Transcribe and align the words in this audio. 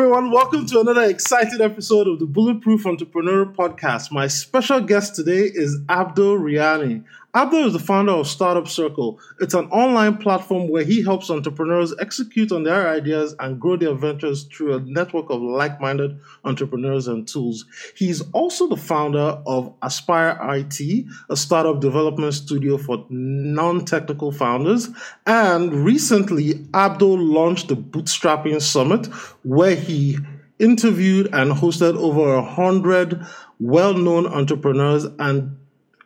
everyone. 0.00 0.30
Welcome 0.30 0.64
to 0.64 0.80
another 0.80 1.02
exciting 1.02 1.60
episode 1.60 2.08
of 2.08 2.20
the 2.20 2.24
Bulletproof 2.24 2.86
Entrepreneur 2.86 3.44
Podcast. 3.44 4.10
My 4.10 4.28
special 4.28 4.80
guest 4.80 5.14
today 5.14 5.42
is 5.52 5.78
Abdo 5.90 6.40
Riani. 6.40 7.04
Abdo 7.32 7.64
is 7.64 7.74
the 7.74 7.78
founder 7.78 8.10
of 8.10 8.26
Startup 8.26 8.66
Circle. 8.66 9.20
It's 9.38 9.54
an 9.54 9.66
online 9.66 10.16
platform 10.16 10.68
where 10.68 10.82
he 10.82 11.00
helps 11.00 11.30
entrepreneurs 11.30 11.94
execute 12.00 12.50
on 12.50 12.64
their 12.64 12.88
ideas 12.88 13.36
and 13.38 13.60
grow 13.60 13.76
their 13.76 13.94
ventures 13.94 14.42
through 14.44 14.74
a 14.74 14.80
network 14.80 15.30
of 15.30 15.40
like 15.40 15.80
minded 15.80 16.18
entrepreneurs 16.44 17.06
and 17.06 17.28
tools. 17.28 17.66
He's 17.94 18.20
also 18.32 18.66
the 18.66 18.76
founder 18.76 19.40
of 19.46 19.72
Aspire 19.80 20.36
IT, 20.42 21.06
a 21.28 21.36
startup 21.36 21.80
development 21.80 22.34
studio 22.34 22.76
for 22.76 23.06
non 23.08 23.84
technical 23.84 24.32
founders. 24.32 24.88
And 25.24 25.72
recently, 25.72 26.54
Abdo 26.72 27.16
launched 27.16 27.68
the 27.68 27.76
Bootstrapping 27.76 28.60
Summit, 28.60 29.06
where 29.44 29.76
he 29.76 30.18
interviewed 30.58 31.28
and 31.32 31.52
hosted 31.52 31.96
over 31.96 32.34
a 32.34 32.42
hundred 32.42 33.24
well 33.60 33.94
known 33.94 34.26
entrepreneurs 34.26 35.04
and 35.20 35.56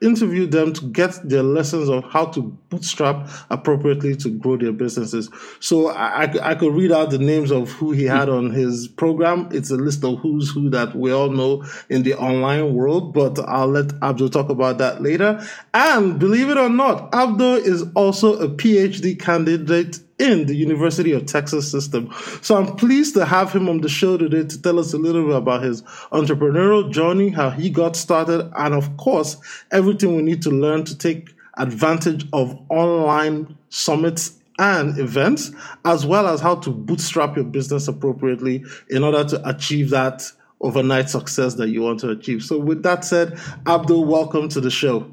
interviewed 0.04 0.52
them 0.52 0.72
to 0.74 0.84
get 0.86 1.18
their 1.24 1.42
lessons 1.42 1.88
of 1.88 2.04
how 2.04 2.26
to 2.26 2.42
bootstrap 2.68 3.28
appropriately 3.50 4.14
to 4.16 4.30
grow 4.30 4.56
their 4.56 4.72
businesses. 4.72 5.30
So 5.60 5.88
I, 5.88 6.24
I, 6.24 6.50
I, 6.50 6.54
could 6.54 6.74
read 6.74 6.92
out 6.92 7.10
the 7.10 7.18
names 7.18 7.50
of 7.50 7.70
who 7.72 7.92
he 7.92 8.04
had 8.04 8.28
on 8.28 8.50
his 8.50 8.86
program. 8.86 9.48
It's 9.52 9.70
a 9.70 9.76
list 9.76 10.04
of 10.04 10.18
who's 10.18 10.50
who 10.50 10.70
that 10.70 10.94
we 10.94 11.12
all 11.12 11.30
know 11.30 11.64
in 11.88 12.02
the 12.02 12.14
online 12.14 12.74
world, 12.74 13.14
but 13.14 13.38
I'll 13.38 13.68
let 13.68 13.86
Abdo 14.00 14.30
talk 14.30 14.50
about 14.50 14.78
that 14.78 15.02
later. 15.02 15.44
And 15.72 16.18
believe 16.18 16.50
it 16.50 16.58
or 16.58 16.68
not, 16.68 17.10
Abdo 17.12 17.58
is 17.58 17.84
also 17.94 18.38
a 18.38 18.48
PhD 18.48 19.18
candidate 19.18 19.98
in 20.18 20.46
the 20.46 20.54
University 20.54 21.12
of 21.12 21.26
Texas 21.26 21.70
system. 21.70 22.12
So 22.40 22.56
I'm 22.56 22.76
pleased 22.76 23.14
to 23.14 23.24
have 23.24 23.52
him 23.52 23.68
on 23.68 23.80
the 23.80 23.88
show 23.88 24.16
today 24.16 24.44
to 24.44 24.62
tell 24.62 24.78
us 24.78 24.92
a 24.92 24.98
little 24.98 25.26
bit 25.26 25.36
about 25.36 25.62
his 25.62 25.82
entrepreneurial 26.12 26.90
journey, 26.90 27.30
how 27.30 27.50
he 27.50 27.68
got 27.70 27.96
started, 27.96 28.50
and 28.56 28.74
of 28.74 28.96
course, 28.96 29.36
everything 29.70 30.14
we 30.14 30.22
need 30.22 30.42
to 30.42 30.50
learn 30.50 30.84
to 30.84 30.96
take 30.96 31.34
advantage 31.56 32.26
of 32.32 32.58
online 32.68 33.56
summits 33.70 34.38
and 34.58 34.98
events, 34.98 35.50
as 35.84 36.06
well 36.06 36.28
as 36.28 36.40
how 36.40 36.54
to 36.54 36.70
bootstrap 36.70 37.34
your 37.34 37.44
business 37.44 37.88
appropriately 37.88 38.64
in 38.88 39.02
order 39.02 39.24
to 39.24 39.48
achieve 39.48 39.90
that 39.90 40.30
overnight 40.60 41.10
success 41.10 41.54
that 41.54 41.68
you 41.68 41.82
want 41.82 42.00
to 42.00 42.10
achieve. 42.10 42.42
So, 42.44 42.58
with 42.58 42.84
that 42.84 43.04
said, 43.04 43.32
Abdo, 43.64 44.06
welcome 44.06 44.48
to 44.50 44.60
the 44.60 44.70
show. 44.70 45.10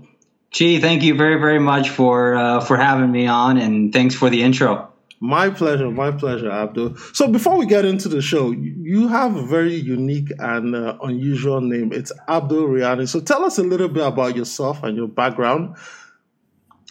Chi, 0.57 0.79
thank 0.79 1.01
you 1.01 1.15
very, 1.15 1.39
very 1.39 1.59
much 1.59 1.89
for 1.89 2.35
uh, 2.35 2.59
for 2.59 2.77
having 2.77 3.11
me 3.11 3.25
on, 3.25 3.57
and 3.57 3.91
thanks 3.91 4.13
for 4.13 4.29
the 4.29 4.43
intro. 4.43 4.90
My 5.23 5.51
pleasure, 5.51 5.91
my 5.91 6.09
pleasure, 6.11 6.49
Abdo. 6.49 6.97
So 7.15 7.27
before 7.27 7.55
we 7.55 7.67
get 7.67 7.85
into 7.85 8.09
the 8.09 8.23
show, 8.23 8.49
you 8.51 9.07
have 9.07 9.35
a 9.35 9.43
very 9.45 9.75
unique 9.75 10.31
and 10.39 10.75
uh, 10.75 10.97
unusual 11.03 11.61
name. 11.61 11.93
It's 11.93 12.11
Abdo 12.27 12.67
Riani. 12.67 13.07
So 13.07 13.19
tell 13.19 13.45
us 13.45 13.59
a 13.59 13.63
little 13.63 13.87
bit 13.87 14.03
about 14.05 14.35
yourself 14.35 14.81
and 14.81 14.97
your 14.97 15.07
background. 15.07 15.75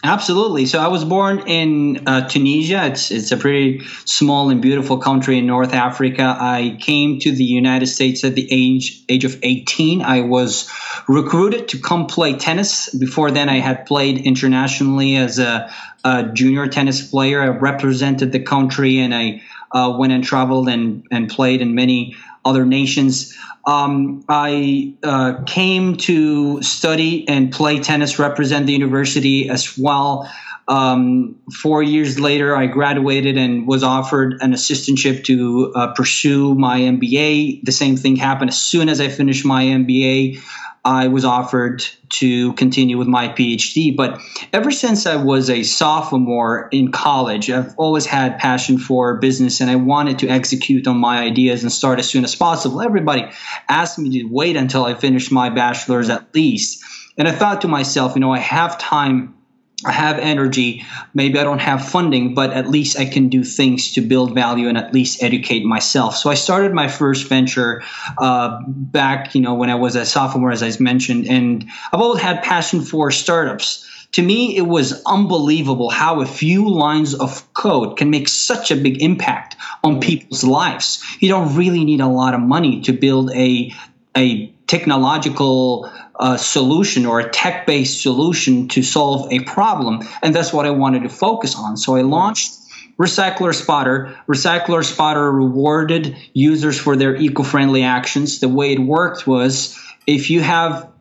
Absolutely. 0.03 0.65
So 0.65 0.79
I 0.79 0.87
was 0.87 1.05
born 1.05 1.47
in 1.47 2.07
uh, 2.07 2.27
Tunisia. 2.27 2.87
It's 2.87 3.11
it's 3.11 3.31
a 3.31 3.37
pretty 3.37 3.81
small 4.05 4.49
and 4.49 4.59
beautiful 4.59 4.97
country 4.97 5.37
in 5.37 5.45
North 5.45 5.73
Africa. 5.73 6.35
I 6.39 6.77
came 6.79 7.19
to 7.19 7.31
the 7.31 7.43
United 7.43 7.85
States 7.85 8.23
at 8.23 8.33
the 8.33 8.47
age 8.49 9.03
age 9.09 9.25
of 9.25 9.37
18. 9.43 10.01
I 10.01 10.21
was 10.21 10.71
recruited 11.07 11.67
to 11.69 11.79
come 11.79 12.07
play 12.07 12.33
tennis. 12.33 12.89
Before 12.89 13.29
then, 13.29 13.47
I 13.47 13.59
had 13.59 13.85
played 13.85 14.25
internationally 14.25 15.17
as 15.17 15.37
a, 15.37 15.71
a 16.03 16.23
junior 16.33 16.65
tennis 16.67 17.07
player. 17.07 17.39
I 17.39 17.49
represented 17.49 18.31
the 18.31 18.39
country, 18.39 18.97
and 18.97 19.13
I 19.13 19.43
uh, 19.71 19.95
went 19.99 20.13
and 20.13 20.23
traveled 20.23 20.67
and 20.67 21.05
and 21.11 21.29
played 21.29 21.61
in 21.61 21.75
many 21.75 22.15
other 22.43 22.65
nations. 22.65 23.37
Um, 23.65 24.23
I 24.27 24.95
uh, 25.03 25.43
came 25.45 25.97
to 25.97 26.61
study 26.63 27.27
and 27.27 27.51
play 27.51 27.79
tennis, 27.79 28.17
represent 28.17 28.65
the 28.65 28.73
university 28.73 29.49
as 29.49 29.77
well. 29.77 30.31
Um, 30.71 31.35
four 31.61 31.83
years 31.83 32.17
later, 32.17 32.55
I 32.55 32.65
graduated 32.65 33.37
and 33.37 33.67
was 33.67 33.83
offered 33.83 34.37
an 34.39 34.53
assistantship 34.53 35.25
to 35.25 35.73
uh, 35.75 35.93
pursue 35.93 36.55
my 36.55 36.79
MBA. 36.79 37.65
The 37.65 37.73
same 37.73 37.97
thing 37.97 38.15
happened 38.15 38.51
as 38.51 38.61
soon 38.61 38.87
as 38.87 39.01
I 39.01 39.09
finished 39.09 39.43
my 39.43 39.65
MBA. 39.65 40.41
I 40.85 41.09
was 41.09 41.25
offered 41.25 41.85
to 42.11 42.53
continue 42.53 42.97
with 42.97 43.09
my 43.09 43.27
PhD. 43.27 43.93
But 43.93 44.21
ever 44.53 44.71
since 44.71 45.05
I 45.05 45.17
was 45.17 45.49
a 45.49 45.63
sophomore 45.63 46.69
in 46.71 46.93
college, 46.93 47.51
I've 47.51 47.75
always 47.77 48.05
had 48.05 48.39
passion 48.39 48.77
for 48.77 49.17
business 49.17 49.59
and 49.59 49.69
I 49.69 49.75
wanted 49.75 50.19
to 50.19 50.29
execute 50.29 50.87
on 50.87 50.95
my 50.95 51.19
ideas 51.19 51.63
and 51.63 51.71
start 51.71 51.99
as 51.99 52.09
soon 52.09 52.23
as 52.23 52.33
possible. 52.33 52.81
Everybody 52.81 53.29
asked 53.67 53.99
me 53.99 54.21
to 54.21 54.23
wait 54.23 54.55
until 54.55 54.85
I 54.85 54.93
finished 54.93 55.33
my 55.33 55.49
bachelor's 55.49 56.09
at 56.09 56.33
least. 56.33 56.81
And 57.17 57.27
I 57.27 57.33
thought 57.33 57.61
to 57.61 57.67
myself, 57.67 58.15
you 58.15 58.21
know, 58.21 58.31
I 58.31 58.39
have 58.39 58.79
time 58.79 59.35
I 59.83 59.91
have 59.91 60.19
energy. 60.19 60.83
Maybe 61.13 61.39
I 61.39 61.43
don't 61.43 61.61
have 61.61 61.87
funding, 61.87 62.33
but 62.33 62.51
at 62.51 62.69
least 62.69 62.99
I 62.99 63.05
can 63.05 63.29
do 63.29 63.43
things 63.43 63.93
to 63.93 64.01
build 64.01 64.35
value 64.35 64.67
and 64.67 64.77
at 64.77 64.93
least 64.93 65.23
educate 65.23 65.63
myself. 65.65 66.17
So 66.17 66.29
I 66.29 66.35
started 66.35 66.73
my 66.73 66.87
first 66.87 67.27
venture 67.27 67.83
uh, 68.17 68.59
back, 68.67 69.33
you 69.33 69.41
know, 69.41 69.55
when 69.55 69.69
I 69.69 69.75
was 69.75 69.95
a 69.95 70.05
sophomore, 70.05 70.51
as 70.51 70.61
I 70.61 70.71
mentioned, 70.79 71.27
and 71.27 71.65
I've 71.91 72.01
always 72.01 72.21
had 72.21 72.43
passion 72.43 72.81
for 72.81 73.11
startups. 73.11 73.87
To 74.13 74.21
me, 74.21 74.57
it 74.57 74.67
was 74.67 75.01
unbelievable 75.05 75.89
how 75.89 76.21
a 76.21 76.25
few 76.25 76.69
lines 76.69 77.13
of 77.15 77.51
code 77.53 77.97
can 77.97 78.09
make 78.09 78.27
such 78.27 78.69
a 78.69 78.75
big 78.75 79.01
impact 79.01 79.55
on 79.83 80.01
people's 80.01 80.43
lives. 80.43 81.01
You 81.19 81.29
don't 81.29 81.55
really 81.55 81.85
need 81.85 82.01
a 82.01 82.07
lot 82.07 82.33
of 82.33 82.41
money 82.41 82.81
to 82.81 82.93
build 82.93 83.31
a 83.31 83.73
a 84.15 84.47
technological 84.67 85.89
uh, 86.21 86.37
solution 86.37 87.07
or 87.07 87.19
a 87.19 87.29
tech 87.29 87.65
based 87.65 88.01
solution 88.01 88.67
to 88.69 88.83
solve 88.83 89.33
a 89.33 89.39
problem. 89.39 90.07
And 90.21 90.33
that's 90.33 90.53
what 90.53 90.67
I 90.67 90.71
wanted 90.71 91.03
to 91.03 91.09
focus 91.09 91.55
on. 91.55 91.77
So 91.77 91.95
I 91.95 92.01
launched 92.03 92.53
Recycler 92.97 93.55
Spotter. 93.55 94.15
Recycler 94.27 94.85
Spotter 94.85 95.31
rewarded 95.31 96.15
users 96.33 96.79
for 96.79 96.95
their 96.95 97.15
eco 97.15 97.41
friendly 97.41 97.83
actions. 97.83 98.39
The 98.39 98.47
way 98.47 98.73
it 98.73 98.79
worked 98.79 99.25
was 99.25 99.77
if 100.05 100.29
you 100.29 100.41
have 100.41 100.91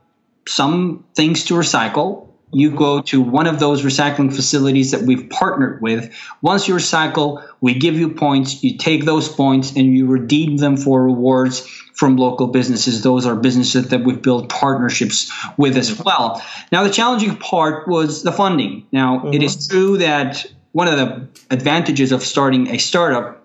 some 0.49 1.05
things 1.15 1.45
to 1.45 1.55
recycle, 1.55 2.30
you 2.53 2.71
go 2.71 3.01
to 3.03 3.21
one 3.21 3.47
of 3.47 3.61
those 3.61 3.83
recycling 3.83 4.35
facilities 4.35 4.91
that 4.91 5.03
we've 5.03 5.31
partnered 5.31 5.81
with. 5.81 6.13
Once 6.43 6.67
you 6.67 6.75
recycle, 6.75 7.47
we 7.61 7.75
give 7.75 7.95
you 7.95 8.11
points. 8.11 8.63
You 8.63 8.77
take 8.77 9.05
those 9.05 9.29
points 9.29 9.77
and 9.77 9.95
you 9.95 10.07
redeem 10.07 10.57
them 10.57 10.77
for 10.77 11.05
rewards 11.05 11.67
from 11.95 12.17
local 12.17 12.49
businesses. 12.49 13.03
Those 13.03 13.27
are 13.27 13.37
businesses 13.37 13.89
that 13.89 14.03
we've 14.03 14.21
built 14.21 14.49
partnerships 14.49 15.31
with 15.57 15.77
as 15.77 16.03
well. 16.03 16.43
Now, 16.73 16.83
the 16.83 16.91
challenging 16.91 17.37
part 17.37 17.87
was 17.87 18.23
the 18.23 18.33
funding. 18.33 18.87
Now, 18.91 19.19
mm-hmm. 19.19 19.35
it 19.35 19.43
is 19.43 19.57
mm-hmm. 19.57 19.77
true 19.77 19.99
that 19.99 20.47
one 20.73 20.89
of 20.89 20.97
the 20.97 21.29
advantages 21.51 22.13
of 22.13 22.23
starting 22.23 22.69
a 22.69 22.79
startup 22.79 23.40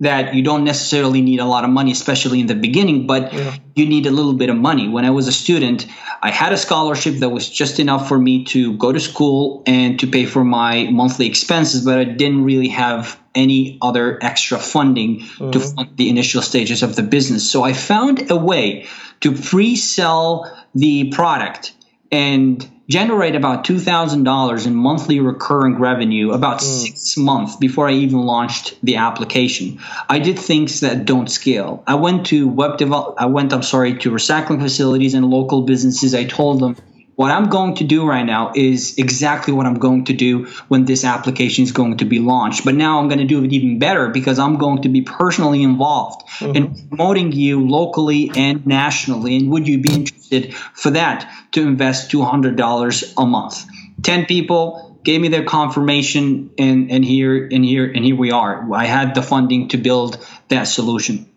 that 0.00 0.34
you 0.34 0.42
don't 0.42 0.64
necessarily 0.64 1.20
need 1.20 1.40
a 1.40 1.44
lot 1.44 1.64
of 1.64 1.70
money, 1.70 1.92
especially 1.92 2.40
in 2.40 2.46
the 2.46 2.54
beginning, 2.54 3.06
but 3.06 3.32
yeah. 3.32 3.54
you 3.76 3.86
need 3.86 4.06
a 4.06 4.10
little 4.10 4.32
bit 4.32 4.48
of 4.48 4.56
money. 4.56 4.88
When 4.88 5.04
I 5.04 5.10
was 5.10 5.28
a 5.28 5.32
student, 5.32 5.86
I 6.22 6.30
had 6.30 6.52
a 6.52 6.56
scholarship 6.56 7.16
that 7.16 7.28
was 7.28 7.48
just 7.48 7.78
enough 7.78 8.08
for 8.08 8.18
me 8.18 8.44
to 8.46 8.76
go 8.78 8.92
to 8.92 9.00
school 9.00 9.62
and 9.66 10.00
to 10.00 10.06
pay 10.06 10.24
for 10.24 10.42
my 10.42 10.84
monthly 10.90 11.26
expenses, 11.26 11.84
but 11.84 11.98
I 11.98 12.04
didn't 12.04 12.44
really 12.44 12.68
have 12.68 13.20
any 13.34 13.78
other 13.82 14.18
extra 14.22 14.58
funding 14.58 15.20
mm-hmm. 15.20 15.50
to 15.50 15.60
fund 15.60 15.96
the 15.96 16.08
initial 16.08 16.42
stages 16.42 16.82
of 16.82 16.96
the 16.96 17.02
business. 17.02 17.48
So 17.48 17.62
I 17.62 17.74
found 17.74 18.30
a 18.30 18.36
way 18.36 18.86
to 19.20 19.32
pre 19.32 19.76
sell 19.76 20.50
the 20.74 21.10
product 21.10 21.74
and 22.10 22.68
generate 22.90 23.36
about 23.36 23.64
$2,000 23.64 24.66
in 24.66 24.74
monthly 24.74 25.20
recurring 25.20 25.76
revenue 25.76 26.32
about 26.32 26.58
mm. 26.58 26.62
six 26.62 27.16
months 27.16 27.54
before 27.54 27.88
I 27.88 27.92
even 27.92 28.18
launched 28.18 28.74
the 28.82 28.96
application. 28.96 29.78
I 30.08 30.18
did 30.18 30.40
things 30.40 30.80
that 30.80 31.04
don't 31.04 31.30
scale. 31.30 31.84
I 31.86 31.94
went 31.94 32.26
to 32.26 32.48
web 32.48 32.78
develop, 32.78 33.14
I 33.18 33.26
went, 33.26 33.52
I'm 33.52 33.62
sorry, 33.62 33.96
to 33.98 34.10
recycling 34.10 34.60
facilities 34.60 35.14
and 35.14 35.24
local 35.30 35.62
businesses. 35.62 36.16
I 36.16 36.24
told 36.24 36.58
them, 36.58 36.76
what 37.20 37.30
I'm 37.30 37.50
going 37.50 37.74
to 37.74 37.84
do 37.84 38.06
right 38.08 38.24
now 38.24 38.52
is 38.54 38.96
exactly 38.96 39.52
what 39.52 39.66
I'm 39.66 39.78
going 39.78 40.06
to 40.06 40.14
do 40.14 40.46
when 40.68 40.86
this 40.86 41.04
application 41.04 41.64
is 41.64 41.72
going 41.72 41.98
to 41.98 42.06
be 42.06 42.18
launched. 42.18 42.64
But 42.64 42.76
now 42.76 42.98
I'm 42.98 43.08
going 43.08 43.18
to 43.18 43.26
do 43.26 43.44
it 43.44 43.52
even 43.52 43.78
better 43.78 44.08
because 44.08 44.38
I'm 44.38 44.56
going 44.56 44.80
to 44.84 44.88
be 44.88 45.02
personally 45.02 45.62
involved 45.62 46.26
mm-hmm. 46.38 46.56
in 46.56 46.88
promoting 46.88 47.32
you 47.32 47.68
locally 47.68 48.30
and 48.34 48.66
nationally. 48.66 49.36
And 49.36 49.50
would 49.50 49.68
you 49.68 49.82
be 49.82 49.92
interested 49.92 50.54
for 50.54 50.92
that 50.92 51.30
to 51.52 51.60
invest 51.60 52.10
$200 52.10 53.14
a 53.18 53.26
month? 53.26 53.66
10 54.02 54.24
people 54.24 54.98
gave 55.04 55.20
me 55.20 55.28
their 55.28 55.44
confirmation 55.44 56.52
and, 56.56 56.90
and 56.90 57.04
here 57.04 57.46
and 57.52 57.62
here 57.62 57.84
and 57.84 58.02
here 58.02 58.16
we 58.16 58.30
are. 58.30 58.72
I 58.72 58.86
had 58.86 59.14
the 59.14 59.22
funding 59.22 59.68
to 59.68 59.76
build 59.76 60.26
that 60.48 60.64
solution. 60.64 61.29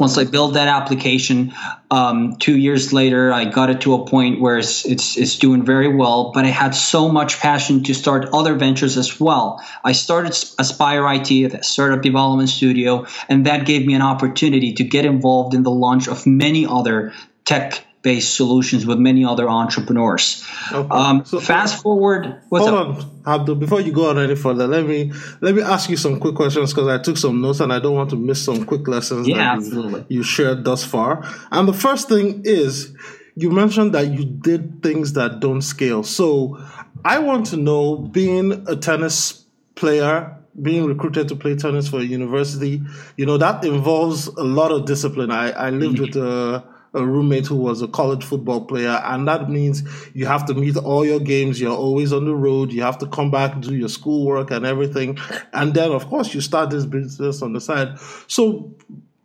Once 0.00 0.16
I 0.16 0.24
built 0.24 0.54
that 0.54 0.66
application, 0.66 1.52
um, 1.90 2.36
two 2.36 2.56
years 2.56 2.92
later, 2.92 3.32
I 3.32 3.44
got 3.44 3.70
it 3.70 3.82
to 3.82 3.94
a 3.94 4.06
point 4.06 4.40
where 4.40 4.58
it's, 4.58 4.86
it's, 4.86 5.16
it's 5.16 5.38
doing 5.38 5.64
very 5.64 5.94
well. 5.94 6.32
But 6.32 6.46
I 6.46 6.48
had 6.48 6.74
so 6.74 7.08
much 7.10 7.38
passion 7.38 7.82
to 7.84 7.94
start 7.94 8.30
other 8.32 8.54
ventures 8.54 8.96
as 8.96 9.20
well. 9.20 9.62
I 9.84 9.92
started 9.92 10.32
Aspire 10.58 11.06
IT, 11.12 11.30
a 11.30 11.62
startup 11.62 12.02
development 12.02 12.48
studio, 12.48 13.06
and 13.28 13.46
that 13.46 13.66
gave 13.66 13.86
me 13.86 13.94
an 13.94 14.02
opportunity 14.02 14.72
to 14.72 14.84
get 14.84 15.04
involved 15.04 15.54
in 15.54 15.62
the 15.62 15.70
launch 15.70 16.08
of 16.08 16.26
many 16.26 16.66
other 16.66 17.12
tech 17.44 17.84
based 18.02 18.34
solutions 18.34 18.86
with 18.86 18.98
many 18.98 19.24
other 19.24 19.48
entrepreneurs. 19.48 20.46
Okay. 20.72 20.88
Um, 20.88 21.24
so, 21.24 21.38
fast 21.40 21.82
forward. 21.82 22.40
What's 22.48 22.66
hold 22.66 22.98
up? 22.98 23.04
on, 23.26 23.44
Abdo. 23.46 23.58
Before 23.58 23.80
you 23.80 23.92
go 23.92 24.10
on 24.10 24.18
any 24.18 24.34
further, 24.34 24.66
let 24.66 24.86
me 24.86 25.12
let 25.40 25.54
me 25.54 25.62
ask 25.62 25.90
you 25.90 25.96
some 25.96 26.18
quick 26.18 26.34
questions 26.34 26.72
because 26.72 26.88
I 26.88 26.98
took 26.98 27.16
some 27.16 27.40
notes 27.40 27.60
and 27.60 27.72
I 27.72 27.78
don't 27.78 27.94
want 27.94 28.10
to 28.10 28.16
miss 28.16 28.42
some 28.42 28.64
quick 28.64 28.88
lessons 28.88 29.28
yeah, 29.28 29.36
that 29.36 29.56
absolutely. 29.56 30.00
You, 30.08 30.18
you 30.18 30.22
shared 30.22 30.64
thus 30.64 30.84
far. 30.84 31.24
And 31.50 31.68
the 31.68 31.74
first 31.74 32.08
thing 32.08 32.42
is 32.44 32.96
you 33.36 33.50
mentioned 33.50 33.94
that 33.94 34.08
you 34.08 34.24
did 34.24 34.82
things 34.82 35.12
that 35.14 35.40
don't 35.40 35.62
scale. 35.62 36.02
So 36.02 36.58
I 37.04 37.18
want 37.18 37.46
to 37.46 37.56
know, 37.56 37.96
being 37.96 38.66
a 38.66 38.76
tennis 38.76 39.44
player 39.74 40.36
being 40.60 40.84
recruited 40.84 41.28
to 41.28 41.36
play 41.36 41.54
tennis 41.56 41.88
for 41.88 42.00
a 42.00 42.04
university, 42.04 42.82
you 43.16 43.24
know, 43.24 43.38
that 43.38 43.64
involves 43.64 44.26
a 44.26 44.42
lot 44.42 44.72
of 44.72 44.84
discipline. 44.84 45.30
I, 45.30 45.50
I 45.50 45.70
lived 45.70 45.98
mm-hmm. 45.98 46.02
with 46.02 46.16
a 46.16 46.64
a 46.92 47.06
roommate 47.06 47.46
who 47.46 47.56
was 47.56 47.82
a 47.82 47.88
college 47.88 48.24
football 48.24 48.64
player, 48.64 49.00
and 49.04 49.28
that 49.28 49.48
means 49.48 49.82
you 50.14 50.26
have 50.26 50.44
to 50.46 50.54
meet 50.54 50.76
all 50.76 51.04
your 51.04 51.20
games. 51.20 51.60
You're 51.60 51.76
always 51.76 52.12
on 52.12 52.24
the 52.24 52.34
road. 52.34 52.72
You 52.72 52.82
have 52.82 52.98
to 52.98 53.06
come 53.06 53.30
back, 53.30 53.60
do 53.60 53.74
your 53.74 53.88
schoolwork 53.88 54.50
and 54.50 54.66
everything, 54.66 55.18
and 55.52 55.74
then 55.74 55.92
of 55.92 56.08
course 56.08 56.34
you 56.34 56.40
start 56.40 56.70
this 56.70 56.86
business 56.86 57.42
on 57.42 57.52
the 57.52 57.60
side. 57.60 57.98
So 58.26 58.74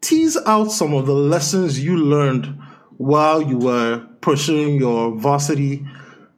tease 0.02 0.38
out 0.46 0.72
some 0.72 0.94
of 0.94 1.08
the 1.08 1.14
lessons 1.14 1.84
you 1.84 1.98
learned 1.98 2.46
while 2.98 3.42
you 3.42 3.58
were 3.58 4.06
pursuing 4.22 4.78
your 4.78 5.16
varsity 5.16 5.86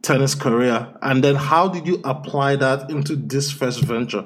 tennis 0.02 0.36
career, 0.36 0.88
and 1.02 1.24
then 1.24 1.36
how 1.36 1.68
did 1.68 1.86
you 1.86 2.00
apply 2.06 2.56
that 2.56 2.90
into 2.90 3.16
this 3.16 3.52
first 3.52 3.82
venture? 3.82 4.26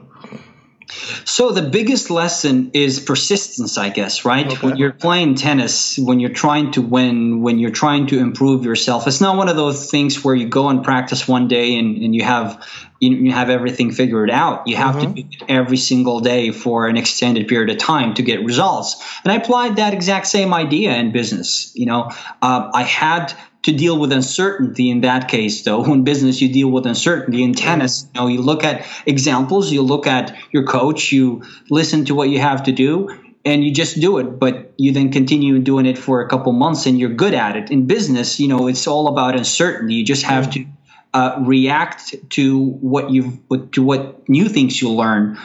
So 1.25 1.51
the 1.51 1.61
biggest 1.61 2.09
lesson 2.09 2.71
is 2.73 2.99
persistence, 2.99 3.77
I 3.77 3.89
guess, 3.89 4.25
right? 4.25 4.47
Okay. 4.47 4.67
When 4.67 4.77
you're 4.77 4.93
playing 4.93 5.35
tennis, 5.35 5.97
when 5.97 6.19
you're 6.19 6.31
trying 6.31 6.71
to 6.71 6.81
win, 6.81 7.41
when 7.41 7.59
you're 7.59 7.71
trying 7.71 8.07
to 8.07 8.19
improve 8.19 8.65
yourself, 8.65 9.07
it's 9.07 9.21
not 9.21 9.37
one 9.37 9.49
of 9.49 9.55
those 9.55 9.89
things 9.89 10.23
where 10.23 10.35
you 10.35 10.47
go 10.47 10.69
and 10.69 10.83
practice 10.83 11.27
one 11.27 11.47
day 11.47 11.77
and, 11.77 11.97
and 11.97 12.15
you 12.15 12.23
have 12.23 12.65
you, 12.99 13.15
you 13.15 13.31
have 13.31 13.49
everything 13.49 13.91
figured 13.91 14.29
out. 14.29 14.67
You 14.67 14.75
have 14.75 14.95
mm-hmm. 14.95 15.13
to 15.15 15.23
do 15.23 15.27
it 15.31 15.43
every 15.49 15.77
single 15.77 16.19
day 16.19 16.51
for 16.51 16.87
an 16.87 16.97
extended 16.97 17.47
period 17.47 17.71
of 17.71 17.77
time 17.77 18.13
to 18.13 18.21
get 18.21 18.45
results. 18.45 19.03
And 19.23 19.31
I 19.31 19.35
applied 19.35 19.77
that 19.77 19.93
exact 19.93 20.27
same 20.27 20.53
idea 20.53 20.95
in 20.95 21.11
business. 21.11 21.71
You 21.75 21.87
know, 21.87 22.11
uh, 22.41 22.69
I 22.73 22.83
had 22.83 23.33
to 23.63 23.71
deal 23.71 23.99
with 23.99 24.11
uncertainty 24.11 24.89
in 24.89 25.01
that 25.01 25.27
case 25.27 25.63
though. 25.63 25.83
In 25.85 26.03
business 26.03 26.41
you 26.41 26.51
deal 26.51 26.69
with 26.69 26.85
uncertainty. 26.85 27.43
In 27.43 27.53
tennis 27.53 28.07
you 28.13 28.21
know 28.21 28.27
you 28.27 28.41
look 28.41 28.63
at 28.63 28.85
examples 29.05 29.71
you 29.71 29.81
look 29.81 30.07
at 30.07 30.35
your 30.51 30.65
coach 30.65 31.11
you 31.11 31.43
listen 31.69 32.05
to 32.05 32.15
what 32.15 32.29
you 32.29 32.39
have 32.39 32.63
to 32.63 32.71
do 32.71 33.09
and 33.43 33.63
you 33.63 33.73
just 33.73 33.99
do 33.99 34.17
it. 34.19 34.39
But 34.39 34.73
you 34.77 34.91
then 34.91 35.11
continue 35.11 35.59
doing 35.59 35.85
it 35.85 35.97
for 35.97 36.21
a 36.21 36.29
couple 36.29 36.51
months 36.53 36.85
and 36.85 36.99
you're 36.99 37.13
good 37.13 37.33
at 37.33 37.55
it. 37.55 37.71
In 37.71 37.87
business 37.87 38.39
you 38.39 38.47
know 38.47 38.67
it's 38.67 38.87
all 38.87 39.07
about 39.07 39.35
uncertainty. 39.35 39.95
You 39.95 40.05
just 40.05 40.23
have 40.23 40.51
to 40.51 40.65
uh, 41.13 41.37
react 41.41 42.15
to 42.31 42.57
what 42.57 43.09
you've 43.11 43.37
to 43.71 43.83
what 43.83 44.27
new 44.29 44.47
things 44.47 44.81
you 44.81 44.91
learn. 44.91 45.37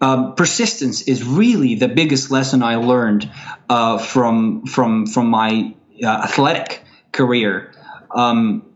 Um, 0.00 0.34
persistence 0.34 1.02
is 1.02 1.22
really 1.22 1.76
the 1.76 1.86
biggest 1.86 2.32
lesson 2.32 2.64
I 2.64 2.76
learned 2.76 3.30
uh, 3.70 3.98
from 3.98 4.66
from 4.66 5.06
from 5.06 5.28
my 5.28 5.74
uh, 6.02 6.08
athletic 6.08 6.82
career. 7.12 7.72
Um, 8.10 8.66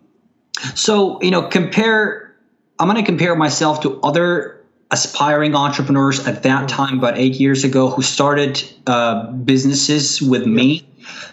so, 0.75 1.21
you 1.23 1.31
know, 1.31 1.43
compare, 1.43 2.35
I'm 2.79 2.89
going 2.89 3.03
to 3.03 3.07
compare 3.07 3.35
myself 3.35 3.81
to 3.83 4.01
other 4.01 4.65
aspiring 4.91 5.55
entrepreneurs 5.55 6.27
at 6.27 6.45
that 6.45 6.69
time, 6.69 6.99
about 6.99 7.19
eight 7.19 7.35
years 7.35 7.65
ago, 7.65 7.91
who 7.91 8.03
started 8.03 8.63
uh, 8.87 9.33
businesses 9.33 10.23
with 10.23 10.47
me. 10.47 10.87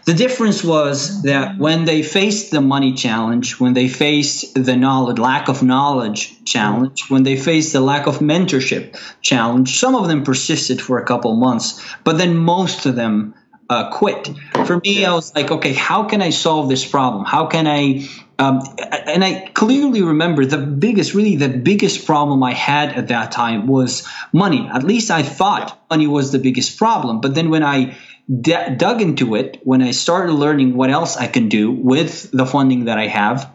The 0.06 0.14
difference 0.14 0.64
was 0.64 1.24
that 1.24 1.58
when 1.58 1.86
they 1.86 2.04
faced 2.04 2.52
the 2.52 2.62
money 2.62 2.94
challenge, 2.94 3.60
when 3.60 3.74
they 3.74 3.88
faced 3.88 4.54
the 4.54 4.76
knowledge, 4.76 5.18
lack 5.18 5.50
of 5.50 5.64
knowledge 5.64 6.44
challenge, 6.46 7.10
when 7.10 7.24
they 7.24 7.38
faced 7.38 7.74
the 7.74 7.80
lack 7.80 8.06
of 8.06 8.20
mentorship 8.20 9.00
challenge, 9.22 9.80
some 9.80 9.96
of 9.96 10.08
them 10.08 10.24
persisted 10.24 10.82
for 10.82 11.00
a 11.00 11.06
couple 11.06 11.36
months, 11.36 11.84
but 12.04 12.18
then 12.18 12.36
most 12.38 12.86
of 12.86 12.96
them 12.96 13.34
uh, 13.70 13.90
quit. 13.92 14.30
For 14.66 14.80
me, 14.80 15.06
I 15.06 15.14
was 15.14 15.34
like, 15.36 15.52
okay, 15.52 15.74
how 15.74 16.04
can 16.06 16.22
I 16.22 16.30
solve 16.30 16.70
this 16.70 16.86
problem? 16.86 17.26
How 17.26 17.48
can 17.48 17.68
I? 17.68 18.08
Um, 18.40 18.62
and 19.08 19.24
I 19.24 19.50
clearly 19.54 20.02
remember 20.02 20.46
the 20.46 20.58
biggest, 20.58 21.14
really 21.14 21.36
the 21.36 21.50
biggest 21.50 22.06
problem 22.06 22.44
I 22.44 22.54
had 22.54 22.94
at 22.98 23.10
that 23.10 23.32
time 23.32 23.68
was 23.68 24.08
money. 24.32 24.70
At 24.74 24.84
least 24.84 25.12
I 25.12 25.24
thought 25.24 25.80
money 25.90 26.08
was 26.08 26.32
the 26.32 26.40
biggest 26.40 26.78
problem. 26.78 27.22
But 27.22 27.36
then 27.36 27.50
when 27.52 27.64
I 27.64 27.96
d- 28.30 28.76
dug 28.76 29.02
into 29.02 29.36
it, 29.36 29.62
when 29.64 29.82
I 29.82 29.92
started 29.92 30.34
learning 30.34 30.76
what 30.76 30.90
else 30.90 31.16
I 31.16 31.28
can 31.28 31.48
do 31.48 31.72
with 31.72 32.32
the 32.32 32.46
funding 32.46 32.86
that 32.86 32.98
I 32.98 33.08
have, 33.08 33.52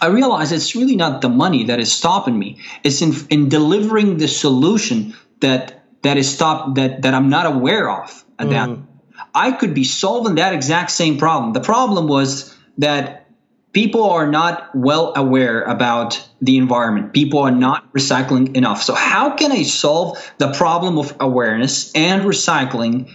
I 0.00 0.08
realized 0.08 0.52
it's 0.52 0.76
really 0.76 0.96
not 0.96 1.22
the 1.22 1.30
money 1.30 1.64
that 1.64 1.80
is 1.80 1.92
stopping 1.92 2.38
me. 2.38 2.58
It's 2.82 3.00
in, 3.00 3.14
in 3.30 3.48
delivering 3.48 4.18
the 4.18 4.28
solution 4.28 5.14
that 5.40 5.82
that 6.02 6.18
is 6.18 6.32
stop 6.32 6.74
that 6.74 7.02
that 7.02 7.14
I'm 7.14 7.30
not 7.30 7.46
aware 7.46 7.90
of 7.90 8.24
at 8.38 8.48
mm. 8.48 8.50
that 8.50 8.93
I 9.34 9.52
could 9.52 9.74
be 9.74 9.84
solving 9.84 10.36
that 10.36 10.54
exact 10.54 10.92
same 10.92 11.18
problem. 11.18 11.52
The 11.52 11.60
problem 11.60 12.06
was 12.06 12.54
that 12.78 13.26
people 13.72 14.10
are 14.10 14.26
not 14.26 14.70
well 14.74 15.12
aware 15.16 15.62
about 15.62 16.26
the 16.40 16.56
environment. 16.56 17.12
People 17.12 17.40
are 17.40 17.50
not 17.50 17.92
recycling 17.92 18.56
enough. 18.56 18.82
So, 18.82 18.94
how 18.94 19.34
can 19.34 19.52
I 19.52 19.64
solve 19.64 20.18
the 20.38 20.52
problem 20.52 20.98
of 20.98 21.14
awareness 21.20 21.92
and 21.94 22.22
recycling 22.22 23.10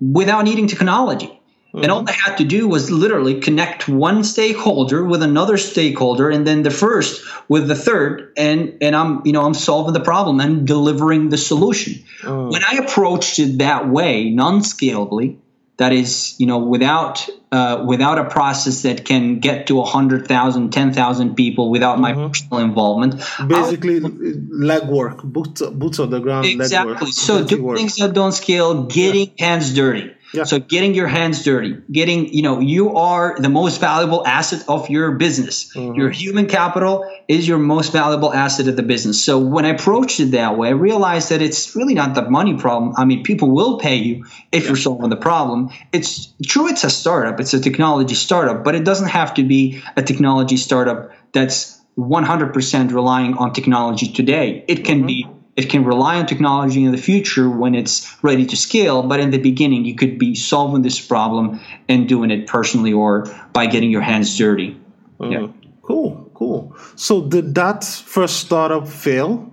without 0.00 0.44
needing 0.44 0.68
technology? 0.68 1.41
Mm-hmm. 1.72 1.84
And 1.84 1.92
all 1.92 2.04
I 2.06 2.12
had 2.12 2.36
to 2.36 2.44
do 2.44 2.68
was 2.68 2.90
literally 2.90 3.40
connect 3.40 3.88
one 3.88 4.24
stakeholder 4.24 5.02
with 5.02 5.22
another 5.22 5.56
stakeholder, 5.56 6.28
and 6.28 6.46
then 6.46 6.62
the 6.62 6.70
first 6.70 7.24
with 7.48 7.66
the 7.66 7.74
third, 7.74 8.34
and 8.36 8.76
and 8.82 8.94
I'm 8.94 9.22
you 9.24 9.32
know 9.32 9.42
I'm 9.42 9.54
solving 9.54 9.94
the 9.94 10.00
problem 10.00 10.40
and 10.40 10.66
delivering 10.66 11.30
the 11.30 11.38
solution. 11.38 12.04
Oh. 12.24 12.50
When 12.50 12.62
I 12.62 12.74
approached 12.76 13.38
it 13.38 13.58
that 13.58 13.88
way, 13.88 14.28
non-scalably, 14.28 15.38
that 15.78 15.94
is 15.94 16.34
you 16.38 16.46
know 16.46 16.58
without 16.58 17.26
uh, 17.52 17.84
without 17.86 18.18
a 18.18 18.28
process 18.28 18.82
that 18.82 19.06
can 19.06 19.38
get 19.38 19.66
to 19.68 19.76
100,000, 19.76 20.72
10,000 20.72 21.34
people 21.34 21.70
without 21.70 21.98
mm-hmm. 21.98 22.20
my 22.20 22.28
personal 22.28 22.58
involvement. 22.58 23.14
Basically, 23.46 24.00
legwork, 24.00 25.22
boots, 25.22 25.62
boots 25.62 25.98
on 25.98 26.10
the 26.10 26.20
ground. 26.20 26.46
Exactly. 26.46 27.12
So, 27.12 27.44
doing 27.44 27.76
things 27.76 27.96
that 27.96 28.12
don't 28.14 28.32
scale, 28.32 28.84
getting 28.84 29.32
yeah. 29.36 29.46
hands 29.46 29.74
dirty. 29.74 30.14
Yeah. 30.32 30.44
So 30.44 30.58
getting 30.58 30.94
your 30.94 31.08
hands 31.08 31.44
dirty, 31.44 31.76
getting, 31.90 32.32
you 32.32 32.42
know, 32.42 32.60
you 32.60 32.96
are 32.96 33.36
the 33.38 33.50
most 33.50 33.80
valuable 33.80 34.26
asset 34.26 34.64
of 34.66 34.88
your 34.88 35.12
business. 35.12 35.74
Mm-hmm. 35.74 35.94
Your 35.94 36.10
human 36.10 36.46
capital 36.46 37.10
is 37.28 37.46
your 37.46 37.58
most 37.58 37.92
valuable 37.92 38.32
asset 38.32 38.66
of 38.68 38.76
the 38.76 38.82
business. 38.82 39.22
So 39.22 39.38
when 39.38 39.66
I 39.66 39.70
approached 39.70 40.20
it 40.20 40.32
that 40.32 40.56
way, 40.56 40.68
I 40.68 40.72
realized 40.72 41.30
that 41.30 41.42
it's 41.42 41.76
really 41.76 41.94
not 41.94 42.14
the 42.14 42.28
money 42.30 42.56
problem. 42.56 42.94
I 42.96 43.04
mean, 43.04 43.24
people 43.24 43.50
will 43.50 43.78
pay 43.78 43.96
you 43.96 44.24
if 44.50 44.62
yeah. 44.62 44.68
you're 44.68 44.76
solving 44.76 45.10
the 45.10 45.16
problem. 45.16 45.70
It's 45.92 46.32
true, 46.46 46.68
it's 46.68 46.84
a 46.84 46.90
startup, 46.90 47.38
it's 47.38 47.52
a 47.52 47.60
technology 47.60 48.14
startup, 48.14 48.64
but 48.64 48.74
it 48.74 48.84
doesn't 48.84 49.08
have 49.08 49.34
to 49.34 49.44
be 49.44 49.82
a 49.96 50.02
technology 50.02 50.56
startup 50.56 51.12
that's 51.32 51.78
100% 51.98 52.92
relying 52.92 53.34
on 53.34 53.52
technology 53.52 54.12
today. 54.12 54.64
It 54.66 54.84
can 54.84 54.98
mm-hmm. 54.98 55.06
be 55.06 55.26
it 55.54 55.68
can 55.68 55.84
rely 55.84 56.16
on 56.18 56.26
technology 56.26 56.82
in 56.84 56.92
the 56.92 56.98
future 56.98 57.48
when 57.48 57.74
it's 57.74 58.16
ready 58.22 58.46
to 58.46 58.56
scale 58.56 59.02
but 59.02 59.20
in 59.20 59.30
the 59.30 59.38
beginning 59.38 59.84
you 59.84 59.94
could 59.94 60.18
be 60.18 60.34
solving 60.34 60.82
this 60.82 61.04
problem 61.04 61.60
and 61.88 62.08
doing 62.08 62.30
it 62.30 62.46
personally 62.46 62.92
or 62.92 63.26
by 63.52 63.66
getting 63.66 63.90
your 63.90 64.00
hands 64.00 64.36
dirty 64.36 64.78
mm. 65.20 65.32
yeah 65.32 65.46
cool 65.82 66.30
cool 66.34 66.76
so 66.96 67.22
did 67.28 67.54
that 67.54 67.84
first 67.84 68.40
startup 68.40 68.88
fail 68.88 69.50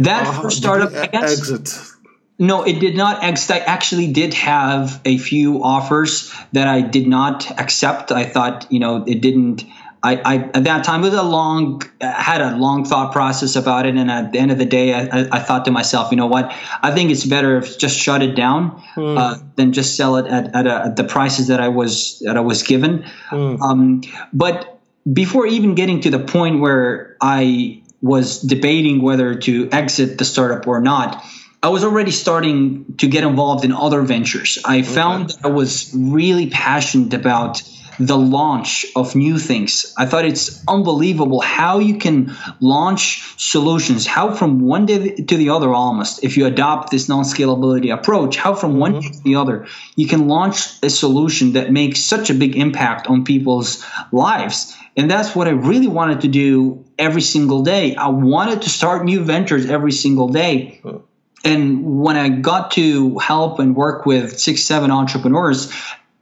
that 0.00 0.26
uh, 0.26 0.42
first 0.42 0.58
startup 0.58 0.92
exit 1.14 1.68
no, 2.38 2.62
it 2.62 2.78
did 2.78 2.96
not 2.96 3.24
exit. 3.24 3.50
I 3.50 3.58
actually 3.58 4.12
did 4.12 4.32
have 4.34 5.00
a 5.04 5.18
few 5.18 5.64
offers 5.64 6.32
that 6.52 6.68
I 6.68 6.82
did 6.82 7.08
not 7.08 7.50
accept. 7.60 8.12
I 8.12 8.24
thought, 8.24 8.70
you 8.70 8.78
know, 8.78 9.04
it 9.04 9.20
didn't 9.20 9.64
I, 10.02 10.16
I, 10.16 10.34
at 10.54 10.64
that 10.64 10.84
time 10.84 11.02
it 11.02 11.10
was 11.10 11.14
a 11.14 11.22
long 11.22 11.82
had 12.00 12.40
a 12.40 12.56
long 12.56 12.84
thought 12.84 13.12
process 13.12 13.56
about 13.56 13.86
it 13.86 13.96
and 13.96 14.10
at 14.10 14.32
the 14.32 14.38
end 14.38 14.52
of 14.52 14.58
the 14.58 14.64
day 14.64 14.94
I, 14.94 15.28
I 15.32 15.40
thought 15.40 15.64
to 15.64 15.70
myself 15.70 16.10
you 16.12 16.16
know 16.16 16.26
what 16.26 16.52
I 16.82 16.92
think 16.92 17.10
it's 17.10 17.24
better 17.24 17.58
if 17.58 17.78
just 17.78 17.98
shut 17.98 18.22
it 18.22 18.36
down 18.36 18.80
mm. 18.94 19.18
uh, 19.18 19.38
than 19.56 19.72
just 19.72 19.96
sell 19.96 20.16
it 20.16 20.26
at, 20.26 20.54
at, 20.54 20.66
a, 20.66 20.84
at, 20.86 20.96
the 20.96 21.04
prices 21.04 21.48
that 21.48 21.60
I 21.60 21.68
was 21.68 22.20
that 22.20 22.36
I 22.36 22.40
was 22.40 22.62
given 22.62 23.04
mm. 23.30 23.60
um, 23.60 24.02
but 24.32 24.78
before 25.10 25.46
even 25.46 25.74
getting 25.74 26.00
to 26.02 26.10
the 26.10 26.20
point 26.20 26.60
where 26.60 27.16
I 27.20 27.82
was 28.00 28.40
debating 28.40 29.02
whether 29.02 29.34
to 29.34 29.68
exit 29.72 30.18
the 30.18 30.24
startup 30.24 30.66
or 30.68 30.80
not 30.80 31.24
I 31.60 31.70
was 31.70 31.82
already 31.82 32.12
starting 32.12 32.94
to 32.98 33.08
get 33.08 33.24
involved 33.24 33.64
in 33.64 33.72
other 33.72 34.02
ventures. 34.02 34.58
I 34.64 34.82
found 34.82 35.30
that 35.30 35.44
I 35.44 35.48
was 35.48 35.92
really 35.92 36.50
passionate 36.50 37.14
about 37.14 37.62
the 37.98 38.16
launch 38.16 38.86
of 38.94 39.14
new 39.14 39.38
things. 39.38 39.92
I 39.96 40.06
thought 40.06 40.24
it's 40.24 40.62
unbelievable 40.68 41.40
how 41.40 41.78
you 41.80 41.98
can 41.98 42.36
launch 42.60 43.22
solutions, 43.36 44.06
how 44.06 44.34
from 44.34 44.60
one 44.60 44.86
day 44.86 45.16
to 45.16 45.36
the 45.36 45.50
other 45.50 45.72
almost, 45.72 46.22
if 46.22 46.36
you 46.36 46.46
adopt 46.46 46.90
this 46.90 47.08
non 47.08 47.24
scalability 47.24 47.92
approach, 47.92 48.36
how 48.36 48.54
from 48.54 48.78
one 48.78 48.94
mm-hmm. 48.94 49.00
day 49.00 49.08
to 49.08 49.22
the 49.22 49.34
other, 49.36 49.66
you 49.96 50.06
can 50.06 50.28
launch 50.28 50.82
a 50.82 50.90
solution 50.90 51.52
that 51.52 51.72
makes 51.72 52.00
such 52.00 52.30
a 52.30 52.34
big 52.34 52.56
impact 52.56 53.06
on 53.08 53.24
people's 53.24 53.84
lives. 54.12 54.76
And 54.96 55.10
that's 55.10 55.34
what 55.34 55.46
I 55.46 55.52
really 55.52 55.88
wanted 55.88 56.22
to 56.22 56.28
do 56.28 56.84
every 56.98 57.22
single 57.22 57.62
day. 57.62 57.94
I 57.94 58.08
wanted 58.08 58.62
to 58.62 58.70
start 58.70 59.04
new 59.04 59.22
ventures 59.22 59.70
every 59.70 59.92
single 59.92 60.28
day. 60.28 60.82
And 61.44 62.00
when 62.00 62.16
I 62.16 62.28
got 62.30 62.72
to 62.72 63.18
help 63.18 63.60
and 63.60 63.76
work 63.76 64.06
with 64.06 64.40
six, 64.40 64.64
seven 64.64 64.90
entrepreneurs, 64.90 65.72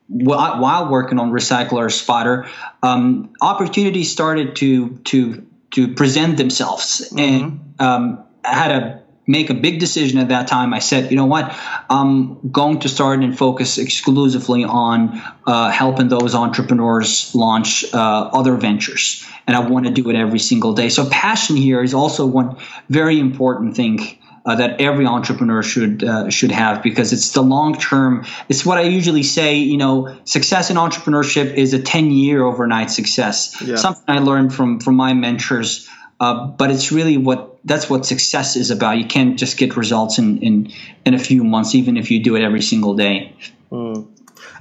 while 0.08 0.88
working 0.88 1.18
on 1.18 1.32
Recycler 1.32 1.90
Spotter, 1.90 2.46
um, 2.82 3.32
opportunities 3.40 4.12
started 4.12 4.56
to 4.56 4.96
to 5.04 5.46
to 5.72 5.94
present 5.94 6.36
themselves, 6.36 7.08
mm-hmm. 7.10 7.18
and 7.18 7.74
um, 7.78 8.24
I 8.44 8.54
had 8.54 8.68
to 8.68 9.02
make 9.26 9.50
a 9.50 9.54
big 9.54 9.80
decision 9.80 10.20
at 10.20 10.28
that 10.28 10.46
time. 10.46 10.72
I 10.72 10.78
said, 10.78 11.10
you 11.10 11.16
know 11.16 11.26
what, 11.26 11.52
I'm 11.90 12.50
going 12.50 12.80
to 12.80 12.88
start 12.88 13.18
and 13.20 13.36
focus 13.36 13.76
exclusively 13.78 14.62
on 14.64 15.20
uh, 15.44 15.70
helping 15.70 16.06
those 16.08 16.36
entrepreneurs 16.36 17.34
launch 17.34 17.92
uh, 17.92 17.96
other 17.96 18.54
ventures, 18.54 19.26
and 19.46 19.56
I 19.56 19.68
want 19.68 19.86
to 19.86 19.92
do 19.92 20.08
it 20.10 20.16
every 20.16 20.38
single 20.38 20.74
day. 20.74 20.88
So 20.88 21.08
passion 21.10 21.56
here 21.56 21.82
is 21.82 21.94
also 21.94 22.26
one 22.26 22.58
very 22.88 23.18
important 23.18 23.74
thing 23.74 24.18
uh, 24.46 24.54
that 24.54 24.80
every 24.80 25.06
entrepreneur 25.06 25.62
should 25.62 26.04
uh, 26.04 26.30
should 26.30 26.52
have 26.52 26.82
because 26.82 27.12
it's 27.12 27.30
the 27.32 27.42
long 27.42 27.76
term. 27.76 28.24
It's 28.48 28.64
what 28.64 28.78
I 28.78 28.82
usually 28.82 29.24
say. 29.24 29.56
You 29.56 29.76
know, 29.76 30.16
success 30.24 30.70
in 30.70 30.76
entrepreneurship 30.76 31.54
is 31.54 31.74
a 31.74 31.82
ten 31.82 32.12
year 32.12 32.44
overnight 32.44 32.90
success. 32.90 33.60
Yeah. 33.60 33.74
Something 33.74 34.04
I 34.06 34.20
learned 34.20 34.54
from 34.54 34.78
from 34.78 34.94
my 34.94 35.14
mentors. 35.14 35.88
Uh, 36.18 36.46
but 36.46 36.70
it's 36.70 36.92
really 36.92 37.18
what 37.18 37.58
that's 37.64 37.90
what 37.90 38.06
success 38.06 38.56
is 38.56 38.70
about. 38.70 38.96
You 38.96 39.04
can't 39.04 39.38
just 39.38 39.58
get 39.58 39.76
results 39.76 40.18
in 40.18 40.38
in 40.38 40.72
in 41.04 41.14
a 41.14 41.18
few 41.18 41.42
months, 41.42 41.74
even 41.74 41.96
if 41.96 42.10
you 42.10 42.22
do 42.22 42.36
it 42.36 42.42
every 42.42 42.62
single 42.62 42.94
day. 42.94 43.34
Mm. 43.70 44.06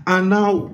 And 0.08 0.30
now, 0.30 0.72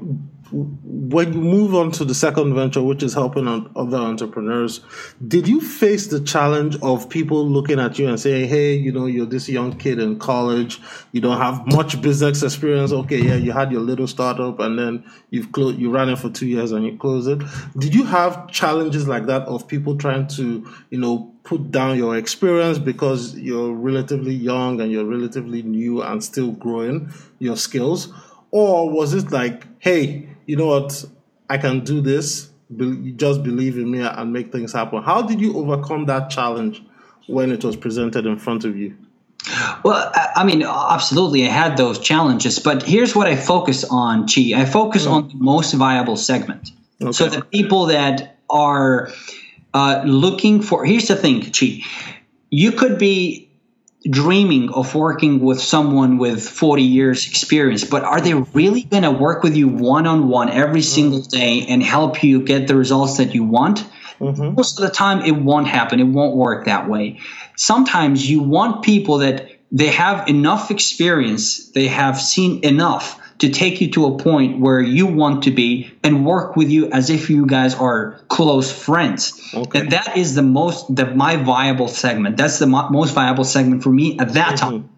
when 0.51 1.34
you 1.34 1.39
move 1.39 1.74
on 1.74 1.91
to 1.91 2.05
the 2.05 2.13
second 2.13 2.53
venture, 2.53 2.81
which 2.81 3.03
is 3.03 3.13
helping 3.13 3.48
other 3.48 3.98
entrepreneurs, 3.98 4.81
did 5.27 5.48
you 5.48 5.62
face 5.62 6.08
the 6.08 6.20
challenge 6.20 6.77
of 6.81 7.10
people 7.10 7.48
looking 7.48 7.79
at 7.79 7.98
you 7.98 8.08
and 8.08 8.20
saying, 8.20 8.50
"Hey, 8.50 8.75
you 8.75 8.91
know, 8.91 9.05
you're 9.05 9.25
this 9.25 9.48
young 9.48 9.74
kid 9.74 10.00
in 10.00 10.20
college, 10.20 10.81
you 11.12 11.22
don't 11.22 11.38
have 11.38 11.65
much 11.67 12.01
business 12.01 12.43
experience. 12.43 12.91
Okay, 12.91 13.22
yeah, 13.22 13.36
you 13.36 13.51
had 13.51 13.72
your 13.72 13.81
little 13.81 14.08
startup, 14.08 14.60
and 14.60 14.77
then 14.77 15.03
you've 15.29 15.51
closed, 15.51 15.79
you 15.79 15.89
ran 15.89 16.10
it 16.10 16.20
for 16.20 16.29
two 16.29 16.48
years, 16.48 16.72
and 16.72 16.86
you 16.86 16.98
closed 16.98 17.29
it." 17.29 17.39
Did 17.77 17.96
you 17.96 18.03
have 18.03 18.50
challenges 18.51 19.08
like 19.08 19.27
that 19.27 19.43
of 19.43 19.67
people 19.67 19.96
trying 19.96 20.27
to, 20.27 20.65
you 20.89 20.98
know, 20.98 21.31
put 21.43 21.72
down 21.72 21.98
your 21.98 22.17
experience 22.17 22.77
because 22.77 23.38
you're 23.38 23.74
relatively 23.74 24.34
young 24.34 24.79
and 24.81 24.91
you're 24.91 25.05
relatively 25.05 25.63
new 25.63 26.01
and 26.01 26.24
still 26.24 26.51
growing 26.51 27.10
your 27.39 27.58
skills? 27.58 28.13
Or 28.51 28.89
was 28.89 29.13
it 29.13 29.31
like, 29.31 29.65
hey, 29.79 30.27
you 30.51 30.58
know 30.58 30.67
what, 30.67 31.05
I 31.50 31.58
can 31.58 31.79
do 31.86 32.01
this. 32.01 32.50
Be- 32.75 33.13
just 33.13 33.41
believe 33.41 33.77
in 33.77 33.89
me 33.89 34.01
and 34.01 34.34
make 34.34 34.51
things 34.51 34.74
happen. 34.74 35.01
How 35.01 35.22
did 35.22 35.39
you 35.39 35.58
overcome 35.58 36.08
that 36.08 36.29
challenge 36.29 36.84
when 37.27 37.53
it 37.53 37.63
was 37.63 37.77
presented 37.77 38.25
in 38.25 38.38
front 38.38 38.65
of 38.65 38.75
you? 38.75 38.98
Well, 39.86 40.12
I 40.36 40.43
mean, 40.43 40.62
absolutely, 40.63 41.46
I 41.46 41.50
had 41.50 41.77
those 41.77 42.00
challenges, 42.00 42.60
but 42.60 42.84
here's 42.84 43.15
what 43.15 43.27
I 43.27 43.38
focus 43.38 43.86
on, 43.86 44.27
Chi. 44.27 44.51
I 44.55 44.65
focus 44.65 45.05
mm. 45.05 45.12
on 45.12 45.29
the 45.29 45.36
most 45.36 45.74
viable 45.74 46.17
segment. 46.17 46.72
Okay. 47.01 47.12
So 47.13 47.29
the 47.29 47.43
people 47.46 47.86
that 47.86 48.38
are 48.50 49.10
uh, 49.74 50.03
looking 50.05 50.62
for. 50.62 50.86
Here's 50.86 51.08
the 51.08 51.15
thing, 51.15 51.50
Chi. 51.50 51.81
You 52.50 52.74
could 52.74 52.98
be 53.00 53.50
dreaming 54.10 54.72
of 54.74 54.96
working 54.96 55.39
with 55.39 55.62
someone 55.62 56.17
with 56.17 56.48
40 56.48 56.81
years 56.81 57.27
experience 57.27 57.84
but 57.84 58.03
are 58.03 58.20
they 58.20 58.34
really 58.34 58.81
going 58.81 59.03
to 59.03 59.12
work 59.12 59.43
with 59.43 59.55
you 59.55 59.67
one-on-one 59.67 60.50
every 60.50 60.81
single 60.81 61.22
day 61.22 61.67
and 61.67 61.84
help 61.84 62.24
you 62.24 62.41
get 62.41 62.67
the 62.67 62.75
results 62.75 63.17
that 63.17 63.36
you 63.36 63.43
want? 63.43 63.86
Mm-hmm. 64.20 64.53
most 64.53 64.79
of 64.79 64.88
the 64.88 64.93
time 64.93 65.25
it 65.25 65.31
won't 65.31 65.67
happen. 65.67 66.00
It 66.00 66.03
won't 66.03 66.36
work 66.36 66.65
that 66.65 66.88
way. 66.88 67.22
Sometimes 67.55 68.27
you 68.29 68.43
want 68.43 68.84
people 68.84 69.20
that 69.20 69.50
they 69.72 69.88
have 69.88 70.27
enough 70.27 70.70
experience 70.70 71.70
they 71.72 71.88
have 71.88 72.20
seen 72.20 72.63
enough 72.63 73.20
to 73.41 73.50
take 73.50 73.81
you 73.81 73.89
to 73.89 74.05
a 74.05 74.19
point 74.19 74.60
where 74.60 74.79
you 74.79 75.07
want 75.07 75.45
to 75.45 75.51
be 75.51 75.91
and 76.03 76.24
work 76.24 76.55
with 76.55 76.69
you 76.69 76.91
as 76.91 77.10
if 77.10 77.27
you 77.31 77.48
guys 77.48 77.74
are 77.74 78.19
close 78.27 78.71
friends. 78.71 79.33
Okay. 79.51 79.79
And 79.79 79.91
that 79.93 80.15
is 80.15 80.36
the 80.36 80.43
most, 80.43 80.95
the 80.95 81.07
my 81.07 81.38
viable 81.38 81.88
segment. 81.88 82.38
That's 82.38 82.60
the 82.60 82.67
mo- 82.67 82.89
most 82.89 83.15
viable 83.15 83.43
segment 83.43 83.81
for 83.81 83.89
me 83.89 84.19
at 84.19 84.33
that 84.33 84.60
mm-hmm. 84.60 84.83
time. 84.83 84.89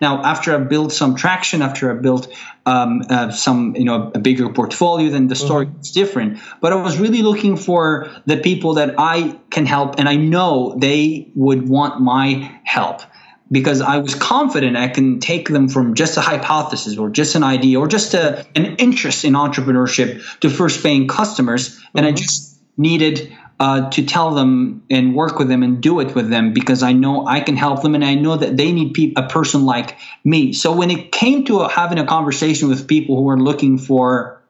Now, 0.00 0.22
after 0.22 0.54
I 0.54 0.58
built 0.64 0.92
some 0.92 1.14
traction, 1.14 1.60
after 1.60 1.90
I 1.90 2.00
built 2.00 2.34
um, 2.64 3.02
uh, 3.10 3.30
some, 3.30 3.76
you 3.76 3.84
know, 3.84 4.12
a 4.14 4.18
bigger 4.18 4.50
portfolio, 4.50 5.10
then 5.10 5.28
the 5.28 5.36
story 5.36 5.66
mm-hmm. 5.66 5.80
is 5.80 5.90
different. 5.92 6.38
But 6.62 6.72
I 6.72 6.76
was 6.76 6.98
really 6.98 7.20
looking 7.20 7.58
for 7.58 8.08
the 8.24 8.38
people 8.38 8.74
that 8.74 8.94
I 8.96 9.38
can 9.50 9.66
help, 9.66 9.98
and 9.98 10.08
I 10.08 10.16
know 10.16 10.74
they 10.78 11.30
would 11.34 11.68
want 11.68 12.00
my 12.00 12.60
help 12.64 13.02
because 13.50 13.80
I 13.80 13.98
was 13.98 14.14
confident 14.14 14.76
I 14.76 14.88
can 14.88 15.20
take 15.20 15.48
them 15.48 15.68
from 15.68 15.94
just 15.94 16.16
a 16.16 16.20
hypothesis 16.20 16.96
or 16.96 17.10
just 17.10 17.34
an 17.34 17.42
idea 17.42 17.78
or 17.78 17.86
just 17.86 18.14
a, 18.14 18.46
an 18.54 18.76
interest 18.76 19.24
in 19.24 19.34
entrepreneurship 19.34 20.40
to 20.40 20.50
first 20.50 20.82
paying 20.82 21.08
customers. 21.08 21.68
Mm-hmm. 21.68 21.98
And 21.98 22.06
I 22.06 22.08
mm-hmm. 22.10 22.16
just 22.16 22.58
needed 22.76 23.32
uh, 23.60 23.88
to 23.90 24.04
tell 24.04 24.34
them 24.34 24.82
and 24.90 25.14
work 25.14 25.38
with 25.38 25.48
them 25.48 25.62
and 25.62 25.80
do 25.80 26.00
it 26.00 26.14
with 26.14 26.28
them 26.28 26.52
because 26.52 26.82
I 26.82 26.92
know 26.92 27.26
I 27.26 27.40
can 27.40 27.56
help 27.56 27.82
them 27.82 27.94
and 27.94 28.04
I 28.04 28.14
know 28.14 28.36
that 28.36 28.56
they 28.56 28.72
need 28.72 28.94
pe- 28.94 29.12
a 29.16 29.28
person 29.28 29.64
like 29.64 29.96
me. 30.24 30.52
So 30.52 30.74
when 30.74 30.90
it 30.90 31.12
came 31.12 31.44
to 31.44 31.68
having 31.68 31.98
a 31.98 32.06
conversation 32.06 32.68
with 32.68 32.88
people 32.88 33.16
who 33.16 33.28
are 33.28 33.38
looking 33.38 33.78
for, 33.78 34.42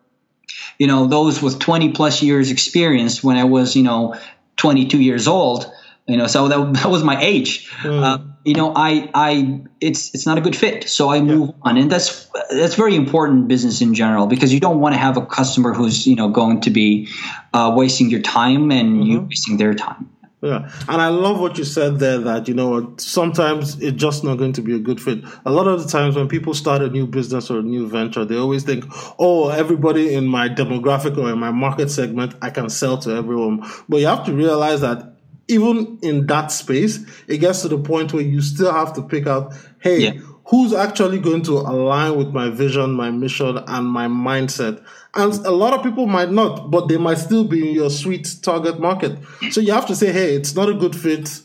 you 0.79 0.87
know, 0.87 1.07
those 1.07 1.43
with 1.43 1.59
20 1.59 1.93
plus 1.93 2.23
years 2.23 2.51
experience 2.51 3.23
when 3.23 3.37
I 3.37 3.45
was, 3.45 3.77
you 3.77 3.83
know, 3.83 4.17
22 4.57 5.01
years 5.01 5.29
old, 5.29 5.71
you 6.07 6.17
know, 6.17 6.27
so 6.27 6.49
that, 6.49 6.73
that 6.83 6.91
was 6.91 7.05
my 7.05 7.21
age. 7.21 7.71
Mm. 7.83 8.03
Uh, 8.03 8.34
you 8.45 8.55
know, 8.55 8.73
I, 8.75 9.11
I, 9.15 9.63
it's, 9.81 10.15
it's 10.15 10.27
not 10.27 10.39
a 10.39 10.41
good 10.41 10.55
fit. 10.55 10.89
So 10.89 11.11
I 11.11 11.21
move 11.21 11.49
yeah. 11.49 11.55
on, 11.63 11.77
and 11.77 11.91
that's, 11.91 12.31
that's 12.51 12.75
very 12.75 12.95
important 12.95 13.43
in 13.43 13.49
business 13.49 13.81
in 13.81 13.95
general 13.95 14.27
because 14.27 14.53
you 14.53 14.61
don't 14.61 14.81
want 14.81 14.95
to 14.95 14.99
have 14.99 15.17
a 15.17 15.25
customer 15.25 15.73
who's, 15.73 16.07
you 16.07 16.17
know, 16.17 16.29
going 16.29 16.61
to 16.63 16.71
be 16.71 17.09
uh, 17.53 17.73
wasting 17.75 18.11
your 18.11 18.23
time 18.23 18.71
and 18.71 18.97
mm-hmm. 18.97 19.03
you 19.03 19.21
wasting 19.23 19.57
their 19.57 19.75
time. 19.75 20.11
Yeah, 20.45 20.71
and 20.91 21.01
I 21.01 21.09
love 21.09 21.41
what 21.41 21.57
you 21.57 21.65
said 21.65 22.01
there. 22.01 22.19
That 22.19 22.49
you 22.49 22.53
know, 22.53 22.93
sometimes 22.99 23.81
it's 23.81 23.97
just 23.97 24.25
not 24.25 24.37
going 24.37 24.53
to 24.53 24.61
be 24.61 24.75
a 24.75 24.79
good 24.79 25.01
fit. 25.01 25.25
A 25.47 25.51
lot 25.51 25.67
of 25.67 25.83
the 25.83 25.89
times 25.89 26.17
when 26.17 26.29
people 26.29 26.53
start 26.53 26.83
a 26.83 26.91
new 26.91 27.07
business 27.07 27.51
or 27.51 27.61
a 27.61 27.63
new 27.63 27.89
venture, 27.89 28.27
they 28.27 28.37
always 28.37 28.63
think, 28.63 28.85
"Oh, 29.19 29.49
everybody 29.49 30.13
in 30.13 30.27
my 30.27 30.51
demographic 30.51 31.17
or 31.17 31.31
in 31.31 31.39
my 31.39 31.51
market 31.51 31.91
segment, 31.91 32.35
I 32.43 32.51
can 32.51 32.69
sell 32.69 32.99
to 32.99 33.17
everyone." 33.17 33.67
But 33.89 34.01
you 34.01 34.07
have 34.07 34.27
to 34.27 34.35
realize 34.35 34.83
that 34.83 35.14
even 35.49 35.99
in 36.03 36.27
that 36.27 36.51
space, 36.53 37.05
it 37.29 37.39
gets 37.39 37.63
to 37.63 37.69
the 37.69 37.79
point 37.79 38.13
where 38.13 38.23
you 38.23 38.41
still 38.41 38.73
have 38.73 38.95
to 38.95 39.03
pick 39.03 39.27
out, 39.27 39.55
hey, 39.81 39.99
yeah. 39.99 40.13
who's 40.47 40.73
actually 40.73 41.21
going 41.21 41.43
to 41.43 41.53
align 41.53 42.17
with 42.17 42.29
my 42.29 42.49
vision, 42.49 42.93
my 42.93 43.11
mission, 43.11 43.59
and 43.59 43.87
my 43.87 44.07
mindset? 44.07 44.83
And 45.15 45.33
a 45.47 45.51
lot 45.51 45.75
of 45.75 45.83
people 45.83 46.07
might 46.07 46.31
not, 46.31 46.71
but 46.71 46.89
they 46.89 46.97
might 46.97 47.19
still 47.19 47.45
be 47.45 47.69
in 47.69 47.75
your 47.75 47.91
sweet 47.91 48.37
target 48.43 48.81
market. 48.81 49.19
So 49.51 49.61
you 49.61 49.73
have 49.73 49.87
to 49.87 49.97
say, 49.97 50.13
hey, 50.13 50.35
it's 50.35 50.55
not 50.55 50.69
a 50.69 50.75
good 50.75 50.97
fit. 50.97 51.41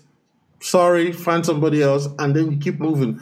Sorry, 0.62 1.12
find 1.12 1.46
somebody 1.46 1.82
else, 1.82 2.08
and 2.18 2.36
then 2.36 2.51
you 2.51 2.58
keep 2.58 2.79
moving. 2.79 3.20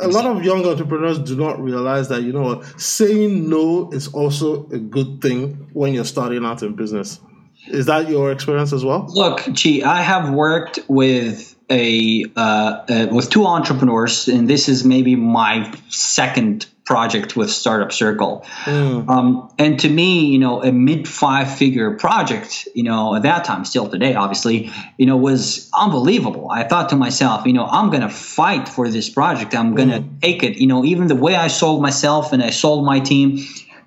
A 0.00 0.08
lot 0.08 0.24
of 0.24 0.42
young 0.42 0.64
entrepreneurs 0.64 1.18
do 1.18 1.36
not 1.36 1.60
realize 1.62 2.08
that, 2.08 2.22
you 2.22 2.32
know, 2.32 2.62
saying 2.78 3.48
no 3.48 3.90
is 3.92 4.08
also 4.08 4.66
a 4.70 4.78
good 4.78 5.20
thing 5.20 5.68
when 5.74 5.92
you're 5.92 6.04
starting 6.06 6.44
out 6.44 6.62
in 6.62 6.74
business. 6.74 7.20
Is 7.66 7.86
that 7.86 8.08
your 8.08 8.32
experience 8.32 8.72
as 8.72 8.84
well? 8.84 9.06
Look, 9.08 9.40
Chi, 9.40 9.82
I 9.84 10.02
have 10.02 10.30
worked 10.30 10.80
with 10.88 11.56
a 11.70 12.24
uh, 12.36 12.40
uh, 12.40 13.06
with 13.10 13.30
two 13.30 13.46
entrepreneurs, 13.46 14.28
and 14.28 14.48
this 14.48 14.68
is 14.68 14.84
maybe 14.84 15.14
my 15.14 15.72
second 15.88 16.66
project 16.84 17.36
with 17.36 17.48
Startup 17.48 17.92
Circle. 17.92 18.44
Mm. 18.64 19.08
Um, 19.08 19.48
and 19.60 19.78
to 19.78 19.88
me, 19.88 20.26
you 20.26 20.40
know, 20.40 20.60
a 20.60 20.72
mid 20.72 21.06
five 21.06 21.56
figure 21.56 21.96
project, 21.96 22.66
you 22.74 22.82
know, 22.82 23.14
at 23.14 23.22
that 23.22 23.44
time, 23.44 23.64
still 23.64 23.88
today, 23.88 24.16
obviously, 24.16 24.72
you 24.98 25.06
know, 25.06 25.16
was 25.16 25.70
unbelievable. 25.72 26.50
I 26.50 26.64
thought 26.64 26.88
to 26.88 26.96
myself, 26.96 27.46
you 27.46 27.52
know, 27.52 27.64
I'm 27.64 27.90
going 27.90 28.02
to 28.02 28.08
fight 28.08 28.68
for 28.68 28.88
this 28.88 29.08
project. 29.08 29.54
I'm 29.54 29.76
going 29.76 29.90
to 29.90 30.00
mm. 30.00 30.20
take 30.20 30.42
it. 30.42 30.56
You 30.56 30.66
know, 30.66 30.84
even 30.84 31.06
the 31.06 31.14
way 31.14 31.36
I 31.36 31.46
sold 31.46 31.80
myself 31.80 32.32
and 32.32 32.42
I 32.42 32.50
sold 32.50 32.84
my 32.84 32.98
team, 32.98 33.38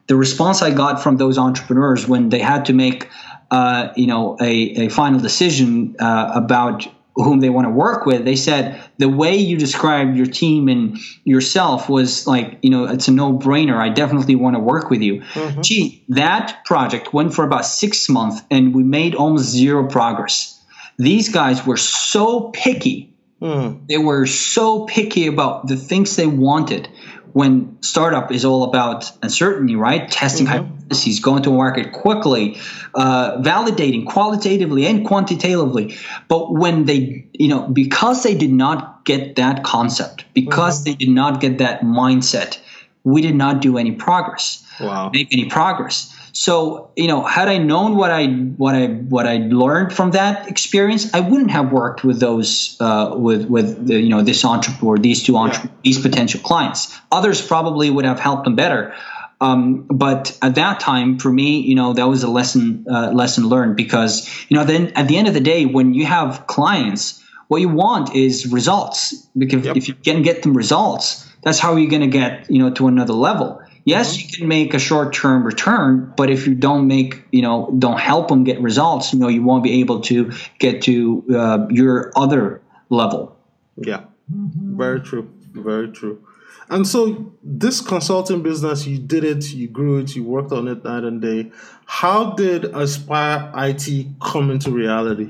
the 0.08 0.16
response 0.16 0.62
I 0.62 0.72
got 0.72 1.04
from 1.04 1.18
those 1.18 1.38
entrepreneurs 1.38 2.08
when 2.08 2.30
they 2.30 2.40
had 2.40 2.66
to 2.66 2.74
make 2.74 3.10
uh, 3.54 3.94
you 3.96 4.08
know, 4.08 4.36
a, 4.42 4.86
a 4.86 4.90
final 4.90 5.20
decision 5.20 5.96
uh, 6.00 6.32
about 6.34 6.88
whom 7.16 7.40
they 7.40 7.52
want 7.52 7.68
to 7.68 7.70
work 7.70 8.08
with, 8.08 8.26
they 8.26 8.36
said 8.36 8.84
the 8.98 9.08
way 9.08 9.36
you 9.36 9.56
described 9.60 10.18
your 10.18 10.26
team 10.26 10.68
and 10.68 10.98
yourself 11.24 11.88
was 11.88 12.26
like, 12.26 12.58
you 12.64 12.72
know, 12.72 12.86
it's 12.86 13.08
a 13.10 13.12
no 13.12 13.38
brainer. 13.38 13.78
I 13.78 13.90
definitely 13.90 14.34
want 14.34 14.56
to 14.56 14.60
work 14.60 14.90
with 14.90 15.02
you. 15.02 15.22
Mm-hmm. 15.22 15.62
Chi, 15.62 16.02
that 16.10 16.66
project 16.66 17.14
went 17.14 17.36
for 17.36 17.46
about 17.46 17.68
six 17.68 18.10
months 18.10 18.42
and 18.50 18.74
we 18.74 18.82
made 18.82 19.14
almost 19.14 19.46
zero 19.46 19.88
progress. 19.88 20.60
These 20.98 21.30
guys 21.30 21.64
were 21.64 21.78
so 21.78 22.50
picky. 22.50 23.14
Mm. 23.40 23.86
They 23.88 24.00
were 24.00 24.26
so 24.26 24.86
picky 24.88 25.28
about 25.28 25.68
the 25.68 25.76
things 25.78 26.16
they 26.16 26.26
wanted 26.26 26.90
when 27.34 27.78
startup 27.82 28.32
is 28.32 28.46
all 28.46 28.64
about 28.64 29.12
uncertainty, 29.22 29.76
right? 29.76 30.10
Testing 30.10 30.48
mm-hmm. 30.48 30.83
Hypotheses, 30.94 31.20
going 31.20 31.44
to 31.44 31.52
market 31.52 31.92
quickly, 31.92 32.58
uh, 32.96 33.38
validating 33.42 34.06
qualitatively 34.06 34.86
and 34.86 35.06
quantitatively. 35.06 35.96
But 36.28 36.54
when 36.54 36.86
they, 36.86 37.26
you 37.34 37.48
know, 37.48 37.68
because 37.68 38.24
they 38.24 38.36
did 38.36 38.52
not 38.52 39.06
get 39.06 39.36
that 39.36 39.64
concept, 39.64 40.26
because 40.34 40.80
mm-hmm. 40.80 40.92
they 40.92 40.96
did 40.96 41.10
not 41.10 41.42
get 41.42 41.58
that 41.58 41.82
mindset, 41.82 42.60
we 43.04 43.22
did 43.22 43.36
not 43.36 43.62
do 43.62 43.78
any 43.78 43.92
progress. 43.92 44.64
Wow. 44.80 45.10
Make 45.14 45.34
any 45.34 45.50
progress. 45.50 46.10
So, 46.36 46.90
you 46.96 47.08
know, 47.08 47.24
had 47.24 47.48
I 47.48 47.60
known 47.60 47.96
what 47.96 48.10
I 48.10 48.26
what 48.58 48.74
I 48.74 48.88
what 48.88 49.28
I 49.28 49.38
learned 49.38 49.94
from 49.94 50.12
that 50.12 50.50
experience, 50.50 51.14
I 51.14 51.20
wouldn't 51.20 51.52
have 51.52 51.72
worked 51.72 52.04
with 52.04 52.20
those 52.20 52.76
uh, 52.80 53.14
with 53.16 53.46
with 53.46 53.86
the, 53.86 54.02
you 54.02 54.10
know 54.10 54.24
this 54.24 54.44
entrepreneur, 54.44 54.98
these 54.98 55.22
two 55.22 55.38
entre- 55.38 55.66
yeah. 55.66 55.72
these 55.84 56.02
potential 56.02 56.40
clients. 56.42 57.00
Others 57.12 57.46
probably 57.46 57.92
would 57.92 58.06
have 58.06 58.20
helped 58.20 58.46
them 58.46 58.56
better. 58.56 58.96
Um, 59.44 59.88
but 59.90 60.38
at 60.42 60.56
that 60.56 60.80
time, 60.80 61.20
for 61.20 61.30
me, 61.30 61.60
you 61.60 61.76
know, 61.76 61.92
that 61.92 62.08
was 62.08 62.24
a 62.24 62.30
lesson 62.30 62.86
uh, 62.90 63.12
lesson 63.12 63.50
learned 63.50 63.76
because 63.76 64.30
you 64.48 64.56
know 64.56 64.64
then 64.64 64.94
at 64.96 65.10
the 65.10 65.18
end 65.18 65.28
of 65.28 65.34
the 65.34 65.42
day, 65.42 65.66
when 65.66 65.94
you 65.94 66.06
have 66.06 66.48
clients, 66.48 67.22
what 67.50 67.60
you 67.60 67.68
want 67.68 68.16
is 68.16 68.48
results. 68.48 69.14
Because 69.38 69.66
yep. 69.66 69.76
if 69.76 69.90
you 69.90 69.96
can 69.96 70.22
get 70.22 70.44
them 70.44 70.56
results, 70.56 71.30
that's 71.42 71.60
how 71.60 71.76
you're 71.76 71.90
going 71.90 72.10
to 72.10 72.18
get 72.20 72.50
you 72.50 72.60
know 72.60 72.72
to 72.72 72.88
another 72.88 73.14
level. 73.14 73.62
Yes, 73.84 74.16
mm-hmm. 74.16 74.22
you 74.22 74.38
can 74.38 74.48
make 74.48 74.74
a 74.74 74.80
short-term 74.80 75.44
return, 75.44 76.14
but 76.16 76.30
if 76.30 76.48
you 76.48 76.56
don't 76.56 76.88
make, 76.88 77.26
you 77.32 77.42
know, 77.42 77.70
don't 77.78 78.00
help 78.00 78.30
them 78.30 78.46
get 78.46 78.62
results, 78.62 79.12
you 79.12 79.20
know, 79.20 79.28
you 79.28 79.44
won't 79.44 79.62
be 79.62 79.82
able 79.82 80.00
to 80.04 80.32
get 80.58 80.84
to 80.84 81.26
uh, 81.36 81.68
your 81.70 82.14
other 82.16 82.62
level. 82.90 83.36
Yeah, 83.76 84.04
mm-hmm. 84.34 84.78
very 84.78 85.02
true, 85.02 85.30
very 85.52 85.90
true. 85.92 86.26
And 86.70 86.88
so, 86.88 87.34
this 87.44 87.82
consulting 87.82 88.42
business, 88.42 88.88
you 88.88 88.98
did 88.98 89.24
it, 89.24 89.54
you 89.54 89.68
grew 89.68 90.00
it, 90.00 90.16
you 90.16 90.24
worked 90.24 90.52
on 90.52 90.68
it 90.68 90.84
night 90.84 91.04
and 91.04 91.22
day. 91.22 91.52
How 91.86 92.32
did 92.32 92.66
Aspire 92.66 93.52
IT 93.56 94.08
come 94.22 94.50
into 94.50 94.72
reality? 94.72 95.30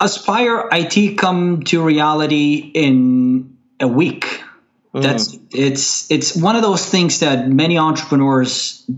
Aspire 0.00 0.68
IT 0.72 1.18
come 1.18 1.62
to 1.64 1.82
reality 1.82 2.70
in 2.74 3.56
a 3.80 3.88
week. 3.88 4.42
That's 4.92 5.36
mm. 5.36 5.46
it's 5.52 6.10
it's 6.10 6.34
one 6.34 6.56
of 6.56 6.62
those 6.62 6.88
things 6.88 7.20
that 7.20 7.48
many 7.48 7.76
entrepreneurs 7.76 8.88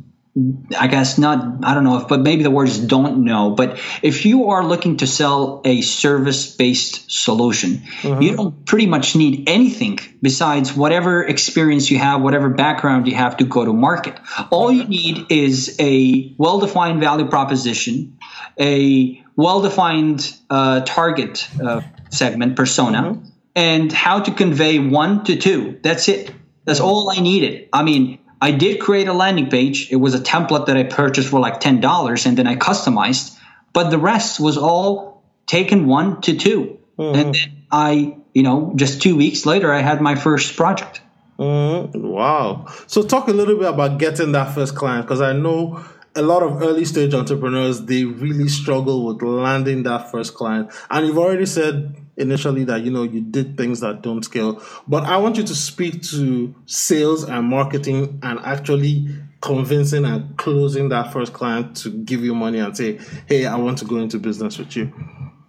I 0.78 0.86
guess 0.86 1.18
not, 1.18 1.64
I 1.64 1.74
don't 1.74 1.84
know 1.84 1.98
if, 1.98 2.08
but 2.08 2.20
maybe 2.20 2.42
the 2.42 2.50
words 2.50 2.78
don't 2.78 3.24
know. 3.24 3.50
But 3.50 3.80
if 4.02 4.24
you 4.24 4.50
are 4.50 4.64
looking 4.64 4.98
to 4.98 5.06
sell 5.06 5.62
a 5.64 5.80
service 5.80 6.54
based 6.54 7.10
solution, 7.10 7.82
mm-hmm. 8.02 8.22
you 8.22 8.36
don't 8.36 8.64
pretty 8.64 8.86
much 8.86 9.16
need 9.16 9.48
anything 9.48 9.98
besides 10.22 10.74
whatever 10.74 11.24
experience 11.24 11.90
you 11.90 11.98
have, 11.98 12.22
whatever 12.22 12.50
background 12.50 13.08
you 13.08 13.14
have 13.14 13.38
to 13.38 13.44
go 13.44 13.64
to 13.64 13.72
market. 13.72 14.18
All 14.50 14.70
you 14.70 14.84
need 14.84 15.26
is 15.30 15.76
a 15.80 16.34
well 16.38 16.60
defined 16.60 17.00
value 17.00 17.26
proposition, 17.26 18.18
a 18.60 19.24
well 19.34 19.62
defined 19.62 20.36
uh, 20.50 20.82
target 20.82 21.48
uh, 21.60 21.80
segment 22.10 22.56
persona. 22.56 23.02
Mm-hmm 23.02 23.28
and 23.58 23.90
how 23.90 24.20
to 24.20 24.30
convey 24.30 24.78
one 24.78 25.24
to 25.24 25.34
two. 25.34 25.80
That's 25.82 26.06
it. 26.08 26.30
That's 26.64 26.78
all 26.78 27.10
I 27.10 27.18
needed. 27.18 27.68
I 27.72 27.82
mean, 27.82 28.17
I 28.40 28.52
did 28.52 28.80
create 28.80 29.08
a 29.08 29.12
landing 29.12 29.50
page. 29.50 29.90
It 29.90 29.96
was 29.96 30.14
a 30.14 30.20
template 30.20 30.66
that 30.66 30.76
I 30.76 30.84
purchased 30.84 31.28
for 31.28 31.40
like 31.40 31.60
ten 31.60 31.80
dollars, 31.80 32.26
and 32.26 32.36
then 32.36 32.46
I 32.46 32.56
customized. 32.56 33.36
But 33.72 33.90
the 33.90 33.98
rest 33.98 34.40
was 34.40 34.56
all 34.56 35.22
taken 35.46 35.86
one 35.86 36.20
to 36.20 36.36
2 36.36 36.78
mm-hmm. 36.98 37.02
and 37.02 37.34
then 37.34 37.64
I, 37.70 38.16
you 38.34 38.42
know, 38.42 38.72
just 38.76 39.02
two 39.02 39.16
weeks 39.16 39.44
later, 39.44 39.72
I 39.72 39.80
had 39.80 40.00
my 40.00 40.14
first 40.14 40.56
project. 40.56 41.00
Mm-hmm. 41.38 42.06
Wow. 42.06 42.66
So 42.86 43.02
talk 43.02 43.28
a 43.28 43.32
little 43.32 43.56
bit 43.56 43.68
about 43.68 43.98
getting 43.98 44.32
that 44.32 44.54
first 44.54 44.74
client 44.74 45.06
because 45.06 45.20
I 45.20 45.32
know 45.32 45.84
a 46.14 46.22
lot 46.22 46.42
of 46.42 46.60
early 46.62 46.84
stage 46.84 47.14
entrepreneurs 47.14 47.84
they 47.84 48.04
really 48.04 48.48
struggle 48.48 49.06
with 49.06 49.22
landing 49.22 49.84
that 49.84 50.10
first 50.10 50.34
client 50.34 50.70
and 50.90 51.06
you've 51.06 51.18
already 51.18 51.46
said 51.46 51.94
initially 52.18 52.64
that 52.64 52.82
you 52.82 52.90
know 52.90 53.02
you 53.02 53.20
did 53.20 53.56
things 53.56 53.80
that 53.80 54.02
don't 54.02 54.24
scale 54.24 54.62
but 54.86 55.04
i 55.04 55.16
want 55.16 55.36
you 55.36 55.42
to 55.42 55.54
speak 55.54 56.02
to 56.02 56.54
sales 56.66 57.24
and 57.24 57.46
marketing 57.46 58.18
and 58.22 58.38
actually 58.40 59.06
convincing 59.40 60.04
and 60.04 60.36
closing 60.36 60.88
that 60.88 61.12
first 61.12 61.32
client 61.32 61.76
to 61.76 61.90
give 61.90 62.24
you 62.24 62.34
money 62.34 62.58
and 62.58 62.76
say 62.76 62.98
hey 63.26 63.46
i 63.46 63.56
want 63.56 63.78
to 63.78 63.84
go 63.84 63.96
into 63.96 64.18
business 64.18 64.58
with 64.58 64.76
you 64.76 64.92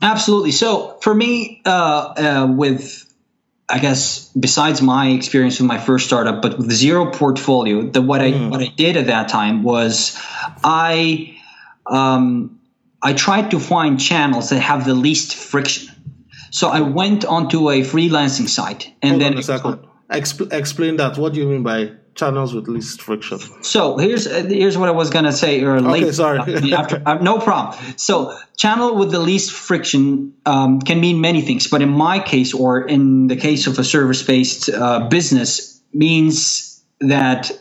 absolutely 0.01 0.51
so 0.51 0.97
for 1.01 1.13
me 1.13 1.61
uh, 1.65 1.69
uh, 1.69 2.47
with 2.49 3.05
I 3.71 3.77
guess 3.77 4.29
besides 4.29 4.81
my 4.81 5.09
experience 5.09 5.59
with 5.59 5.67
my 5.67 5.77
first 5.77 6.07
startup, 6.07 6.41
but 6.41 6.57
with 6.57 6.71
zero 6.71 7.11
portfolio, 7.11 7.83
the 7.83 8.01
what 8.01 8.19
I 8.19 8.31
mm. 8.31 8.49
what 8.49 8.61
I 8.61 8.67
did 8.67 8.97
at 8.97 9.05
that 9.07 9.29
time 9.29 9.61
was 9.61 10.17
I 10.63 11.37
um, 11.85 12.59
I 13.01 13.13
tried 13.13 13.51
to 13.51 13.59
find 13.59 13.99
channels 13.99 14.49
that 14.49 14.59
have 14.59 14.85
the 14.85 14.95
least 14.95 15.35
friction. 15.35 15.88
So 16.51 16.69
I 16.69 16.81
went 16.81 17.25
onto 17.25 17.69
a 17.69 17.81
freelancing 17.81 18.49
site 18.49 18.93
and 19.01 19.11
Hold 19.11 19.21
then 19.21 19.33
on 19.33 19.39
a 19.39 19.43
second. 19.43 19.87
Exp- 20.09 20.51
explain 20.51 20.97
that. 20.97 21.17
What 21.17 21.33
do 21.33 21.39
you 21.39 21.47
mean 21.47 21.63
by 21.63 21.91
channels 22.15 22.53
with 22.53 22.67
least 22.67 23.01
friction? 23.01 23.39
So 23.61 23.97
here's 23.97 24.25
uh, 24.25 24.43
here's 24.47 24.77
what 24.77 24.89
I 24.89 24.91
was 24.91 25.11
gonna 25.11 25.31
say 25.31 25.63
earlier. 25.63 26.05
Okay, 26.05 26.11
sorry. 26.11 26.39
After, 26.73 27.01
uh, 27.05 27.15
no 27.15 27.37
problem. 27.39 27.77
So 27.97 28.35
channel 28.57 28.95
with 28.95 29.11
the 29.11 29.19
least 29.19 29.51
friction 29.51 30.33
um, 30.45 30.81
can 30.81 30.99
mean 30.99 31.21
many 31.21 31.41
things, 31.41 31.67
but 31.67 31.81
in 31.81 31.89
my 31.89 32.19
case, 32.19 32.53
or 32.53 32.81
in 32.87 33.27
the 33.27 33.35
case 33.35 33.67
of 33.67 33.77
a 33.77 33.83
service-based 33.83 34.69
uh, 34.69 35.07
business, 35.09 35.79
means 35.93 36.83
that 37.01 37.51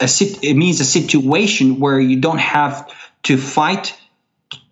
a 0.00 0.08
it 0.42 0.56
means 0.56 0.80
a 0.80 0.84
situation 0.84 1.78
where 1.78 2.00
you 2.00 2.20
don't 2.20 2.40
have 2.40 2.92
to 3.24 3.36
fight 3.36 3.94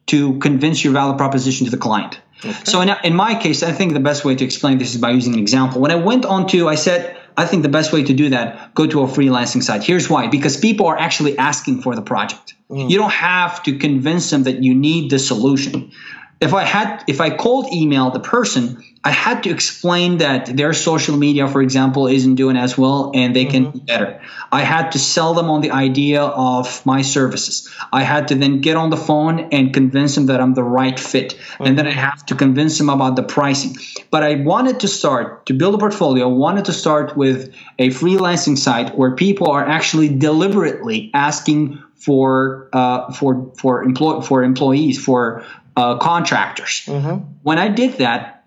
to 0.07 0.39
convince 0.41 0.83
your 0.83 0.93
value 0.93 1.17
proposition 1.17 1.67
to 1.67 1.71
the 1.71 1.77
client. 1.79 2.19
Okay. 2.45 2.65
So 2.65 2.81
in, 2.81 2.91
in 3.05 3.15
my 3.15 3.35
case, 3.35 3.63
I 3.63 3.73
think 3.73 3.93
the 3.93 4.01
best 4.01 4.25
way 4.25 4.35
to 4.35 4.45
explain 4.45 4.79
this 4.79 4.95
is 4.95 5.01
by 5.01 5.11
using 5.11 5.35
an 5.35 5.41
example. 5.41 5.81
When 5.81 5.91
I 5.91 5.97
went 5.97 6.25
on 6.25 6.47
to, 6.49 6.69
I 6.69 6.75
said, 6.75 7.17
I 7.37 7.47
think 7.47 7.63
the 7.63 7.69
best 7.69 7.93
way 7.93 8.03
to 8.03 8.13
do 8.13 8.31
that, 8.31 8.75
go 8.75 8.87
to 8.87 9.03
a 9.03 9.07
freelancing 9.07 9.63
site. 9.63 9.83
Here's 9.83 10.09
why 10.09 10.29
because 10.29 10.57
people 10.57 10.87
are 10.87 10.99
actually 10.99 11.39
asking 11.39 11.83
for 11.83 11.95
the 11.95 12.03
project. 12.03 12.55
Mm. 12.71 12.91
You 12.91 12.99
don't 12.99 13.13
have 13.13 13.63
to 13.65 13.79
convince 13.79 14.31
them 14.31 14.45
that 14.45 14.63
you 14.63 14.75
need 14.75 15.11
the 15.11 15.19
solution. 15.19 15.93
If 16.41 16.55
I 16.55 16.65
had, 16.65 17.05
if 17.07 17.21
I 17.21 17.31
cold 17.31 17.73
email 17.73 18.11
the 18.11 18.21
person, 18.21 18.83
I 19.03 19.13
had 19.13 19.45
to 19.45 19.51
explain 19.51 20.19
that 20.19 20.55
their 20.55 20.75
social 20.75 21.17
media, 21.17 21.49
for 21.49 21.63
example, 21.63 22.07
isn't 22.07 22.35
doing 22.35 22.57
as 22.59 22.77
well 22.77 23.13
and 23.15 23.35
they 23.35 23.47
can 23.47 23.67
mm-hmm. 23.67 23.79
do 23.79 23.85
better. 23.85 24.21
I 24.53 24.61
had 24.61 24.93
to 24.93 24.99
sell 24.99 25.33
them 25.33 25.49
on 25.49 25.63
the 25.63 25.71
idea 25.71 26.23
of 26.23 26.85
my 26.85 27.01
services. 27.01 27.71
I 27.91 28.03
had 28.03 28.29
to 28.29 28.35
then 28.35 28.61
get 28.61 28.77
on 28.77 28.91
the 28.91 28.99
phone 28.99 29.41
and 29.53 29.73
convince 29.73 30.17
them 30.17 30.27
that 30.27 30.39
I'm 30.41 30.53
the 30.53 30.63
right 30.63 31.01
fit. 31.01 31.35
Mm-hmm. 31.35 31.65
And 31.65 31.79
then 31.79 31.87
I 31.87 31.93
have 31.93 32.27
to 32.27 32.35
convince 32.35 32.77
them 32.77 32.91
about 32.91 33.17
the 33.17 33.23
pricing. 33.23 33.77
But 34.11 34.23
I 34.23 34.35
wanted 34.35 34.81
to 34.81 34.89
start 34.89 35.47
to 35.47 35.55
build 35.55 35.75
a 35.75 35.79
portfolio, 35.79 36.29
wanted 36.29 36.67
to 36.67 36.75
start 36.75 37.17
with 37.17 37.55
a 37.79 37.89
freelancing 37.89 38.59
site 38.59 38.95
where 38.99 39.13
people 39.13 39.51
are 39.51 39.67
actually 39.67 40.11
deliberately 40.11 41.11
asking 41.15 41.83
for 41.95 42.69
uh, 42.75 43.13
for 43.13 43.53
for 43.59 43.83
employ 43.83 44.21
for 44.21 44.43
employees 44.43 45.03
for 45.03 45.45
uh, 45.77 45.97
contractors. 45.99 46.83
Mm-hmm. 46.85 47.25
When 47.43 47.59
I 47.59 47.69
did 47.69 47.99
that, 47.99 48.40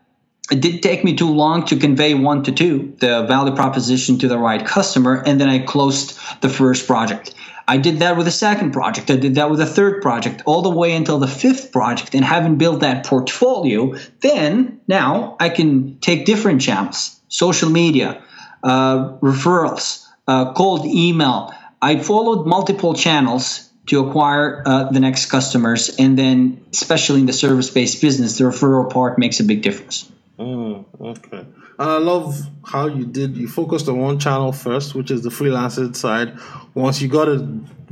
it 0.51 0.61
did 0.61 0.83
take 0.83 1.03
me 1.03 1.15
too 1.15 1.31
long 1.31 1.65
to 1.65 1.77
convey 1.77 2.13
one 2.13 2.43
to 2.43 2.51
two 2.51 2.93
the 2.99 3.23
value 3.23 3.55
proposition 3.55 4.19
to 4.19 4.27
the 4.27 4.37
right 4.37 4.65
customer 4.65 5.23
and 5.25 5.39
then 5.39 5.49
i 5.49 5.59
closed 5.59 6.17
the 6.41 6.49
first 6.49 6.85
project. 6.85 7.33
I 7.65 7.77
did 7.77 7.99
that 7.99 8.17
with 8.17 8.25
the 8.25 8.31
second 8.31 8.73
project. 8.73 9.09
I 9.09 9.15
did 9.15 9.35
that 9.35 9.49
with 9.49 9.59
the 9.59 9.65
third 9.65 10.01
project 10.01 10.41
all 10.45 10.61
the 10.61 10.69
way 10.69 10.93
until 10.93 11.17
the 11.17 11.29
fifth 11.29 11.71
project. 11.71 12.13
And 12.13 12.25
having 12.25 12.57
built 12.57 12.81
that 12.81 13.05
portfolio 13.05 13.95
then 14.19 14.81
now 14.87 15.37
i 15.39 15.49
can 15.49 15.97
take 15.99 16.25
different 16.25 16.61
channels 16.61 17.19
social 17.29 17.69
media 17.69 18.21
uh, 18.63 19.17
referrals 19.19 20.05
uh, 20.27 20.53
cold 20.53 20.85
email. 20.85 21.53
I 21.81 21.99
followed 21.99 22.47
multiple 22.47 22.93
channels 22.93 23.69
to 23.87 24.07
acquire 24.07 24.63
uh, 24.65 24.91
the 24.91 24.99
next 24.99 25.25
customers 25.25 25.95
and 25.97 26.17
then 26.17 26.65
especially 26.71 27.21
in 27.21 27.25
the 27.25 27.33
service-based 27.33 28.01
business 28.01 28.37
the 28.37 28.45
referral 28.45 28.91
part 28.91 29.17
makes 29.17 29.39
a 29.39 29.43
big 29.43 29.61
difference 29.61 30.09
Mm, 30.39 30.85
okay. 30.99 31.37
And 31.37 31.89
I 31.89 31.97
love 31.97 32.39
how 32.65 32.87
you 32.87 33.05
did, 33.05 33.37
you 33.37 33.47
focused 33.47 33.87
on 33.87 33.99
one 33.99 34.19
channel 34.19 34.51
first, 34.51 34.95
which 34.95 35.11
is 35.11 35.21
the 35.21 35.29
freelancing 35.29 35.95
side. 35.95 36.37
Once 36.73 37.01
you 37.01 37.07
got 37.07 37.27
a 37.27 37.37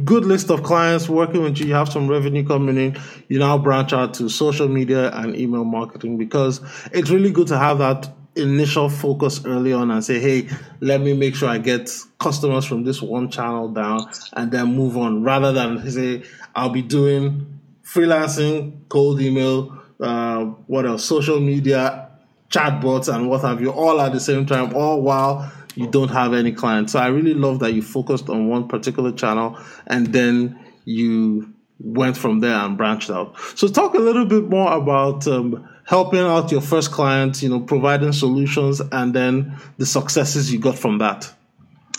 good 0.04 0.26
list 0.26 0.50
of 0.50 0.64
clients 0.64 1.08
working 1.08 1.44
with 1.44 1.60
you, 1.60 1.68
you 1.68 1.74
have 1.76 1.90
some 1.90 2.08
revenue 2.08 2.46
coming 2.46 2.78
in, 2.78 2.98
you 3.28 3.38
now 3.38 3.58
branch 3.58 3.94
out 3.94 4.16
to 4.16 4.28
social 4.28 4.68
media 4.68 5.12
and 5.12 5.36
email 5.36 5.64
marketing 5.64 6.18
because 6.18 6.62
it's 6.92 7.12
really 7.12 7.32
good 7.32 7.48
to 7.48 7.58
have 7.58 7.78
that 7.78 8.10
initial 8.36 8.90
focus 8.90 9.46
early 9.46 9.74
on 9.74 9.92
and 9.92 10.04
say, 10.04 10.20
hey, 10.20 10.50
let 10.80 11.02
me 11.02 11.14
make 11.14 11.36
sure 11.36 11.50
I 11.50 11.58
get 11.60 11.92
customers 12.20 12.66
from 12.66 12.84
this 12.84 13.02
one 13.02 13.30
channel 13.30 13.68
down 13.68 14.10
and 14.34 14.52
then 14.52 14.76
move 14.76 14.98
on 14.98 15.24
rather 15.24 15.52
than 15.52 15.90
say, 15.92 16.24
I'll 16.56 16.70
be 16.70 16.82
doing 16.82 17.60
freelancing, 17.84 18.88
cold 18.90 19.22
email, 19.22 19.78
uh, 20.00 20.46
what 20.68 20.86
else, 20.86 21.04
social 21.04 21.40
media, 21.40 22.11
chatbots, 22.52 23.14
and 23.14 23.30
what 23.30 23.42
have 23.42 23.62
you, 23.62 23.72
all 23.72 24.00
at 24.02 24.12
the 24.12 24.20
same 24.20 24.46
time, 24.46 24.76
all 24.76 25.02
while 25.02 25.52
you 25.76 25.88
don't 25.88 26.10
have 26.10 26.34
any 26.34 26.52
clients. 26.52 26.94
So 26.94 27.00
I 27.00 27.08
really 27.08 27.34
love 27.34 27.60
that 27.60 27.74
you 27.74 27.82
focused 27.82 28.30
on 28.30 28.48
one 28.48 28.68
particular 28.68 29.12
channel 29.12 29.58
and 29.88 30.08
then 30.08 30.60
you 30.86 31.54
went 31.80 32.18
from 32.18 32.40
there 32.40 32.56
and 32.56 32.78
branched 32.78 33.10
out. 33.10 33.36
So 33.56 33.68
talk 33.68 33.94
a 33.94 34.00
little 34.00 34.26
bit 34.26 34.50
more 34.50 34.74
about 34.74 35.28
um, 35.28 35.68
helping 35.86 36.20
out 36.20 36.52
your 36.52 36.62
first 36.62 36.92
client, 36.92 37.42
you 37.42 37.50
know, 37.50 37.60
providing 37.60 38.14
solutions, 38.14 38.82
and 38.92 39.14
then 39.14 39.58
the 39.78 39.86
successes 39.86 40.52
you 40.54 40.60
got 40.60 40.78
from 40.78 41.00
that. 41.00 41.34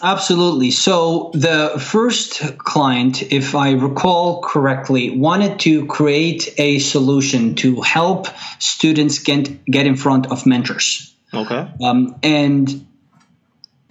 Absolutely. 0.03 0.73
So 0.73 1.31
the 1.33 1.81
first 1.81 2.59
client, 2.59 3.23
if 3.33 3.55
I 3.55 3.73
recall 3.73 4.43
correctly, 4.43 5.17
wanted 5.17 5.61
to 5.61 5.87
create 5.87 6.53
a 6.59 6.81
solution 6.81 7.55
to 7.57 7.81
help 7.83 8.27
students 8.59 9.21
get 9.21 9.65
get 9.67 9.87
in 9.87 9.97
front 9.97 10.33
of 10.33 10.45
mentors. 10.45 11.15
Okay. 11.33 11.69
Um, 11.81 12.17
and 12.23 12.87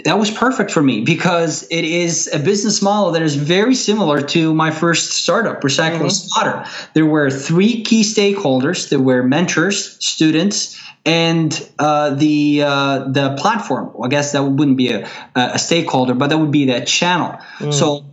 that 0.06 0.18
was 0.20 0.32
perfect 0.32 0.72
for 0.72 0.82
me 0.82 1.02
because 1.02 1.64
it 1.70 1.86
is 1.86 2.30
a 2.32 2.40
business 2.40 2.82
model 2.82 3.12
that 3.12 3.22
is 3.22 3.36
very 3.36 3.76
similar 3.76 4.22
to 4.22 4.54
my 4.54 4.72
first 4.72 5.12
startup, 5.12 5.62
Recycle 5.62 6.02
mm-hmm. 6.02 6.90
There 6.94 7.06
were 7.06 7.30
three 7.30 7.84
key 7.84 8.04
stakeholders. 8.04 8.90
There 8.90 9.00
were 9.00 9.24
mentors, 9.24 10.04
students, 10.06 10.82
and 11.06 11.70
uh, 11.80 12.12
the 12.12 12.64
uh, 12.64 13.00
the 13.10 13.36
platform. 13.40 13.96
I 14.04 14.08
guess 14.08 14.34
that 14.34 14.44
wouldn't 14.44 14.78
be 14.78 14.92
a, 14.92 15.10
a 15.36 15.60
stakeholder, 15.60 16.14
but 16.14 16.30
that 16.30 16.38
would 16.38 16.52
be 16.52 16.66
that 16.66 16.88
channel. 16.88 17.40
Mm. 17.60 17.74
So 17.74 18.06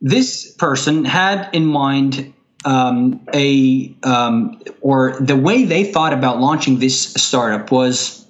this 0.00 0.52
person 0.52 1.04
had 1.04 1.50
in 1.52 1.66
mind 1.66 2.34
um, 2.64 3.26
a 3.32 3.94
um, 4.02 4.60
or 4.80 5.16
the 5.20 5.36
way 5.36 5.64
they 5.64 5.84
thought 5.84 6.12
about 6.12 6.40
launching 6.40 6.78
this 6.78 7.14
startup 7.14 7.70
was 7.70 8.26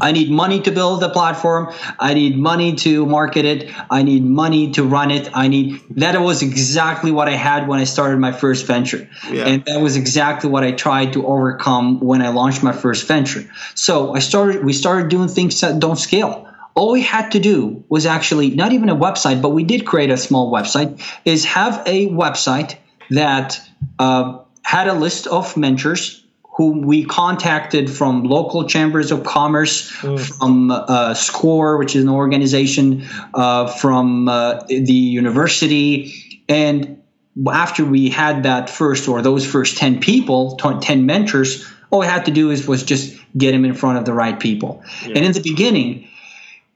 I 0.00 0.12
need 0.12 0.30
money 0.30 0.60
to 0.60 0.70
build 0.70 1.00
the 1.00 1.08
platform. 1.08 1.72
I 1.98 2.14
need 2.14 2.36
money 2.36 2.76
to 2.76 3.06
market 3.06 3.44
it. 3.44 3.70
I 3.90 4.02
need 4.02 4.24
money 4.24 4.72
to 4.72 4.84
run 4.84 5.10
it. 5.10 5.30
I 5.34 5.48
need 5.48 5.80
that 5.96 6.20
was 6.20 6.42
exactly 6.42 7.10
what 7.10 7.28
I 7.28 7.32
had 7.32 7.68
when 7.68 7.80
I 7.80 7.84
started 7.84 8.18
my 8.18 8.32
first 8.32 8.66
venture. 8.66 9.08
Yeah. 9.30 9.46
And 9.46 9.64
that 9.64 9.80
was 9.80 9.96
exactly 9.96 10.50
what 10.50 10.64
I 10.64 10.72
tried 10.72 11.14
to 11.14 11.26
overcome 11.26 12.00
when 12.00 12.22
I 12.22 12.28
launched 12.28 12.62
my 12.62 12.72
first 12.72 13.06
venture. 13.08 13.48
So 13.74 14.14
I 14.14 14.18
started 14.18 14.64
we 14.64 14.72
started 14.72 15.08
doing 15.08 15.28
things 15.28 15.60
that 15.60 15.78
don't 15.78 15.96
scale. 15.96 16.46
All 16.74 16.92
we 16.92 17.02
had 17.02 17.30
to 17.30 17.40
do 17.40 17.84
was 17.88 18.04
actually 18.04 18.50
not 18.50 18.72
even 18.72 18.90
a 18.90 18.96
website, 18.96 19.40
but 19.40 19.50
we 19.50 19.64
did 19.64 19.86
create 19.86 20.10
a 20.10 20.18
small 20.18 20.52
website, 20.52 21.00
is 21.24 21.46
have 21.46 21.82
a 21.86 22.08
website 22.08 22.76
that 23.08 23.58
uh, 23.98 24.40
had 24.62 24.88
a 24.88 24.92
list 24.92 25.26
of 25.26 25.56
mentors 25.56 26.25
whom 26.56 26.80
we 26.80 27.04
contacted 27.04 27.90
from 27.90 28.24
local 28.24 28.66
chambers 28.66 29.12
of 29.12 29.24
commerce, 29.24 29.92
mm. 30.00 30.18
from 30.18 30.70
uh, 30.70 31.12
SCORE, 31.12 31.76
which 31.76 31.94
is 31.94 32.04
an 32.04 32.08
organization, 32.08 33.06
uh, 33.34 33.66
from 33.66 34.26
uh, 34.26 34.62
the 34.66 34.92
university. 34.92 36.42
And 36.48 37.02
after 37.52 37.84
we 37.84 38.08
had 38.08 38.44
that 38.44 38.70
first, 38.70 39.06
or 39.06 39.20
those 39.20 39.46
first 39.46 39.76
10 39.76 40.00
people, 40.00 40.56
10 40.56 41.04
mentors, 41.04 41.70
all 41.90 42.00
we 42.00 42.06
had 42.06 42.24
to 42.24 42.30
do 42.30 42.50
is 42.50 42.66
was 42.66 42.82
just 42.84 43.14
get 43.36 43.52
them 43.52 43.66
in 43.66 43.74
front 43.74 43.98
of 43.98 44.06
the 44.06 44.14
right 44.14 44.40
people. 44.40 44.82
Yeah. 45.02 45.08
And 45.16 45.26
in 45.26 45.32
the 45.32 45.42
beginning, 45.42 46.08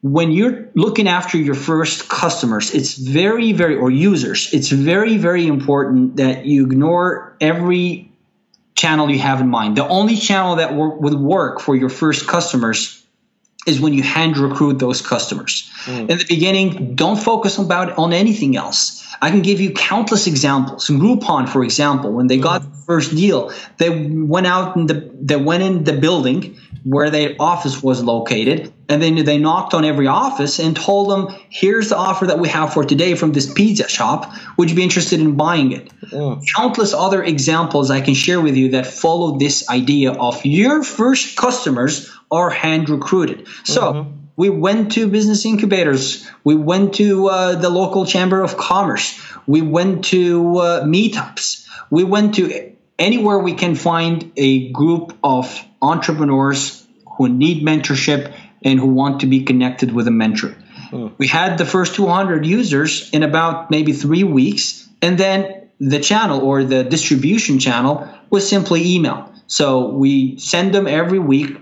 when 0.03 0.31
you're 0.31 0.69
looking 0.75 1.09
after 1.09 1.38
your 1.38 1.55
first 1.55 2.07
customers, 2.07 2.75
it's 2.75 2.95
very, 2.95 3.53
very, 3.53 3.77
or 3.77 3.90
users, 3.90 4.53
it's 4.53 4.69
very, 4.69 5.16
very 5.16 5.47
important 5.47 6.16
that 6.16 6.45
you 6.45 6.64
ignore 6.64 7.35
every 7.40 8.10
channel 8.81 9.11
you 9.11 9.19
have 9.19 9.40
in 9.40 9.49
mind. 9.49 9.77
The 9.77 9.87
only 9.87 10.16
channel 10.16 10.57
that 10.57 10.71
w- 10.71 10.97
would 11.03 11.14
work 11.14 11.61
for 11.61 11.75
your 11.77 11.90
first 11.90 12.27
customers 12.27 13.01
is 13.66 13.79
when 13.79 13.93
you 13.93 14.03
hand 14.03 14.38
recruit 14.38 14.79
those 14.79 15.03
customers. 15.03 15.71
Mm. 15.85 16.11
In 16.11 16.19
the 16.19 16.25
beginning, 16.27 16.95
don't 16.95 17.21
focus 17.31 17.59
about 17.59 17.99
on 17.99 18.12
anything 18.12 18.57
else. 18.57 18.81
I 19.21 19.31
can 19.31 19.43
give 19.43 19.61
you 19.61 19.73
countless 19.73 20.27
examples. 20.27 20.88
In 20.88 20.99
Groupon, 20.99 21.47
for 21.47 21.62
example, 21.62 22.11
when 22.11 22.27
they 22.27 22.38
mm. 22.38 22.43
got 22.43 22.62
the 22.62 22.77
first 22.87 23.14
deal, 23.14 23.53
they 23.77 23.90
went 24.35 24.47
out 24.47 24.77
and 24.77 24.88
the, 24.88 25.11
they 25.21 25.37
went 25.37 25.62
in 25.62 25.85
the 25.85 25.93
building 25.93 26.57
where 26.85 27.11
their 27.11 27.37
office 27.38 27.83
was 27.83 28.03
located. 28.03 28.73
And 28.90 29.00
then 29.00 29.24
they 29.24 29.38
knocked 29.38 29.72
on 29.72 29.85
every 29.85 30.09
office 30.09 30.59
and 30.59 30.74
told 30.74 31.11
them, 31.11 31.38
here's 31.48 31.90
the 31.90 31.96
offer 31.96 32.26
that 32.26 32.40
we 32.40 32.48
have 32.48 32.74
for 32.74 32.85
today 32.85 33.14
from 33.14 33.33
this 33.33 33.50
pizza 33.50 33.88
shop. 33.88 34.33
Would 34.57 34.68
you 34.68 34.74
be 34.74 34.83
interested 34.83 35.20
in 35.20 35.37
buying 35.37 35.70
it? 35.70 35.88
Mm. 36.11 36.44
Countless 36.57 36.92
other 36.92 37.22
examples 37.22 37.92
I 37.92 38.00
can 38.00 38.14
share 38.14 38.40
with 38.40 38.57
you 38.57 38.70
that 38.70 38.88
follow 38.88 39.38
this 39.38 39.68
idea 39.68 40.11
of 40.11 40.44
your 40.44 40.83
first 40.83 41.37
customers 41.37 42.11
are 42.33 42.50
hand 42.50 42.90
recruited. 42.90 43.46
So 43.62 43.81
mm-hmm. 43.81 44.11
we 44.35 44.50
went 44.50 44.92
to 44.92 45.07
business 45.07 45.46
incubators. 45.46 46.29
We 46.42 46.57
went 46.57 46.94
to 46.94 47.29
uh, 47.29 47.55
the 47.55 47.70
local 47.70 48.07
chamber 48.07 48.42
of 48.42 48.57
commerce. 48.57 49.20
We 49.46 49.62
went 49.62 50.07
to 50.07 50.59
uh, 50.59 50.83
meetups. 50.83 51.64
We 51.90 52.03
went 52.03 52.35
to 52.37 52.72
anywhere 52.98 53.38
we 53.38 53.55
can 53.55 53.76
find 53.76 54.33
a 54.37 54.70
group 54.72 55.16
of 55.22 55.64
entrepreneurs 55.81 56.85
who 57.16 57.29
need 57.29 57.64
mentorship 57.64 58.35
and 58.62 58.79
who 58.79 58.87
want 58.87 59.20
to 59.20 59.27
be 59.27 59.44
connected 59.44 59.92
with 59.92 60.07
a 60.07 60.11
mentor. 60.11 60.57
Hmm. 60.90 61.09
We 61.18 61.27
had 61.27 61.59
the 61.59 61.66
first 61.66 61.94
200 61.94 62.44
users 62.44 63.11
in 63.11 63.23
about 63.23 63.70
maybe 63.70 63.92
three 63.92 64.25
weeks, 64.25 64.88
and 65.01 65.16
then 65.18 65.68
the 65.79 66.01
channel 66.01 66.40
or 66.40 66.64
the 66.64 66.85
distribution 66.85 67.59
channel 67.59 68.09
was 68.29 68.49
simply 68.49 68.94
email. 68.94 69.33
So 69.46 69.88
we 69.88 70.38
send 70.38 70.75
them 70.75 70.87
every 70.87 71.18
week. 71.18 71.57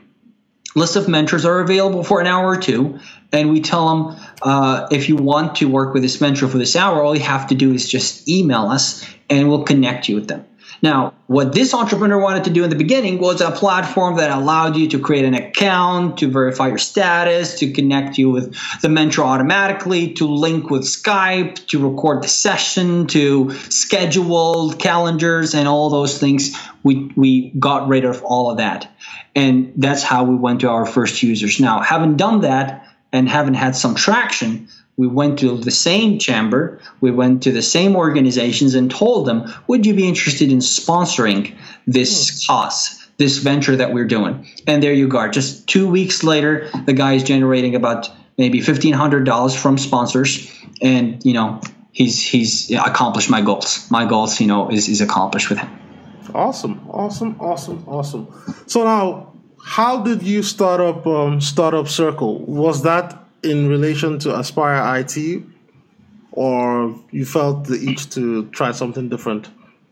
List 0.74 0.96
of 0.96 1.08
mentors 1.08 1.44
are 1.44 1.60
available 1.60 2.04
for 2.04 2.20
an 2.20 2.26
hour 2.26 2.48
or 2.48 2.60
two, 2.60 2.98
and 3.32 3.50
we 3.50 3.60
tell 3.60 3.88
them 3.88 4.20
uh, 4.42 4.88
if 4.90 5.08
you 5.08 5.16
want 5.16 5.56
to 5.56 5.68
work 5.68 5.94
with 5.94 6.02
this 6.02 6.20
mentor 6.20 6.48
for 6.48 6.58
this 6.58 6.76
hour, 6.76 7.02
all 7.02 7.16
you 7.16 7.22
have 7.22 7.48
to 7.48 7.54
do 7.54 7.72
is 7.72 7.88
just 7.88 8.28
email 8.28 8.66
us, 8.66 9.08
and 9.30 9.48
we'll 9.48 9.64
connect 9.64 10.08
you 10.08 10.16
with 10.16 10.28
them. 10.28 10.44
Now, 10.80 11.14
what 11.26 11.52
this 11.52 11.74
entrepreneur 11.74 12.20
wanted 12.20 12.44
to 12.44 12.50
do 12.50 12.64
in 12.64 12.70
the 12.70 12.76
beginning 12.76 13.18
was 13.18 13.40
a 13.40 13.50
platform 13.50 14.16
that 14.16 14.30
allowed 14.30 14.76
you 14.76 14.88
to 14.90 14.98
create 14.98 15.24
an 15.24 15.34
account, 15.34 16.18
to 16.18 16.30
verify 16.30 16.68
your 16.68 16.78
status, 16.78 17.58
to 17.58 17.72
connect 17.72 18.16
you 18.16 18.30
with 18.30 18.56
the 18.80 18.88
mentor 18.88 19.24
automatically, 19.24 20.14
to 20.14 20.26
link 20.26 20.70
with 20.70 20.82
Skype, 20.82 21.66
to 21.68 21.90
record 21.90 22.22
the 22.22 22.28
session, 22.28 23.06
to 23.08 23.52
schedule 23.70 24.72
calendars 24.74 25.54
and 25.54 25.66
all 25.66 25.90
those 25.90 26.18
things. 26.18 26.56
We, 26.84 27.10
we 27.16 27.50
got 27.58 27.88
rid 27.88 28.04
of 28.04 28.22
all 28.22 28.50
of 28.50 28.58
that. 28.58 28.90
And 29.34 29.72
that's 29.76 30.02
how 30.02 30.24
we 30.24 30.36
went 30.36 30.60
to 30.60 30.68
our 30.68 30.86
first 30.86 31.22
users. 31.22 31.60
Now, 31.60 31.80
having 31.80 32.16
done 32.16 32.42
that 32.42 32.86
and 33.12 33.28
having 33.28 33.54
had 33.54 33.74
some 33.74 33.94
traction, 33.94 34.68
we 34.98 35.06
went 35.06 35.38
to 35.38 35.56
the 35.56 35.70
same 35.70 36.18
chamber, 36.18 36.80
we 37.00 37.12
went 37.12 37.44
to 37.44 37.52
the 37.52 37.62
same 37.62 37.94
organizations 37.96 38.74
and 38.74 38.90
told 38.90 39.26
them, 39.26 39.50
would 39.68 39.86
you 39.86 39.94
be 39.94 40.06
interested 40.06 40.50
in 40.50 40.58
sponsoring 40.58 41.56
this 41.86 42.28
hmm. 42.28 42.52
cause, 42.52 43.08
this 43.16 43.38
venture 43.38 43.76
that 43.76 43.94
we're 43.94 44.06
doing? 44.06 44.46
And 44.66 44.82
there 44.82 44.92
you 44.92 45.08
go. 45.08 45.28
Just 45.28 45.68
two 45.68 45.88
weeks 45.88 46.24
later, 46.24 46.68
the 46.84 46.92
guy 46.92 47.14
is 47.14 47.22
generating 47.22 47.76
about 47.76 48.10
maybe 48.36 48.60
$1,500 48.60 49.56
from 49.56 49.78
sponsors. 49.78 50.52
And, 50.82 51.24
you 51.24 51.32
know, 51.32 51.60
he's, 51.92 52.20
he's 52.20 52.70
accomplished 52.72 53.30
my 53.30 53.40
goals. 53.40 53.88
My 53.90 54.04
goals, 54.04 54.40
you 54.40 54.48
know, 54.48 54.68
is, 54.68 54.88
is 54.88 55.00
accomplished 55.00 55.48
with 55.48 55.60
him. 55.60 55.70
Awesome. 56.34 56.88
Awesome. 56.90 57.36
Awesome. 57.38 57.84
Awesome. 57.86 58.26
So 58.66 58.82
now, 58.82 59.32
how 59.64 60.02
did 60.02 60.24
you 60.24 60.42
start 60.42 60.80
up 60.80 61.06
um, 61.06 61.40
Startup 61.40 61.86
Circle? 61.86 62.40
Was 62.46 62.82
that 62.82 63.27
in 63.42 63.68
relation 63.68 64.18
to 64.20 64.38
Aspire 64.38 65.00
IT, 65.00 65.42
or 66.32 66.98
you 67.10 67.24
felt 67.24 67.64
the 67.64 67.90
itch 67.90 68.10
to 68.10 68.46
try 68.50 68.72
something 68.72 69.08
different? 69.08 69.48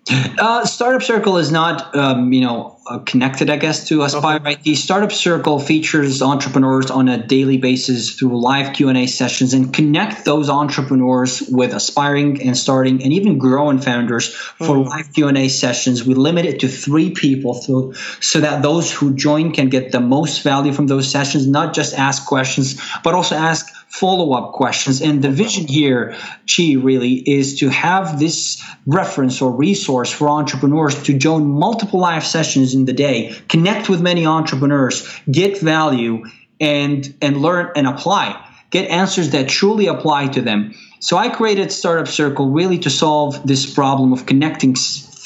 Uh, 0.09 0.65
Startup 0.65 1.03
Circle 1.03 1.39
is 1.39 1.51
not, 1.51 1.97
um, 1.97 2.33
you 2.33 2.41
know, 2.41 2.79
uh, 2.87 3.01
connected, 3.01 3.51
I 3.51 3.57
guess, 3.57 3.89
to 3.89 4.03
Aspire 4.03 4.37
okay. 4.37 4.57
IT. 4.65 4.77
Startup 4.77 5.11
Circle 5.11 5.59
features 5.59 6.23
entrepreneurs 6.23 6.93
on 6.93 7.09
a 7.09 7.27
daily 7.27 7.57
basis 7.57 8.15
through 8.15 8.41
live 8.41 8.75
Q 8.75 8.89
and 8.89 8.97
A 8.97 9.07
sessions, 9.07 9.53
and 9.53 9.75
connect 9.75 10.25
those 10.25 10.49
entrepreneurs 10.49 11.43
with 11.51 11.75
aspiring 11.75 12.41
and 12.41 12.57
starting 12.57 13.03
and 13.03 13.13
even 13.13 13.39
growing 13.39 13.81
founders 13.81 14.33
for 14.33 14.77
mm. 14.77 14.87
live 14.87 15.13
Q 15.13 15.27
and 15.27 15.39
A 15.39 15.49
sessions. 15.49 16.05
We 16.05 16.15
limit 16.15 16.45
it 16.45 16.61
to 16.61 16.69
three 16.69 17.11
people, 17.11 17.55
so 17.55 17.93
so 18.21 18.41
that 18.41 18.63
those 18.63 18.93
who 18.93 19.13
join 19.15 19.53
can 19.53 19.69
get 19.69 19.91
the 19.91 20.01
most 20.01 20.43
value 20.43 20.73
from 20.73 20.87
those 20.87 21.11
sessions. 21.11 21.49
Not 21.49 21.75
just 21.75 21.99
ask 21.99 22.27
questions, 22.27 22.81
but 23.03 23.15
also 23.15 23.35
ask 23.35 23.67
follow 23.99 24.33
up 24.33 24.53
questions. 24.53 25.01
And 25.01 25.23
the 25.23 25.31
vision 25.31 25.67
here, 25.67 26.15
Chi, 26.47 26.75
really 26.75 27.15
is 27.15 27.61
to 27.61 27.71
have 27.71 28.19
this 28.19 28.63
reference 28.87 29.41
or 29.41 29.51
resource 29.51 30.13
for 30.13 30.29
entrepreneurs 30.29 31.03
to 31.05 31.17
join 31.17 31.47
multiple 31.47 32.01
live 32.01 32.25
sessions 32.25 32.75
in 32.75 32.85
the 32.85 32.93
day, 32.93 33.35
connect 33.49 33.89
with 33.89 34.03
many 34.03 34.27
entrepreneurs, 34.27 35.09
get 35.31 35.59
value, 35.61 36.25
and 36.61 37.15
and 37.23 37.41
learn 37.41 37.73
and 37.75 37.87
apply. 37.87 38.43
Get 38.71 38.91
answers 38.91 39.31
that 39.31 39.49
truly 39.49 39.87
apply 39.87 40.29
to 40.29 40.43
them. 40.43 40.75
So 41.01 41.17
I 41.17 41.29
created 41.29 41.71
Startup 41.73 42.09
Circle 42.09 42.51
really 42.51 42.79
to 42.81 42.91
solve 42.91 43.47
this 43.47 43.73
problem 43.73 44.13
of 44.13 44.27
connecting 44.27 44.75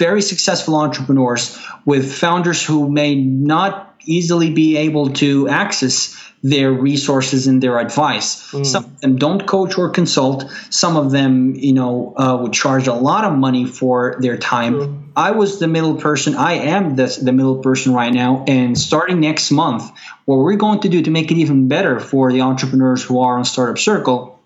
very 0.01 0.23
successful 0.23 0.75
entrepreneurs 0.77 1.57
with 1.85 2.13
founders 2.13 2.65
who 2.65 2.89
may 2.89 3.15
not 3.15 3.95
easily 4.07 4.51
be 4.51 4.79
able 4.79 5.13
to 5.13 5.47
access 5.47 6.17
their 6.43 6.73
resources 6.73 7.47
and 7.47 7.63
their 7.63 7.79
advice. 7.79 8.51
Mm. 8.51 8.65
Some 8.65 8.85
of 8.85 9.01
them 9.03 9.17
don't 9.17 9.47
coach 9.47 9.77
or 9.77 9.91
consult. 9.91 10.51
Some 10.71 10.97
of 10.97 11.11
them, 11.11 11.55
you 11.55 11.75
know, 11.75 12.15
uh, 12.17 12.39
would 12.41 12.55
charge 12.55 12.87
a 12.87 12.95
lot 12.95 13.25
of 13.25 13.37
money 13.37 13.67
for 13.67 14.17
their 14.21 14.39
time. 14.39 14.75
Mm. 14.75 15.03
I 15.15 15.33
was 15.33 15.59
the 15.59 15.69
middle 15.69 15.97
person. 15.97 16.35
I 16.35 16.55
am 16.75 16.97
the, 16.97 17.07
the 17.23 17.33
middle 17.33 17.59
person 17.59 17.93
right 17.93 18.13
now. 18.13 18.45
And 18.49 18.79
starting 18.79 19.21
next 19.21 19.51
month, 19.51 19.85
what 20.25 20.37
we're 20.37 20.57
going 20.57 20.81
to 20.81 20.89
do 20.89 21.03
to 21.03 21.11
make 21.11 21.31
it 21.31 21.37
even 21.37 21.69
better 21.69 22.01
for 22.01 22.33
the 22.33 22.41
entrepreneurs 22.41 23.03
who 23.05 23.21
are 23.21 23.37
on 23.37 23.45
Startup 23.45 23.79
Circle 23.79 24.41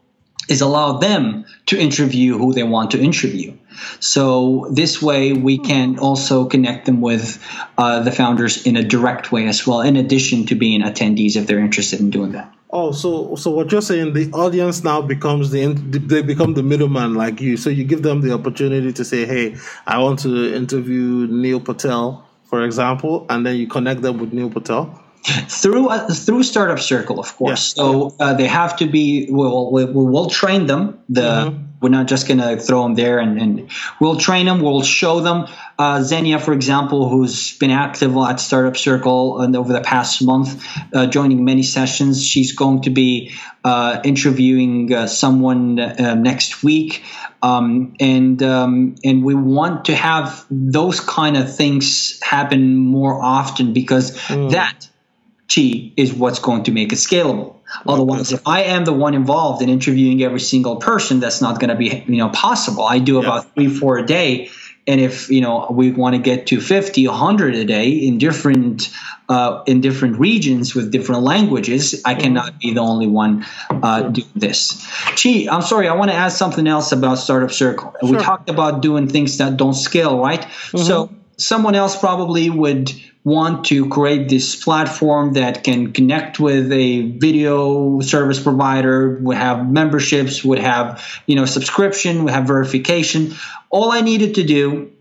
is 0.49 0.63
allow 0.63 0.99
them 0.99 1.45
to 1.67 1.79
interview 1.79 2.37
who 2.39 2.53
they 2.53 2.65
want 2.65 2.91
to 2.91 3.01
interview. 3.01 3.57
So 4.01 4.69
this 4.71 5.01
way 5.03 5.33
we 5.33 5.59
can 5.59 5.99
also 5.99 6.47
connect 6.47 6.87
them 6.87 7.01
with 7.01 7.43
uh, 7.79 8.01
the 8.03 8.13
founders 8.13 8.67
in 8.67 8.77
a 8.77 8.83
direct 8.83 9.33
way 9.33 9.47
as 9.49 9.67
well, 9.67 9.81
in 9.81 9.97
addition 9.97 10.47
to 10.47 10.55
being 10.55 10.83
attendees 10.83 11.37
if 11.37 11.47
they're 11.47 11.59
interested 11.59 12.01
in 12.01 12.11
doing 12.11 12.33
that. 12.33 12.53
Oh, 12.71 12.91
so 12.91 13.37
so 13.37 13.53
what 13.53 13.71
you're 13.71 13.83
saying, 13.83 14.15
the 14.15 14.33
audience 14.33 14.83
now 14.83 15.01
becomes 15.01 15.51
the 15.51 15.67
they 15.67 16.23
become 16.23 16.55
the 16.55 16.63
middleman 16.65 17.15
like 17.15 17.41
you. 17.41 17.57
So 17.57 17.71
you 17.71 17.85
give 17.85 18.03
them 18.03 18.21
the 18.21 18.33
opportunity 18.35 18.93
to 18.93 19.05
say, 19.05 19.27
"Hey, 19.27 19.57
I 19.87 19.99
want 19.99 20.19
to 20.21 20.53
interview 20.53 21.29
Neil 21.31 21.61
Patel, 21.61 22.27
for 22.47 22.65
example," 22.65 23.27
and 23.31 23.47
then 23.47 23.57
you 23.57 23.69
connect 23.69 24.03
them 24.03 24.19
with 24.19 24.33
Neil 24.33 24.51
Patel 24.51 25.04
through 25.25 25.89
uh, 25.89 26.13
through 26.13 26.43
startup 26.43 26.79
circle 26.79 27.19
of 27.19 27.35
course 27.37 27.75
yeah. 27.77 27.83
so 27.83 28.15
uh, 28.21 28.35
they 28.35 28.47
have 28.47 28.77
to 28.77 28.87
be 28.87 29.27
we'll, 29.31 29.71
we'll, 29.71 29.93
we'll 29.93 30.31
train 30.31 30.67
them 30.67 31.03
the 31.09 31.23
mm-hmm. 31.23 31.65
we're 31.81 31.89
not 31.89 32.07
just 32.07 32.29
going 32.29 32.39
to 32.39 32.57
throw 32.59 32.83
them 32.83 32.95
there 32.95 33.19
and, 33.19 33.41
and, 33.41 33.71
we'll 34.01 34.17
train 34.17 34.47
them 34.47 34.61
we'll 34.61 34.83
show 34.83 35.21
them 35.21 35.47
uh, 35.79 36.03
Xenia 36.03 36.39
for 36.39 36.53
example 36.53 37.09
who's 37.09 37.57
been 37.57 37.71
active 37.71 38.15
at 38.17 38.37
startup 38.37 38.77
circle 38.77 39.41
and 39.41 39.57
over 39.57 39.73
the 39.73 39.81
past 39.81 40.23
month 40.23 40.63
uh, 40.93 41.07
joining 41.07 41.45
many 41.45 41.63
sessions 41.63 42.25
she's 42.25 42.53
going 42.53 42.83
to 42.83 42.91
be 42.91 43.33
uh, 43.65 44.01
interviewing 44.05 44.93
uh, 44.93 45.07
someone 45.07 45.77
next 45.77 46.63
week 46.63 47.03
um, 47.45 47.95
and 48.01 48.43
um, 48.43 48.95
and 49.05 49.23
we 49.23 49.35
want 49.35 49.87
to 49.87 49.95
have 49.95 50.47
those 50.51 51.01
kind 51.01 51.37
of 51.37 51.55
things 51.55 52.19
happen 52.23 52.77
more 52.77 53.23
often 53.23 53.75
because 53.75 54.19
mm. 54.29 54.51
that 54.53 54.89
Chi 55.53 55.93
is 55.97 56.13
what's 56.15 56.39
going 56.39 56.65
to 56.65 56.73
make 56.73 56.93
it 56.93 56.97
scalable. 56.97 57.57
Otherwise, 57.87 58.33
if 58.33 58.47
I 58.47 58.65
am 58.65 58.85
the 58.85 58.93
one 58.93 59.15
involved 59.15 59.63
in 59.63 59.69
interviewing 59.69 60.23
every 60.23 60.41
single 60.41 60.77
person, 60.77 61.21
that's 61.21 61.41
not 61.41 61.61
going 61.61 61.71
to 61.71 61.77
be 61.77 62.05
you 62.07 62.17
know 62.17 62.29
possible. 62.31 62.85
I 62.85 62.99
do 62.99 63.19
about 63.19 63.55
three, 63.55 63.69
four 63.69 63.99
a 63.99 64.07
day, 64.07 64.51
and 64.87 65.01
if 65.01 65.31
you 65.31 65.41
know 65.41 65.67
we 65.71 65.91
want 65.91 66.15
to 66.15 66.23
get 66.23 66.47
to 66.49 66.61
50, 66.61 67.07
100 67.07 67.55
a 67.55 67.65
day 67.65 67.91
in 67.91 68.19
different 68.19 68.95
uh, 69.29 69.63
in 69.67 69.81
different 69.81 70.19
regions 70.19 70.75
with 70.75 70.93
different 70.93 71.23
languages, 71.23 72.03
I 72.05 72.13
mm-hmm. 72.13 72.23
cannot 72.23 72.59
be 72.61 72.75
the 72.75 72.81
only 72.81 73.07
one 73.07 73.47
uh, 73.71 74.03
doing 74.03 74.29
this. 74.37 74.87
Chi, 75.23 75.47
I'm 75.51 75.63
sorry, 75.63 75.89
I 75.89 75.95
want 75.95 76.11
to 76.11 76.17
add 76.17 76.29
something 76.29 76.67
else 76.67 76.93
about 76.93 77.17
Startup 77.17 77.51
Circle. 77.51 77.95
Sure. 78.01 78.13
We 78.13 78.19
talked 78.19 78.49
about 78.49 78.83
doing 78.83 79.09
things 79.09 79.39
that 79.39 79.57
don't 79.57 79.75
scale, 79.75 80.19
right? 80.19 80.41
Mm-hmm. 80.41 80.79
So 80.79 81.11
someone 81.37 81.75
else 81.75 81.99
probably 81.99 82.51
would 82.51 82.93
want 83.25 83.65
to 83.67 83.89
create 83.89 84.29
this 84.29 84.63
platform 84.63 85.33
that 85.33 85.65
can 85.65 85.93
connect 85.93 86.39
with 86.39 86.71
a 86.71 87.11
video 87.13 88.01
service 88.01 88.41
provider 88.41 89.19
would 89.23 89.37
have 89.37 89.69
memberships 89.69 90.45
would 90.45 90.59
have 90.59 91.03
you 91.27 91.35
know 91.35 91.47
subscription 91.47 92.25
would 92.25 92.33
have 92.33 92.47
verification 92.47 93.35
all 93.71 93.91
i 93.91 94.03
needed 94.03 94.35
to 94.35 94.43
do 94.45 94.93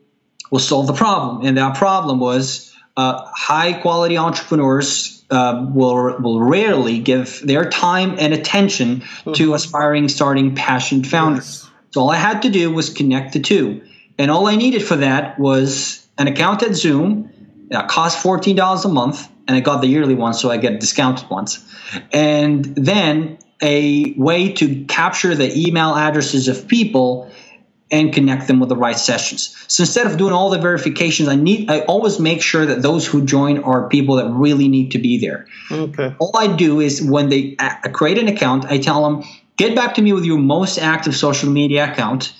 was 0.50 0.66
solve 0.66 0.88
the 0.88 0.94
problem 0.94 1.46
and 1.46 1.58
that 1.58 1.76
problem 1.76 2.20
was 2.20 2.74
uh, 2.96 3.26
high 3.34 3.74
quality 3.74 4.18
entrepreneurs 4.18 5.26
uh, 5.30 5.68
will 5.74 6.18
will 6.20 6.40
rarely 6.40 7.00
give 7.00 7.42
their 7.44 7.70
time 7.70 8.16
and 8.20 8.34
attention 8.34 9.02
mm-hmm. 9.02 9.34
to 9.34 9.54
aspiring 9.54 10.08
starting 10.08 10.56
passionate 10.56 11.06
founders 11.06 11.64
yes. 11.64 11.72
so 11.92 12.02
all 12.02 12.10
i 12.10 12.16
had 12.16 12.44
to 12.44 12.50
do 12.50 12.72
was 12.72 12.90
connect 12.90 13.34
the 13.34 13.42
two 13.42 13.82
and 14.18 14.32
all 14.32 14.48
i 14.48 14.56
needed 14.56 14.82
for 14.82 14.96
that 14.96 15.38
was 15.38 16.03
an 16.18 16.28
account 16.28 16.64
at 16.64 16.76
zoom 16.76 17.30
uh, 17.74 17.80
it 17.80 17.88
cost 17.88 18.24
$14 18.24 18.86
a 18.86 18.88
month, 18.88 19.30
and 19.48 19.56
I 19.58 19.60
got 19.60 19.82
the 19.82 19.88
yearly 19.88 20.16
one, 20.16 20.34
so 20.34 20.52
I 20.52 20.58
get 20.58 20.80
discounted 20.80 21.30
ones. 21.30 21.66
And 22.12 22.64
then 22.64 23.40
a 23.62 24.14
way 24.18 24.54
to 24.54 24.86
capture 24.86 25.36
the 25.36 25.52
email 25.68 25.96
addresses 25.96 26.48
of 26.48 26.68
people 26.68 27.32
and 27.92 28.12
connect 28.12 28.48
them 28.48 28.60
with 28.60 28.70
the 28.70 28.76
right 28.76 28.98
sessions. 28.98 29.56
So 29.68 29.84
instead 29.84 30.08
of 30.08 30.18
doing 30.18 30.34
all 30.34 30.50
the 30.50 30.58
verifications, 30.58 31.30
I 31.30 31.36
need 31.36 31.70
I 31.70 31.82
always 31.82 32.20
make 32.20 32.42
sure 32.42 32.66
that 32.66 32.82
those 32.82 33.06
who 33.06 33.24
join 33.24 33.64
are 33.64 33.88
people 33.88 34.16
that 34.16 34.30
really 34.30 34.68
need 34.68 34.92
to 34.92 34.98
be 34.98 35.20
there. 35.20 35.48
Okay. 35.72 36.16
All 36.20 36.32
I 36.36 36.56
do 36.56 36.80
is 36.80 37.02
when 37.02 37.30
they 37.30 37.56
uh, 37.60 37.90
create 37.94 38.18
an 38.18 38.28
account, 38.28 38.66
I 38.66 38.80
tell 38.80 39.04
them 39.04 39.24
get 39.58 39.76
back 39.76 39.96
to 39.96 40.02
me 40.02 40.12
with 40.12 40.26
your 40.26 40.40
most 40.40 40.80
active 40.80 41.16
social 41.16 41.50
media 41.52 41.92
account 41.92 42.34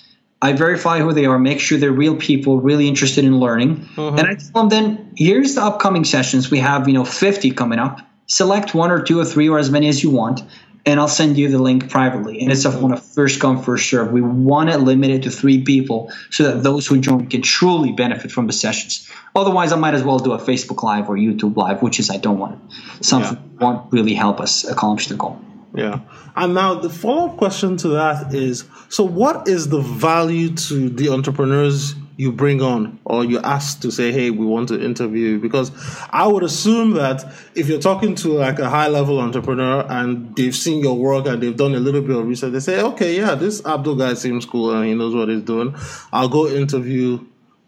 I 0.44 0.52
verify 0.52 0.98
who 0.98 1.14
they 1.14 1.24
are, 1.24 1.38
make 1.38 1.58
sure 1.58 1.78
they're 1.78 1.90
real 1.90 2.16
people, 2.16 2.60
really 2.60 2.86
interested 2.86 3.24
in 3.24 3.40
learning. 3.40 3.76
Mm-hmm. 3.76 4.18
And 4.18 4.28
I 4.28 4.34
tell 4.34 4.66
them 4.66 4.68
then, 4.68 5.14
here's 5.16 5.54
the 5.54 5.62
upcoming 5.62 6.04
sessions. 6.04 6.50
We 6.50 6.58
have, 6.58 6.86
you 6.86 6.92
know, 6.92 7.06
50 7.06 7.52
coming 7.52 7.78
up. 7.78 8.00
Select 8.26 8.74
one 8.74 8.90
or 8.90 9.00
two 9.00 9.18
or 9.18 9.24
three 9.24 9.48
or 9.48 9.58
as 9.58 9.70
many 9.70 9.88
as 9.88 10.02
you 10.02 10.10
want, 10.10 10.42
and 10.84 11.00
I'll 11.00 11.08
send 11.08 11.38
you 11.38 11.48
the 11.48 11.58
link 11.58 11.88
privately. 11.88 12.42
And 12.42 12.52
it's 12.52 12.66
a, 12.66 12.68
on 12.68 12.92
a 12.92 12.98
first 12.98 13.40
come, 13.40 13.62
first 13.62 13.88
serve. 13.88 14.12
We 14.12 14.20
want 14.20 14.70
to 14.70 14.76
limit 14.76 15.08
it 15.10 15.22
to 15.22 15.30
three 15.30 15.62
people 15.62 16.12
so 16.30 16.42
that 16.42 16.62
those 16.62 16.86
who 16.86 17.00
join 17.00 17.26
can 17.28 17.40
truly 17.40 17.92
benefit 17.92 18.30
from 18.30 18.46
the 18.46 18.52
sessions. 18.52 19.10
Otherwise, 19.34 19.72
I 19.72 19.76
might 19.76 19.94
as 19.94 20.02
well 20.02 20.18
do 20.18 20.32
a 20.32 20.38
Facebook 20.38 20.82
Live 20.82 21.08
or 21.08 21.16
YouTube 21.16 21.56
Live, 21.56 21.80
which 21.80 21.98
is 21.98 22.10
I 22.10 22.18
don't 22.18 22.38
want. 22.38 22.60
Something 23.02 23.38
yeah. 23.38 23.66
won't 23.66 23.92
really 23.94 24.14
help 24.14 24.40
us 24.40 24.64
accomplish 24.64 25.06
the 25.06 25.16
goal. 25.16 25.40
Yeah. 25.74 26.00
And 26.36 26.54
now 26.54 26.74
the 26.74 26.88
follow 26.88 27.30
up 27.30 27.36
question 27.36 27.76
to 27.78 27.88
that 27.88 28.32
is 28.32 28.64
so, 28.88 29.02
what 29.02 29.48
is 29.48 29.68
the 29.68 29.80
value 29.80 30.54
to 30.54 30.88
the 30.88 31.08
entrepreneurs 31.08 31.96
you 32.16 32.30
bring 32.30 32.62
on 32.62 33.00
or 33.04 33.24
you 33.24 33.40
ask 33.40 33.80
to 33.80 33.90
say, 33.90 34.12
hey, 34.12 34.30
we 34.30 34.46
want 34.46 34.68
to 34.68 34.80
interview? 34.80 35.40
Because 35.40 35.72
I 36.10 36.28
would 36.28 36.44
assume 36.44 36.92
that 36.92 37.24
if 37.56 37.68
you're 37.68 37.80
talking 37.80 38.14
to 38.16 38.28
like 38.28 38.60
a 38.60 38.70
high 38.70 38.86
level 38.86 39.18
entrepreneur 39.18 39.84
and 39.88 40.34
they've 40.36 40.54
seen 40.54 40.80
your 40.80 40.96
work 40.96 41.26
and 41.26 41.42
they've 41.42 41.56
done 41.56 41.74
a 41.74 41.80
little 41.80 42.02
bit 42.02 42.16
of 42.16 42.24
research, 42.24 42.52
they 42.52 42.60
say, 42.60 42.80
okay, 42.80 43.16
yeah, 43.16 43.34
this 43.34 43.60
Abdo 43.62 43.98
guy 43.98 44.14
seems 44.14 44.46
cool 44.46 44.70
and 44.70 44.86
he 44.86 44.94
knows 44.94 45.12
what 45.12 45.28
he's 45.28 45.42
doing. 45.42 45.74
I'll 46.12 46.28
go 46.28 46.46
interview 46.46 47.18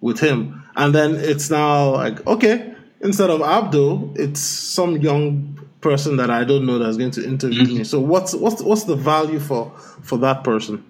with 0.00 0.20
him. 0.20 0.62
And 0.76 0.94
then 0.94 1.16
it's 1.16 1.50
now 1.50 1.94
like, 1.94 2.24
okay, 2.24 2.72
instead 3.00 3.30
of 3.30 3.40
Abdo, 3.40 4.16
it's 4.16 4.38
some 4.38 4.98
young 4.98 5.56
person 5.86 6.16
that 6.16 6.30
I 6.30 6.42
don't 6.44 6.66
know 6.66 6.78
that's 6.78 6.96
going 6.96 7.12
to 7.12 7.24
interview 7.24 7.62
mm-hmm. 7.62 7.78
me. 7.78 7.84
So 7.84 8.00
what's 8.00 8.34
what's 8.34 8.60
what's 8.62 8.84
the 8.84 8.96
value 8.96 9.38
for 9.38 9.70
for 10.02 10.18
that 10.18 10.42
person? 10.42 10.84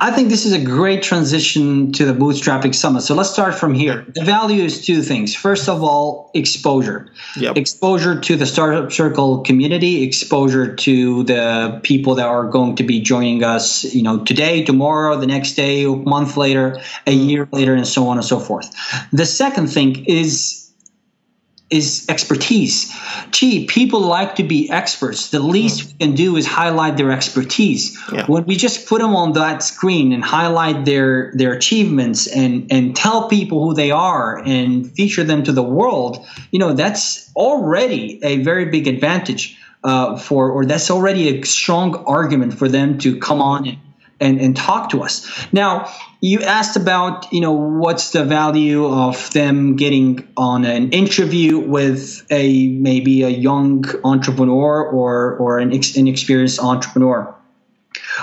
I 0.00 0.12
think 0.12 0.28
this 0.28 0.44
is 0.46 0.52
a 0.52 0.64
great 0.64 1.02
transition 1.02 1.92
to 1.92 2.04
the 2.04 2.12
bootstrapping 2.12 2.74
summit. 2.74 3.02
So 3.02 3.14
let's 3.14 3.30
start 3.30 3.54
from 3.54 3.74
here. 3.74 4.06
The 4.14 4.24
value 4.24 4.62
is 4.62 4.86
two 4.86 5.02
things. 5.02 5.34
First 5.34 5.68
of 5.68 5.82
all, 5.82 6.30
exposure. 6.32 7.10
Yep. 7.36 7.56
Exposure 7.56 8.20
to 8.20 8.36
the 8.36 8.46
startup 8.46 8.92
circle 8.92 9.42
community, 9.42 10.04
exposure 10.04 10.76
to 10.76 11.24
the 11.24 11.80
people 11.82 12.16
that 12.16 12.26
are 12.26 12.46
going 12.48 12.76
to 12.76 12.84
be 12.84 13.00
joining 13.00 13.42
us, 13.42 13.84
you 13.94 14.02
know, 14.02 14.24
today, 14.24 14.64
tomorrow, 14.64 15.16
the 15.16 15.26
next 15.26 15.54
day, 15.54 15.84
a 15.84 15.90
month 15.90 16.36
later, 16.36 16.80
a 17.06 17.10
mm-hmm. 17.10 17.28
year 17.28 17.48
later, 17.52 17.74
and 17.74 17.86
so 17.86 18.08
on 18.08 18.16
and 18.16 18.26
so 18.26 18.38
forth. 18.38 18.72
The 19.12 19.26
second 19.26 19.68
thing 19.68 20.04
is 20.04 20.67
is 21.70 22.06
expertise. 22.08 22.90
Chi, 23.30 23.66
people 23.68 24.00
like 24.00 24.36
to 24.36 24.42
be 24.42 24.70
experts. 24.70 25.30
The 25.30 25.38
least 25.40 25.84
we 25.84 25.92
can 26.06 26.14
do 26.14 26.36
is 26.36 26.46
highlight 26.46 26.96
their 26.96 27.12
expertise. 27.12 27.98
Yeah. 28.10 28.24
When 28.26 28.44
we 28.44 28.56
just 28.56 28.86
put 28.86 29.00
them 29.02 29.14
on 29.14 29.32
that 29.34 29.62
screen 29.62 30.12
and 30.12 30.24
highlight 30.24 30.86
their 30.86 31.32
their 31.34 31.52
achievements 31.52 32.26
and 32.26 32.72
and 32.72 32.96
tell 32.96 33.28
people 33.28 33.62
who 33.62 33.74
they 33.74 33.90
are 33.90 34.38
and 34.38 34.90
feature 34.92 35.24
them 35.24 35.42
to 35.42 35.52
the 35.52 35.62
world, 35.62 36.24
you 36.50 36.58
know, 36.58 36.72
that's 36.72 37.30
already 37.36 38.18
a 38.24 38.42
very 38.42 38.64
big 38.66 38.88
advantage 38.88 39.58
uh, 39.84 40.16
for, 40.16 40.50
or 40.50 40.64
that's 40.64 40.90
already 40.90 41.38
a 41.38 41.42
strong 41.44 41.94
argument 42.06 42.54
for 42.58 42.68
them 42.68 42.98
to 42.98 43.18
come 43.18 43.42
on 43.42 43.68
and 43.68 43.78
and, 44.20 44.40
and 44.40 44.56
talk 44.56 44.90
to 44.90 45.02
us. 45.02 45.46
Now, 45.52 45.92
you 46.20 46.40
asked 46.40 46.76
about, 46.76 47.32
you 47.32 47.40
know, 47.40 47.52
what's 47.52 48.10
the 48.10 48.24
value 48.24 48.86
of 48.86 49.30
them 49.30 49.76
getting 49.76 50.28
on 50.36 50.64
an 50.64 50.90
interview 50.90 51.58
with 51.58 52.26
a 52.30 52.68
maybe 52.68 53.22
a 53.22 53.28
young 53.28 53.84
entrepreneur 54.04 54.84
or 54.84 55.36
or 55.36 55.58
an 55.58 55.72
ex- 55.72 55.96
inexperienced 55.96 56.58
entrepreneur. 56.58 57.37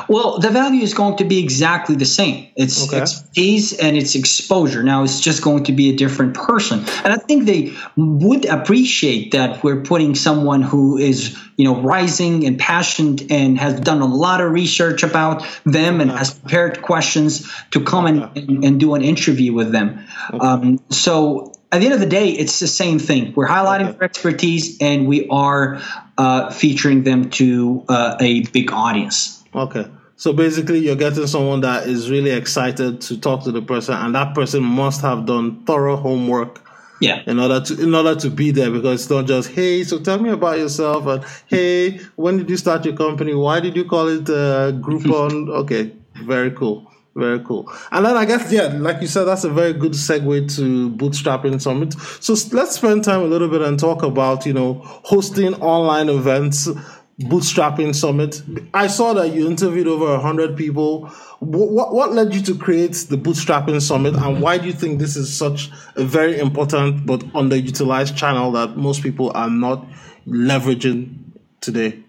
Well, 0.08 0.40
the 0.40 0.50
value 0.50 0.82
is 0.82 0.94
going 0.94 1.18
to 1.18 1.26
be 1.26 1.40
exactly 1.40 1.96
the 1.96 2.06
same. 2.06 2.48
It's 2.56 2.88
Okay. 2.88 3.02
expertise 3.02 3.74
and 3.74 3.98
it's 3.98 4.16
exposure. 4.16 4.84
Now 4.84 5.04
it's 5.04 5.20
just 5.20 5.42
going 5.42 5.66
to 5.66 5.72
be 5.72 5.90
a 5.90 5.96
different 5.96 6.34
person. 6.36 6.80
And 7.04 7.14
I 7.14 7.18
think 7.18 7.46
they 7.46 7.74
would 7.96 8.46
appreciate 8.46 9.32
that 9.32 9.64
we're 9.64 9.82
putting 9.82 10.16
someone 10.16 10.62
who 10.62 10.98
is, 10.98 11.38
you 11.58 11.66
know, 11.66 11.82
rising 11.82 12.46
and 12.46 12.58
passionate 12.60 13.32
and 13.32 13.58
has 13.60 13.80
done 13.80 14.02
a 14.02 14.06
lot 14.06 14.42
of 14.42 14.52
research 14.52 15.04
about 15.04 15.46
them 15.66 16.02
and 16.02 16.12
has 16.12 16.34
prepared 16.34 16.82
questions 16.82 17.52
to 17.72 17.84
come 17.84 18.06
and, 18.06 18.38
and, 18.38 18.64
and 18.64 18.80
do 18.80 18.96
an 18.96 19.02
interview 19.02 19.54
with 19.54 19.72
them. 19.72 20.06
Um, 20.40 20.80
so 20.90 21.54
at 21.72 21.80
the 21.80 21.86
end 21.86 21.94
of 21.94 22.00
the 22.00 22.06
day, 22.06 22.30
it's 22.30 22.60
the 22.60 22.68
same 22.68 23.00
thing. 23.00 23.34
We're 23.36 23.48
highlighting 23.48 23.90
Okay. 23.90 23.98
their 23.98 24.04
expertise 24.04 24.78
and 24.82 25.08
we 25.08 25.28
are 25.30 25.82
uh, 26.18 26.52
featuring 26.52 27.04
them 27.04 27.30
to 27.32 27.84
uh, 27.90 28.18
a 28.20 28.44
big 28.46 28.72
audience. 28.72 29.44
Okay. 29.56 29.86
So 30.18 30.32
basically, 30.34 30.80
you're 30.80 30.96
getting 30.96 31.28
someone 31.28 31.62
that 31.62 31.88
is 31.88 32.10
really 32.10 32.32
excited 32.32 33.02
to 33.02 33.20
talk 33.20 33.44
to 33.44 33.52
the 33.52 33.62
person, 33.62 33.96
and 33.96 34.16
that 34.16 34.34
person 34.34 34.64
must 34.64 35.02
have 35.02 35.26
done 35.26 35.66
thorough 35.66 35.98
homework 35.98 36.62
Yeah. 37.02 37.22
in 37.28 37.38
order 37.40 37.60
to 37.60 37.84
in 37.84 37.94
order 37.94 38.16
to 38.16 38.30
be 38.30 38.52
there 38.52 38.72
because 38.72 39.02
it's 39.02 39.10
not 39.10 39.26
just 39.28 39.50
hey 39.52 39.84
so 39.84 40.00
tell 40.00 40.18
me 40.18 40.30
about 40.30 40.58
yourself 40.58 41.06
and 41.08 41.26
hey 41.48 42.00
when 42.16 42.38
did 42.38 42.50
you 42.50 42.56
start 42.58 42.86
your 42.86 42.96
company? 42.96 43.34
Why 43.34 43.60
did 43.60 43.76
you 43.76 43.84
call 43.84 44.08
it 44.08 44.30
uh, 44.30 44.72
groupon? 44.86 45.50
Okay. 45.62 45.92
Very 46.24 46.52
cool. 46.52 46.90
Very 47.18 47.40
cool. 47.42 47.72
And 47.92 48.06
then 48.06 48.16
i 48.18 48.26
guess 48.26 48.52
yeah 48.52 48.68
like 48.88 49.00
you 49.02 49.08
said 49.08 49.24
that's 49.26 49.44
a 49.46 49.50
very 49.50 49.74
good 49.74 49.94
segue 49.94 50.54
to 50.56 50.90
bootstrapping 50.92 51.62
summit. 51.62 51.94
So 52.22 52.32
let's 52.56 52.76
spend 52.76 53.04
time 53.04 53.22
a 53.22 53.26
little 53.34 53.50
bit 53.50 53.62
and 53.62 53.78
talk 53.80 54.02
about 54.04 54.46
you 54.46 54.54
know 54.54 54.82
hosting 55.12 55.54
online 55.62 56.08
events 56.10 56.70
bootstrapping 57.20 57.96
summit. 57.96 58.42
I 58.74 58.88
saw 58.88 59.14
that 59.14 59.34
you 59.34 59.48
interviewed 59.48 59.88
over 59.88 60.06
100 60.06 60.58
people. 60.58 61.08
What, 61.40 61.72
what, 61.72 61.94
what 61.94 62.14
led 62.14 62.34
you 62.34 62.42
to 62.42 62.56
create 62.56 62.94
the 63.10 63.18
bootstrapping 63.18 63.82
summit 63.82 64.16
and 64.16 64.42
why 64.42 64.58
do 64.58 64.68
you 64.68 64.74
think 64.74 65.00
this 65.00 65.16
is 65.16 65.36
such 65.36 65.72
a 65.96 66.04
very 66.04 66.40
important 66.40 67.06
but 67.06 67.22
underutilized 67.34 68.18
channel 68.18 68.52
that 68.54 68.76
most 68.76 69.02
people 69.02 69.32
are 69.34 69.50
not 69.50 69.86
leveraging 70.28 71.16
today? 71.62 72.02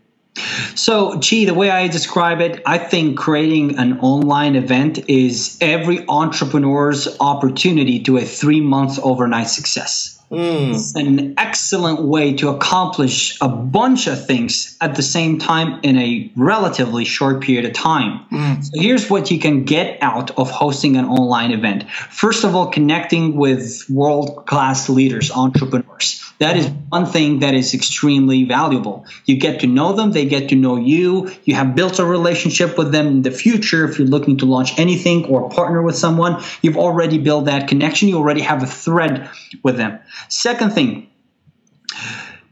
So, 0.75 1.19
Chi, 1.21 1.47
the 1.47 1.55
way 1.55 1.71
I 1.71 1.89
describe 1.89 2.41
it, 2.41 2.63
I 2.67 2.77
think 2.77 3.17
creating 3.17 3.79
an 3.79 4.01
online 4.01 4.55
event 4.55 5.09
is 5.09 5.57
every 5.63 6.07
entrepreneur's 6.09 7.09
opportunity 7.21 8.03
to 8.03 8.19
a 8.19 8.23
three 8.23 8.61
month 8.61 8.99
overnight 8.99 9.49
success. 9.49 10.16
Mm. 10.31 10.75
It's 10.75 10.95
an 10.95 11.35
excellent 11.39 12.03
way 12.03 12.35
to 12.35 12.49
accomplish 12.49 13.39
a 13.41 13.49
bunch 13.49 14.09
of 14.09 14.27
things 14.27 14.77
at 14.81 14.97
the 14.97 15.03
same 15.03 15.39
time 15.39 15.81
in 15.83 15.99
a 15.99 16.33
relatively 16.35 17.05
short 17.05 17.43
period 17.43 17.65
of 17.65 17.73
time. 17.73 18.27
Mm. 18.33 18.65
So, 18.65 18.81
here's 18.81 19.09
what 19.09 19.31
you 19.31 19.39
can 19.39 19.65
get 19.65 20.03
out 20.03 20.37
of 20.39 20.51
hosting 20.51 20.97
an 20.97 21.05
online 21.05 21.53
event. 21.53 21.89
First 21.91 22.45
of 22.45 22.57
all, 22.57 22.69
connecting 22.69 23.37
with 23.37 23.85
world 23.89 24.47
class 24.47 24.89
leaders, 24.89 25.31
entrepreneurs. 25.31 26.23
That 26.39 26.57
is 26.59 26.69
one 26.91 27.07
thing 27.07 27.39
that 27.39 27.55
is 27.55 27.73
extremely 27.73 28.45
valuable. 28.45 29.07
You 29.25 29.39
get 29.39 29.61
to 29.61 29.67
know 29.67 29.95
them, 29.95 30.13
they 30.13 30.27
get 30.27 30.51
to 30.51 30.55
know 30.55 30.77
you. 30.77 31.31
You 31.45 31.55
have 31.55 31.75
built 31.75 31.99
a 31.99 32.05
relationship 32.05 32.77
with 32.77 32.93
them 32.93 33.07
in 33.07 33.23
the 33.23 33.31
future. 33.31 33.89
If 33.89 33.99
you're 33.99 34.09
looking 34.09 34.37
to 34.39 34.45
launch 34.45 34.79
anything 34.79 35.25
or 35.27 35.49
partner 35.49 35.81
with 35.81 35.97
someone, 35.97 36.43
you've 36.61 36.77
already 36.77 37.17
built 37.17 37.47
that 37.47 37.69
connection. 37.69 38.09
You 38.09 38.19
already 38.19 38.43
have 38.43 38.63
a 38.63 38.67
thread 38.67 39.31
with 39.63 39.79
them. 39.79 39.99
Second 40.29 40.73
thing, 40.73 41.09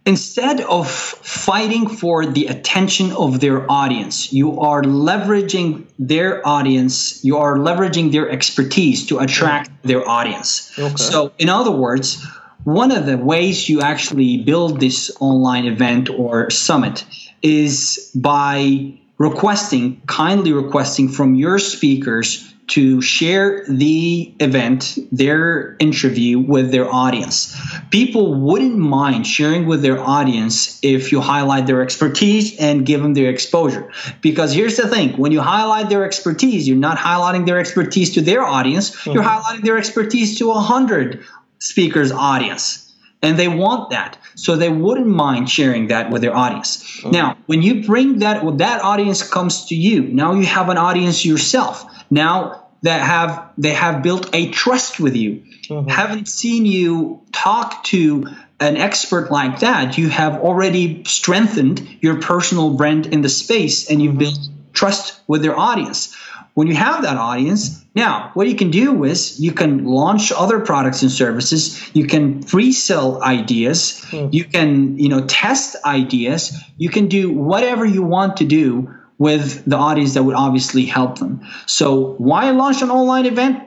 instead 0.07 0.61
of 0.61 0.91
fighting 0.91 1.89
for 1.89 2.27
the 2.27 2.47
attention 2.47 3.13
of 3.13 3.41
their 3.41 3.71
audience, 3.71 4.33
you 4.33 4.61
are 4.61 4.83
leveraging 4.83 5.87
their 5.99 6.47
audience, 6.47 7.25
you 7.25 7.39
are 7.39 7.57
leveraging 7.57 8.13
their 8.13 8.31
expertise 8.31 9.07
to 9.07 9.19
attract 9.19 9.71
their 9.83 10.07
audience. 10.07 10.73
Okay. 10.79 10.97
So, 10.97 11.33
in 11.39 11.49
other 11.49 11.73
words, 11.73 12.25
one 12.65 12.93
of 12.93 13.07
the 13.07 13.19
ways 13.19 13.69
you 13.69 13.83
actually 13.83 14.39
build 14.39 14.81
this 14.81 15.11
online 15.21 15.67
event 15.67 16.09
or 16.11 16.51
summit 16.51 17.05
is 17.43 18.11
by 18.15 18.95
requesting, 19.19 20.01
kindly 20.07 20.53
requesting 20.53 21.09
from 21.09 21.35
your 21.35 21.59
speakers 21.59 22.54
to 22.67 23.03
share 23.03 23.65
the 23.69 24.35
event, 24.41 24.99
their 25.13 25.77
interview 25.79 26.39
with 26.39 26.71
their 26.71 26.91
audience. 26.91 27.55
People 27.91 28.35
wouldn't 28.35 28.77
mind 28.77 29.27
sharing 29.27 29.67
with 29.67 29.83
their 29.83 30.01
audience 30.01 30.79
if 30.83 31.13
you 31.13 31.21
highlight 31.21 31.67
their 31.67 31.83
expertise 31.83 32.59
and 32.59 32.87
give 32.87 33.03
them 33.03 33.13
their 33.15 33.29
exposure. 33.29 33.91
Because 34.23 34.53
here's 34.53 34.77
the 34.77 34.89
thing 34.89 35.17
when 35.19 35.33
you 35.33 35.41
highlight 35.41 35.91
their 35.91 36.05
expertise, 36.05 36.67
you're 36.67 36.77
not 36.77 36.97
highlighting 36.97 37.45
their 37.45 37.59
expertise 37.59 38.15
to 38.15 38.23
their 38.23 38.43
audience, 38.43 39.05
you're 39.07 39.17
mm-hmm. 39.17 39.27
highlighting 39.27 39.63
their 39.63 39.77
expertise 39.77 40.39
to 40.39 40.51
a 40.51 40.61
hundred 40.61 41.23
speakers' 41.59 42.13
audience. 42.13 42.81
And 43.23 43.39
they 43.39 43.49
want 43.49 43.91
that. 43.91 44.19
So 44.35 44.57
they 44.57 44.69
wouldn't 44.69 45.07
mind 45.07 45.49
sharing 45.49 45.89
that 45.89 46.11
with 46.11 46.21
their 46.21 46.37
audience. 46.37 46.99
Mm-hmm. 46.99 47.11
Now, 47.11 47.39
when 47.47 47.63
you 47.63 47.83
bring 47.87 48.19
that, 48.19 48.45
when 48.45 48.59
that 48.59 48.83
audience 48.83 49.27
comes 49.27 49.67
to 49.67 49.75
you, 49.75 50.03
now 50.03 50.35
you 50.35 50.45
have 50.45 50.69
an 50.69 50.77
audience 50.77 51.25
yourself. 51.25 51.91
Now 52.11 52.69
that 52.83 53.01
have 53.01 53.53
they 53.57 53.73
have 53.73 54.03
built 54.03 54.29
a 54.35 54.51
trust 54.51 55.01
with 55.01 55.17
you. 55.17 55.43
Mm-hmm. 55.69 55.89
Haven't 55.89 56.29
seen 56.29 56.67
you 56.67 57.23
talk 57.33 57.85
to 57.85 58.29
an 58.61 58.77
expert 58.77 59.31
like 59.31 59.61
that, 59.61 59.99
you 59.99 60.09
have 60.09 60.41
already 60.41 61.05
strengthened 61.05 61.99
your 62.01 62.21
personal 62.21 62.75
brand 62.75 63.07
in 63.07 63.23
the 63.23 63.29
space 63.29 63.91
and 63.91 64.01
you've 64.01 64.13
mm-hmm. 64.13 64.19
built 64.21 64.49
trust 64.73 65.21
with 65.27 65.43
their 65.43 65.59
audience. 65.59 66.17
When 66.55 66.69
you 66.69 66.75
have 66.77 67.03
that 67.03 67.17
audience, 67.17 67.85
now 67.97 68.31
what 68.35 68.47
you 68.47 68.55
can 68.55 68.71
do 68.71 69.03
is 69.03 69.41
you 69.41 69.51
can 69.51 69.85
launch 69.85 70.31
other 70.31 70.61
products 70.61 71.03
and 71.03 71.11
services. 71.11 71.91
You 71.95 72.07
can 72.07 72.45
pre-sell 72.45 73.21
ideas. 73.23 74.05
Mm. 74.11 74.33
You 74.33 74.45
can, 74.45 74.99
you 74.99 75.09
know, 75.09 75.27
test 75.27 75.75
ideas. 75.85 76.57
You 76.77 76.91
can 76.91 77.09
do 77.09 77.33
whatever 77.33 77.85
you 77.85 78.03
want 78.03 78.37
to 78.37 78.45
do 78.45 78.95
with 79.19 79.65
the 79.65 79.77
audience 79.77 80.15
that 80.15 80.23
would 80.23 80.35
obviously 80.35 80.85
help 80.85 81.19
them. 81.19 81.47
So 81.67 82.15
why 82.15 82.51
launch 82.51 82.83
an 82.83 82.91
online 82.91 83.27
event? 83.27 83.63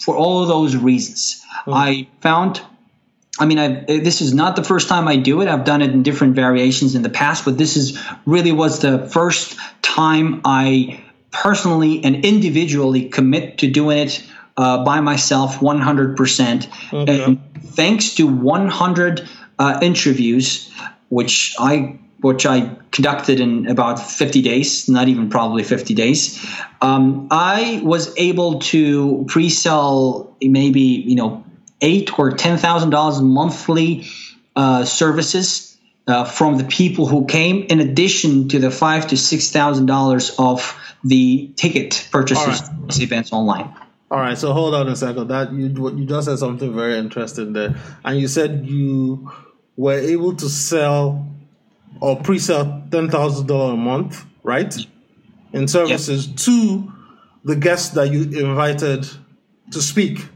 For 0.00 0.16
all 0.16 0.42
of 0.42 0.48
those 0.48 0.74
reasons. 0.74 1.44
I 1.66 2.08
found 2.20 2.60
I 3.38 3.46
mean, 3.46 3.58
I've, 3.58 3.86
this 3.86 4.20
is 4.20 4.34
not 4.34 4.56
the 4.56 4.64
first 4.64 4.88
time 4.88 5.08
I 5.08 5.16
do 5.16 5.40
it. 5.40 5.48
I've 5.48 5.64
done 5.64 5.80
it 5.80 5.90
in 5.90 6.02
different 6.02 6.34
variations 6.34 6.94
in 6.94 7.02
the 7.02 7.08
past, 7.08 7.44
but 7.44 7.56
this 7.56 7.76
is 7.76 7.98
really 8.26 8.52
was 8.52 8.80
the 8.80 9.08
first 9.08 9.56
time 9.80 10.42
I 10.44 11.02
personally 11.30 12.04
and 12.04 12.24
individually 12.24 13.08
commit 13.08 13.58
to 13.58 13.70
doing 13.70 13.98
it 13.98 14.22
uh, 14.56 14.84
by 14.84 15.00
myself 15.00 15.60
100%. 15.60 16.68
And 16.92 17.40
thanks 17.64 18.14
to 18.16 18.26
100 18.26 19.28
uh, 19.58 19.78
interviews, 19.80 20.70
which 21.08 21.56
I 21.58 21.98
which 22.22 22.46
I 22.46 22.74
conducted 22.92 23.40
in 23.40 23.66
about 23.66 23.98
50 23.98 24.42
days, 24.42 24.88
not 24.88 25.08
even 25.08 25.28
probably 25.28 25.62
50 25.62 25.94
days, 25.94 26.44
um, 26.80 27.28
I 27.30 27.80
was 27.84 28.16
able 28.16 28.60
to 28.60 29.24
pre-sell 29.28 30.34
maybe 30.40 30.80
you 30.80 31.16
know 31.16 31.44
eight 31.80 32.18
or 32.18 32.30
ten 32.30 32.56
thousand 32.58 32.90
dollars 32.90 33.20
monthly 33.20 34.06
uh, 34.56 34.84
services 34.84 35.76
uh, 36.06 36.24
from 36.24 36.58
the 36.58 36.64
people 36.64 37.06
who 37.06 37.26
came, 37.26 37.64
in 37.64 37.80
addition 37.80 38.48
to 38.48 38.58
the 38.58 38.70
five 38.70 39.08
to 39.08 39.16
six 39.16 39.50
thousand 39.50 39.86
dollars 39.86 40.34
of 40.38 40.78
the 41.04 41.52
ticket 41.56 42.08
purchases 42.10 42.68
these 42.86 43.02
events 43.02 43.32
online. 43.32 43.74
All 44.10 44.18
right, 44.18 44.36
so 44.36 44.52
hold 44.52 44.74
on 44.74 44.88
a 44.88 44.96
second. 44.96 45.28
That 45.28 45.52
you 45.52 45.68
you 45.96 46.06
just 46.06 46.26
said 46.26 46.38
something 46.38 46.74
very 46.74 46.98
interesting 46.98 47.52
there, 47.52 47.74
and 48.04 48.18
you 48.18 48.28
said 48.28 48.66
you 48.66 49.30
were 49.76 49.98
able 49.98 50.36
to 50.36 50.48
sell 50.48 51.26
or 52.02 52.16
pre-sell 52.16 52.82
ten 52.90 53.08
thousand 53.08 53.46
dollars 53.46 53.74
a 53.74 53.76
month, 53.76 54.26
right? 54.42 54.76
In 55.52 55.68
services 55.68 56.26
to 56.46 56.92
the 57.44 57.54
guests 57.54 57.90
that 57.90 58.10
you 58.10 58.22
invited 58.22 59.06
to 59.70 59.80
speak 59.80 60.26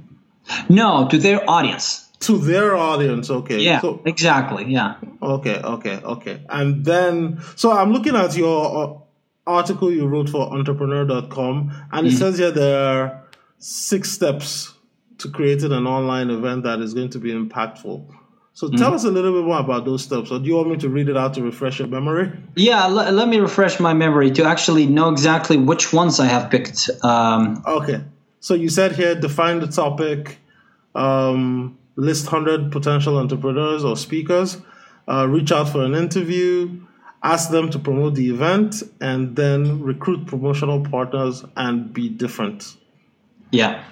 No, 0.68 1.08
to 1.08 1.18
their 1.18 1.48
audience. 1.50 2.08
to 2.20 2.38
their 2.38 2.76
audience. 2.76 3.30
Okay. 3.30 3.58
Yeah. 3.58 3.80
So, 3.80 4.00
exactly. 4.04 4.66
Yeah. 4.66 4.94
Okay. 5.20 5.56
Okay. 5.56 5.96
Okay. 5.96 6.40
And 6.48 6.84
then, 6.84 7.40
so 7.56 7.72
I'm 7.72 7.92
looking 7.92 8.14
at 8.14 8.36
your 8.36 8.60
uh, 8.76 9.50
article 9.50 9.90
you 9.90 10.06
wrote 10.06 10.28
for 10.28 10.52
entrepreneur.com, 10.54 11.88
and 11.90 12.06
it 12.06 12.10
mm-hmm. 12.10 12.18
says 12.18 12.38
here 12.38 12.52
there 12.52 12.78
are 12.78 13.22
six 13.58 14.12
steps 14.12 14.72
to 15.18 15.28
creating 15.30 15.72
an 15.72 15.88
online 15.88 16.30
event 16.30 16.62
that 16.62 16.78
is 16.78 16.94
going 16.94 17.10
to 17.10 17.18
be 17.18 17.32
impactful. 17.32 18.06
So 18.56 18.70
tell 18.70 18.86
mm-hmm. 18.86 18.94
us 18.94 19.04
a 19.04 19.10
little 19.10 19.34
bit 19.34 19.44
more 19.44 19.60
about 19.60 19.84
those 19.84 20.02
steps. 20.02 20.30
Or 20.30 20.38
do 20.38 20.46
you 20.46 20.56
want 20.56 20.70
me 20.70 20.76
to 20.78 20.88
read 20.88 21.10
it 21.10 21.16
out 21.16 21.34
to 21.34 21.42
refresh 21.42 21.78
your 21.78 21.88
memory? 21.88 22.32
Yeah, 22.54 22.84
l- 22.84 23.12
let 23.12 23.28
me 23.28 23.36
refresh 23.36 23.78
my 23.78 23.92
memory 23.92 24.30
to 24.30 24.44
actually 24.44 24.86
know 24.86 25.10
exactly 25.10 25.58
which 25.58 25.92
ones 25.92 26.18
I 26.20 26.24
have 26.24 26.50
picked. 26.50 26.88
Um, 27.02 27.62
okay. 27.66 28.00
So 28.40 28.54
you 28.54 28.70
said 28.70 28.92
here 28.92 29.14
define 29.14 29.60
the 29.60 29.66
topic, 29.66 30.38
um, 30.94 31.76
list 31.96 32.32
100 32.32 32.72
potential 32.72 33.18
entrepreneurs 33.18 33.84
or 33.84 33.94
speakers, 33.94 34.56
uh, 35.06 35.28
reach 35.28 35.52
out 35.52 35.68
for 35.68 35.84
an 35.84 35.94
interview, 35.94 36.80
ask 37.22 37.50
them 37.50 37.68
to 37.72 37.78
promote 37.78 38.14
the 38.14 38.30
event, 38.30 38.82
and 39.02 39.36
then 39.36 39.82
recruit 39.82 40.26
promotional 40.26 40.82
partners 40.82 41.44
and 41.56 41.92
be 41.92 42.08
different. 42.08 42.74
Yeah. 43.50 43.84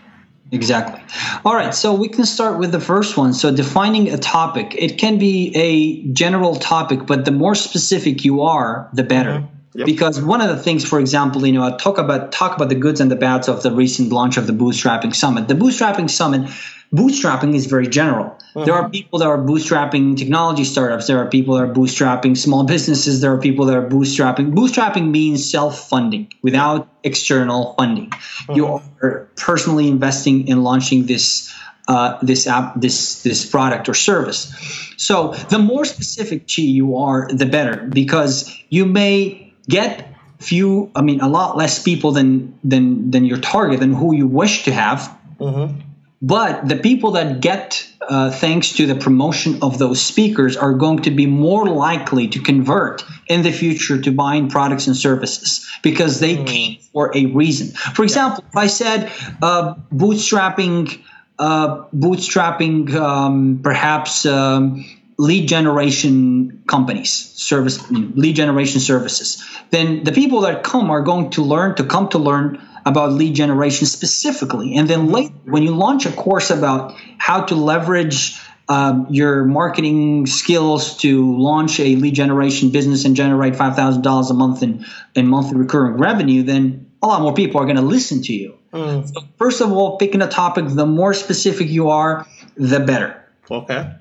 Exactly. 0.53 1.03
All 1.45 1.55
right, 1.55 1.75
so 1.75 1.95
we 1.95 2.09
can 2.09 2.25
start 2.25 2.59
with 2.59 2.71
the 2.71 2.81
first 2.81 3.17
one. 3.17 3.33
So, 3.33 3.55
defining 3.55 4.13
a 4.13 4.19
topic. 4.19 4.75
It 4.77 4.99
can 4.99 5.19
be 5.19 5.53
a 5.57 6.07
general 6.13 6.57
topic, 6.57 7.07
but 7.07 7.25
the 7.25 7.33
more 7.33 7.55
specific 7.55 8.25
you 8.25 8.43
are, 8.43 8.89
the 8.93 9.03
better. 9.03 9.31
Mm-hmm. 9.31 9.55
Yep. 9.77 9.87
Because 9.87 10.23
one 10.23 10.41
of 10.41 10.49
the 10.49 10.63
things, 10.63 10.85
for 10.85 11.01
example, 11.01 11.45
you 11.45 11.53
know, 11.53 11.65
I 11.65 11.77
talk 11.77 11.99
about 11.99 12.31
talk 12.31 12.55
about 12.55 12.69
the 12.69 12.77
goods 12.77 13.01
and 13.01 13.11
the 13.11 13.17
bads 13.17 13.49
of 13.49 13.65
the 13.65 13.73
recent 13.73 14.13
launch 14.13 14.37
of 14.37 14.47
the 14.47 14.53
Bootstrapping 14.53 15.15
Summit. 15.17 15.49
The 15.49 15.55
Bootstrapping 15.55 16.09
Summit, 16.09 16.49
bootstrapping 16.95 17.55
is 17.55 17.67
very 17.67 17.89
general. 17.89 18.27
Mm-hmm. 18.27 18.65
There 18.65 18.75
are 18.75 18.89
people 18.89 19.19
that 19.19 19.27
are 19.27 19.39
bootstrapping 19.39 20.17
technology 20.17 20.65
startups. 20.65 21.07
There 21.07 21.19
are 21.19 21.29
people 21.29 21.57
that 21.57 21.65
are 21.65 21.73
bootstrapping 21.73 22.37
small 22.37 22.65
businesses. 22.75 23.21
There 23.21 23.33
are 23.33 23.39
people 23.39 23.67
that 23.67 23.77
are 23.77 23.89
bootstrapping. 23.89 24.55
Bootstrapping 24.55 25.11
means 25.11 25.51
self-funding 25.51 26.33
without 26.43 26.89
external 27.03 27.75
funding. 27.75 28.11
Mm-hmm. 28.11 28.53
You 28.55 28.81
are 29.03 29.29
personally 29.37 29.89
investing 29.89 30.49
in 30.49 30.63
launching 30.63 31.07
this 31.07 31.53
uh, 31.87 32.19
this 32.23 32.47
app, 32.47 32.81
this 32.81 33.23
this 33.23 33.45
product 33.45 33.89
or 33.91 33.95
service. 33.95 34.55
So 34.97 35.35
the 35.51 35.59
more 35.59 35.85
specific 35.85 36.47
chi 36.49 36.63
you 36.63 36.97
are, 36.97 37.29
the 37.31 37.45
better, 37.45 37.77
because 37.77 38.51
you 38.71 38.87
may 38.87 39.53
get 39.69 40.15
few 40.39 40.91
i 40.95 41.01
mean 41.01 41.21
a 41.21 41.29
lot 41.29 41.57
less 41.57 41.83
people 41.83 42.13
than 42.13 42.59
than 42.65 43.11
than 43.11 43.25
your 43.25 43.39
target 43.39 43.81
than 43.81 43.95
who 43.95 44.15
you 44.15 44.27
wish 44.27 44.65
to 44.65 44.73
have 44.73 45.17
mm-hmm. 45.39 45.81
But 46.27 46.67
the 46.67 46.77
people 46.77 47.13
that 47.13 47.41
get 47.41 47.87
uh, 48.01 48.31
thanks 48.31 48.73
to 48.73 48.87
the 48.87 48.95
promotion 48.95 49.59
of 49.63 49.79
those 49.79 50.01
speakers 50.01 50.57
are 50.57 50.73
going 50.73 51.03
to 51.03 51.11
be 51.11 51.27
more 51.27 51.67
likely 51.67 52.29
to 52.29 52.41
convert 52.41 53.05
in 53.27 53.43
the 53.43 53.53
future 53.53 54.01
to 54.01 54.11
buying 54.11 54.49
products 54.49 54.87
and 54.87 54.97
services 54.97 55.67
because 55.83 56.21
they 56.21 56.37
mm. 56.37 56.47
came 56.47 56.79
for 56.93 57.15
a 57.15 57.27
reason 57.27 57.69
for 57.69 58.05
example 58.05 58.43
if 58.49 58.57
i 58.57 58.67
said 58.67 59.13
uh, 59.43 59.75
bootstrapping 59.93 61.03
uh, 61.39 61.85
bootstrapping 61.95 62.95
um, 62.95 63.61
perhaps 63.63 64.25
um, 64.25 64.85
lead 65.19 65.47
generation 65.47 66.63
companies 66.67 67.13
service 67.13 67.91
lead 67.91 68.35
generation 68.35 68.81
services 68.81 69.45
then 69.71 70.05
the 70.05 70.13
people 70.13 70.43
that 70.43 70.63
come 70.63 70.91
are 70.91 71.03
going 71.03 71.29
to 71.31 71.43
learn 71.43 71.75
to 71.75 71.85
come 71.85 72.09
to 72.09 72.19
learn 72.19 72.61
about 72.87 73.13
lead 73.13 73.35
generation 73.35 73.87
specifically 73.87 74.77
and 74.77 74.89
then 74.89 75.11
later 75.11 75.35
when 75.45 75.63
you 75.63 75.75
launch 75.75 76.07
a 76.07 76.13
course 76.13 76.51
about 76.51 76.95
how 77.19 77.43
to 77.43 77.55
leverage 77.55 78.39
um, 78.69 79.07
your 79.11 79.45
marketing 79.45 80.27
skills 80.27 80.97
to 80.99 81.37
launch 81.37 81.79
a 81.81 81.97
lead 81.97 82.15
generation 82.15 82.71
business 82.71 83.05
and 83.05 83.15
generate 83.15 83.55
$5000 83.55 84.31
a 84.31 84.35
month 84.35 84.63
in, 84.63 84.87
in 85.15 85.27
monthly 85.27 85.59
recurring 85.59 85.95
revenue 85.95 86.43
then 86.43 86.91
a 87.03 87.07
lot 87.07 87.21
more 87.21 87.35
people 87.35 87.61
are 87.61 87.65
going 87.65 87.77
to 87.77 87.83
listen 87.83 88.23
to 88.23 88.33
you 88.33 88.59
mm. 88.73 89.07
so 89.07 89.23
first 89.39 89.61
of 89.61 89.73
all 89.73 89.97
picking 89.99 90.23
a 90.23 90.29
topic 90.29 90.65
the 90.69 90.87
more 90.87 91.15
specific 91.15 91.69
you 91.69 91.91
are 91.91 92.27
the 92.57 92.81
better 92.81 93.25
okay 93.51 93.95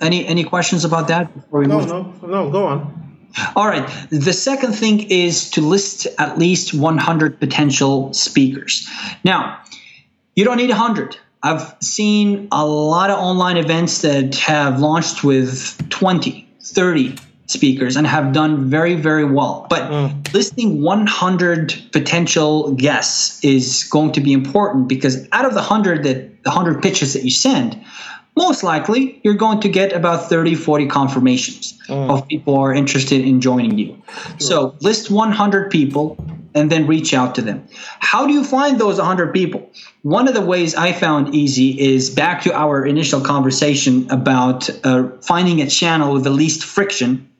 any 0.00 0.26
any 0.26 0.44
questions 0.44 0.84
about 0.84 1.08
that 1.08 1.34
before 1.34 1.60
we 1.60 1.66
no? 1.66 1.80
No, 1.80 2.14
no, 2.22 2.50
go 2.50 2.66
on. 2.66 2.99
All 3.56 3.66
right. 3.66 3.88
The 4.10 4.32
second 4.32 4.72
thing 4.72 5.10
is 5.10 5.50
to 5.50 5.60
list 5.60 6.06
at 6.18 6.38
least 6.38 6.74
100 6.74 7.40
potential 7.40 8.12
speakers. 8.12 8.88
Now, 9.24 9.60
you 10.34 10.44
don't 10.44 10.56
need 10.56 10.70
100. 10.70 11.16
I've 11.42 11.74
seen 11.80 12.48
a 12.52 12.66
lot 12.66 13.10
of 13.10 13.18
online 13.18 13.56
events 13.56 14.02
that 14.02 14.34
have 14.36 14.80
launched 14.80 15.24
with 15.24 15.88
20, 15.88 16.48
30 16.62 17.16
speakers 17.46 17.96
and 17.96 18.06
have 18.06 18.32
done 18.32 18.68
very, 18.68 18.94
very 18.94 19.24
well. 19.24 19.66
But 19.68 19.90
mm. 19.90 20.32
listing 20.34 20.82
100 20.82 21.74
potential 21.92 22.72
guests 22.74 23.42
is 23.44 23.84
going 23.84 24.12
to 24.12 24.20
be 24.20 24.32
important 24.32 24.88
because 24.88 25.26
out 25.32 25.44
of 25.44 25.52
the 25.52 25.60
100 25.60 26.04
that 26.04 26.30
the 26.42 26.50
100 26.50 26.82
pitches 26.82 27.14
that 27.14 27.24
you 27.24 27.30
send, 27.30 27.82
most 28.36 28.62
likely 28.62 29.20
you're 29.22 29.34
going 29.34 29.60
to 29.60 29.68
get 29.68 29.92
about 29.92 30.28
30, 30.28 30.54
40 30.54 30.86
confirmations 30.86 31.78
mm. 31.86 32.10
of 32.10 32.28
people 32.28 32.58
are 32.58 32.72
interested 32.72 33.20
in 33.20 33.40
joining 33.40 33.78
you. 33.78 34.02
Sure. 34.06 34.40
So 34.40 34.76
list 34.80 35.10
100 35.10 35.70
people 35.70 36.16
and 36.54 36.70
then 36.70 36.86
reach 36.86 37.14
out 37.14 37.36
to 37.36 37.42
them. 37.42 37.66
How 38.00 38.26
do 38.26 38.32
you 38.32 38.44
find 38.44 38.78
those 38.78 38.98
100 38.98 39.32
people? 39.32 39.70
One 40.02 40.26
of 40.28 40.34
the 40.34 40.40
ways 40.40 40.74
I 40.74 40.92
found 40.92 41.34
easy 41.34 41.78
is 41.78 42.10
back 42.10 42.42
to 42.42 42.54
our 42.54 42.84
initial 42.84 43.20
conversation 43.20 44.10
about 44.10 44.68
uh, 44.84 45.08
finding 45.22 45.60
a 45.60 45.68
channel 45.68 46.14
with 46.14 46.24
the 46.24 46.30
least 46.30 46.64
friction 46.64 47.30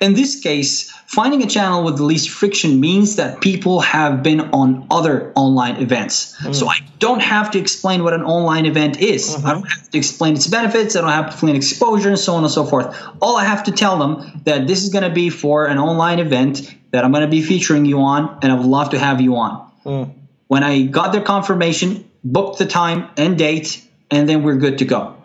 in 0.00 0.14
this 0.14 0.40
case, 0.40 0.90
finding 1.06 1.42
a 1.42 1.46
channel 1.46 1.82
with 1.82 1.96
the 1.96 2.04
least 2.04 2.30
friction 2.30 2.80
means 2.80 3.16
that 3.16 3.40
people 3.40 3.80
have 3.80 4.22
been 4.22 4.40
on 4.52 4.86
other 4.90 5.32
online 5.34 5.76
events. 5.76 6.36
Mm. 6.40 6.54
So 6.54 6.68
I 6.68 6.78
don't 6.98 7.22
have 7.22 7.50
to 7.52 7.58
explain 7.58 8.04
what 8.04 8.12
an 8.12 8.22
online 8.22 8.66
event 8.66 9.00
is. 9.00 9.34
Mm-hmm. 9.34 9.46
I 9.46 9.52
don't 9.52 9.68
have 9.68 9.90
to 9.90 9.98
explain 9.98 10.34
its 10.34 10.46
benefits. 10.46 10.96
I 10.96 11.00
don't 11.00 11.10
have 11.10 11.26
to 11.26 11.32
explain 11.32 11.56
exposure 11.56 12.08
and 12.08 12.18
so 12.18 12.34
on 12.34 12.44
and 12.44 12.52
so 12.52 12.64
forth. 12.64 12.96
All 13.20 13.36
I 13.36 13.44
have 13.44 13.64
to 13.64 13.72
tell 13.72 13.98
them 13.98 14.42
that 14.44 14.66
this 14.66 14.84
is 14.84 14.90
going 14.90 15.04
to 15.04 15.14
be 15.14 15.30
for 15.30 15.66
an 15.66 15.78
online 15.78 16.18
event 16.18 16.74
that 16.92 17.04
I'm 17.04 17.12
going 17.12 17.22
to 17.22 17.30
be 17.30 17.42
featuring 17.42 17.86
you 17.86 18.00
on, 18.00 18.38
and 18.42 18.52
I 18.52 18.54
would 18.54 18.66
love 18.66 18.90
to 18.90 18.98
have 18.98 19.20
you 19.20 19.36
on. 19.36 19.70
Mm. 19.84 20.14
When 20.48 20.64
I 20.64 20.82
got 20.82 21.12
their 21.12 21.22
confirmation, 21.22 22.10
booked 22.24 22.58
the 22.58 22.66
time 22.66 23.08
and 23.16 23.38
date, 23.38 23.84
and 24.10 24.28
then 24.28 24.42
we're 24.42 24.56
good 24.56 24.78
to 24.78 24.84
go. 24.84 25.16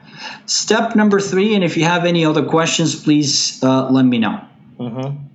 Step 0.45 0.95
number 0.95 1.19
three, 1.19 1.55
and 1.55 1.63
if 1.63 1.77
you 1.77 1.83
have 1.83 2.05
any 2.05 2.25
other 2.25 2.45
questions, 2.45 3.03
please 3.03 3.61
uh, 3.63 3.89
let 3.89 4.03
me 4.03 4.19
know. 4.19 4.41
Mm-hmm. 4.79 5.25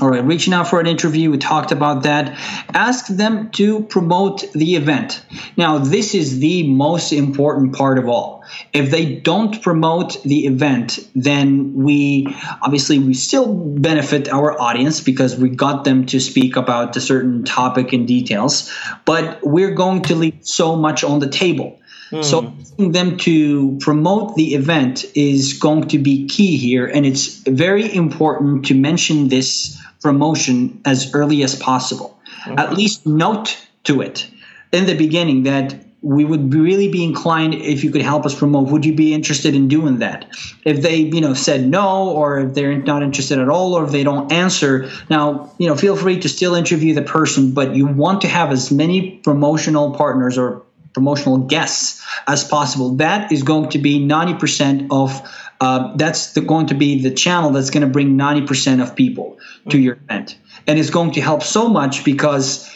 All 0.00 0.08
right, 0.08 0.22
reaching 0.22 0.52
out 0.52 0.68
for 0.68 0.78
an 0.78 0.86
interview, 0.86 1.30
we 1.30 1.38
talked 1.38 1.72
about 1.72 2.04
that. 2.04 2.38
Ask 2.72 3.08
them 3.08 3.50
to 3.52 3.82
promote 3.82 4.44
the 4.52 4.76
event. 4.76 5.24
Now, 5.56 5.78
this 5.78 6.14
is 6.14 6.38
the 6.38 6.68
most 6.68 7.12
important 7.12 7.74
part 7.74 7.98
of 7.98 8.08
all. 8.08 8.44
If 8.72 8.90
they 8.90 9.16
don't 9.16 9.60
promote 9.60 10.22
the 10.22 10.46
event, 10.46 11.00
then 11.16 11.74
we 11.74 12.28
obviously 12.62 12.98
we 12.98 13.14
still 13.14 13.52
benefit 13.52 14.28
our 14.28 14.60
audience 14.60 15.00
because 15.00 15.36
we 15.36 15.48
got 15.48 15.84
them 15.84 16.06
to 16.06 16.20
speak 16.20 16.56
about 16.56 16.96
a 16.96 17.00
certain 17.00 17.44
topic 17.44 17.92
in 17.92 18.06
details, 18.06 18.72
but 19.04 19.40
we're 19.42 19.74
going 19.74 20.02
to 20.02 20.14
leave 20.14 20.38
so 20.42 20.76
much 20.76 21.02
on 21.02 21.18
the 21.18 21.28
table. 21.28 21.80
Mm. 22.10 22.24
So 22.24 22.54
asking 22.60 22.92
them 22.92 23.16
to 23.18 23.78
promote 23.80 24.36
the 24.36 24.54
event 24.54 25.04
is 25.14 25.54
going 25.54 25.88
to 25.88 25.98
be 25.98 26.26
key 26.26 26.56
here, 26.56 26.86
and 26.86 27.04
it's 27.04 27.36
very 27.48 27.94
important 27.94 28.66
to 28.66 28.74
mention 28.74 29.28
this 29.28 29.78
promotion 30.00 30.80
as 30.84 31.14
early 31.14 31.42
as 31.42 31.54
possible. 31.56 32.18
Okay. 32.46 32.62
At 32.62 32.74
least 32.74 33.06
note 33.06 33.58
to 33.84 34.00
it 34.00 34.28
in 34.72 34.86
the 34.86 34.96
beginning 34.96 35.44
that 35.44 35.74
we 36.00 36.24
would 36.24 36.54
really 36.54 36.88
be 36.88 37.02
inclined 37.02 37.54
if 37.54 37.82
you 37.82 37.90
could 37.90 38.02
help 38.02 38.24
us 38.24 38.34
promote 38.34 38.68
would 38.68 38.84
you 38.84 38.94
be 38.94 39.12
interested 39.12 39.54
in 39.54 39.66
doing 39.66 39.98
that 39.98 40.26
if 40.64 40.80
they 40.80 40.96
you 40.96 41.20
know 41.20 41.34
said 41.34 41.66
no 41.66 42.10
or 42.10 42.38
if 42.38 42.54
they're 42.54 42.78
not 42.78 43.02
interested 43.02 43.38
at 43.38 43.48
all 43.48 43.74
or 43.74 43.84
if 43.84 43.90
they 43.90 44.04
don't 44.04 44.30
answer 44.30 44.88
now 45.10 45.52
you 45.58 45.68
know 45.68 45.74
feel 45.74 45.96
free 45.96 46.20
to 46.20 46.28
still 46.28 46.54
interview 46.54 46.94
the 46.94 47.02
person 47.02 47.52
but 47.52 47.74
you 47.74 47.86
want 47.86 48.20
to 48.20 48.28
have 48.28 48.52
as 48.52 48.70
many 48.70 49.16
promotional 49.18 49.92
partners 49.92 50.38
or 50.38 50.62
promotional 50.98 51.38
guests 51.38 52.04
as 52.26 52.42
possible. 52.42 52.96
That 52.96 53.30
is 53.30 53.44
going 53.44 53.68
to 53.70 53.78
be 53.78 54.00
90% 54.00 54.88
of 54.90 55.22
uh, 55.60 55.96
that's 55.96 56.32
the, 56.32 56.40
going 56.40 56.66
to 56.66 56.74
be 56.74 57.02
the 57.02 57.12
channel 57.12 57.50
that's 57.50 57.70
going 57.70 57.86
to 57.86 57.92
bring 57.92 58.18
90% 58.18 58.82
of 58.82 58.96
people 58.96 59.38
to 59.70 59.78
your 59.78 59.94
event. 59.94 60.36
And 60.66 60.76
it's 60.78 60.90
going 60.90 61.12
to 61.12 61.20
help 61.20 61.42
so 61.44 61.68
much 61.68 62.04
because 62.04 62.68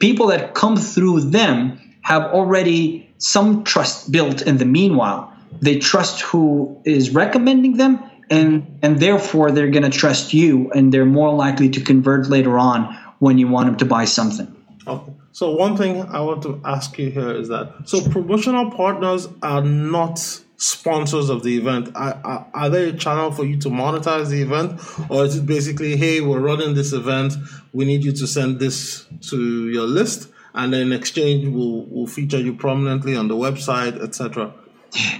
people 0.00 0.28
that 0.28 0.54
come 0.54 0.76
through 0.76 1.30
them 1.30 1.80
have 2.00 2.24
already 2.32 3.08
some 3.18 3.62
trust 3.62 4.10
built 4.10 4.42
in 4.42 4.58
the 4.58 4.64
meanwhile. 4.64 5.32
They 5.60 5.78
trust 5.78 6.20
who 6.20 6.80
is 6.84 7.10
recommending 7.10 7.76
them 7.76 8.02
and 8.30 8.78
and 8.82 9.00
therefore 9.00 9.52
they're 9.52 9.70
going 9.70 9.90
to 9.90 9.98
trust 9.98 10.34
you 10.34 10.70
and 10.72 10.92
they're 10.92 11.12
more 11.20 11.32
likely 11.34 11.70
to 11.70 11.80
convert 11.80 12.28
later 12.28 12.58
on 12.58 12.94
when 13.20 13.38
you 13.38 13.48
want 13.48 13.66
them 13.66 13.76
to 13.78 13.84
buy 13.84 14.04
something. 14.04 14.48
Okay. 14.86 15.12
So 15.38 15.52
one 15.52 15.76
thing 15.76 16.02
I 16.02 16.18
want 16.18 16.42
to 16.42 16.60
ask 16.64 16.98
you 16.98 17.10
here 17.10 17.30
is 17.30 17.46
that 17.46 17.72
so 17.84 18.00
promotional 18.10 18.72
partners 18.72 19.28
are 19.40 19.62
not 19.62 20.18
sponsors 20.56 21.30
of 21.30 21.44
the 21.44 21.56
event, 21.56 21.94
are, 21.94 22.20
are, 22.24 22.46
are 22.54 22.68
there 22.68 22.88
a 22.88 22.92
channel 22.92 23.30
for 23.30 23.44
you 23.44 23.56
to 23.58 23.68
monetize 23.68 24.30
the 24.30 24.42
event? 24.42 24.80
Or 25.08 25.24
is 25.24 25.36
it 25.36 25.46
basically, 25.46 25.96
hey, 25.96 26.20
we're 26.20 26.40
running 26.40 26.74
this 26.74 26.92
event, 26.92 27.34
we 27.72 27.84
need 27.84 28.02
you 28.02 28.10
to 28.14 28.26
send 28.26 28.58
this 28.58 29.06
to 29.30 29.68
your 29.68 29.86
list, 29.86 30.28
and 30.54 30.72
then 30.72 30.88
in 30.88 30.92
exchange, 30.92 31.46
we'll, 31.46 31.84
we'll 31.88 32.08
feature 32.08 32.40
you 32.40 32.52
prominently 32.56 33.14
on 33.14 33.28
the 33.28 33.36
website, 33.36 34.02
etc.? 34.02 34.52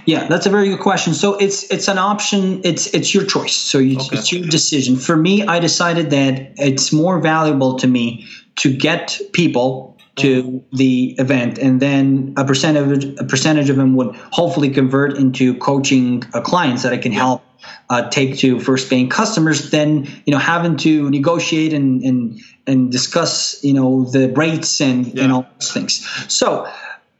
Yeah, 0.05 0.27
that's 0.27 0.45
a 0.45 0.49
very 0.49 0.67
good 0.67 0.81
question. 0.81 1.13
So 1.13 1.37
it's 1.37 1.71
it's 1.71 1.87
an 1.87 1.99
option. 1.99 2.61
It's 2.65 2.87
it's 2.87 3.13
your 3.13 3.23
choice. 3.23 3.55
So 3.55 3.77
you, 3.77 3.99
okay. 3.99 4.17
it's 4.17 4.31
your 4.31 4.45
decision. 4.47 4.97
For 4.97 5.15
me, 5.15 5.45
I 5.45 5.59
decided 5.59 6.09
that 6.09 6.53
it's 6.57 6.91
more 6.91 7.21
valuable 7.21 7.77
to 7.77 7.87
me 7.87 8.27
to 8.57 8.75
get 8.75 9.21
people 9.31 9.95
to 10.19 10.43
mm-hmm. 10.43 10.75
the 10.75 11.15
event, 11.17 11.57
and 11.57 11.81
then 11.81 12.33
a 12.37 12.45
percentage 12.45 13.05
a 13.19 13.23
percentage 13.23 13.69
of 13.69 13.75
them 13.75 13.95
would 13.95 14.15
hopefully 14.31 14.69
convert 14.69 15.17
into 15.17 15.55
coaching 15.55 16.23
uh, 16.33 16.41
clients 16.41 16.83
that 16.83 16.93
I 16.93 16.97
can 16.97 17.11
help 17.11 17.43
uh, 17.89 18.09
take 18.09 18.37
to 18.39 18.59
first 18.59 18.89
paying 18.89 19.09
customers. 19.09 19.71
Then 19.71 20.07
you 20.25 20.33
know 20.33 20.39
having 20.39 20.77
to 20.77 21.09
negotiate 21.09 21.73
and 21.73 22.03
and 22.03 22.39
and 22.67 22.91
discuss 22.91 23.63
you 23.63 23.73
know 23.73 24.05
the 24.05 24.29
rates 24.29 24.81
and 24.81 25.07
yeah. 25.07 25.23
and 25.23 25.33
all 25.33 25.47
those 25.59 25.71
things. 25.71 26.07
So 26.27 26.69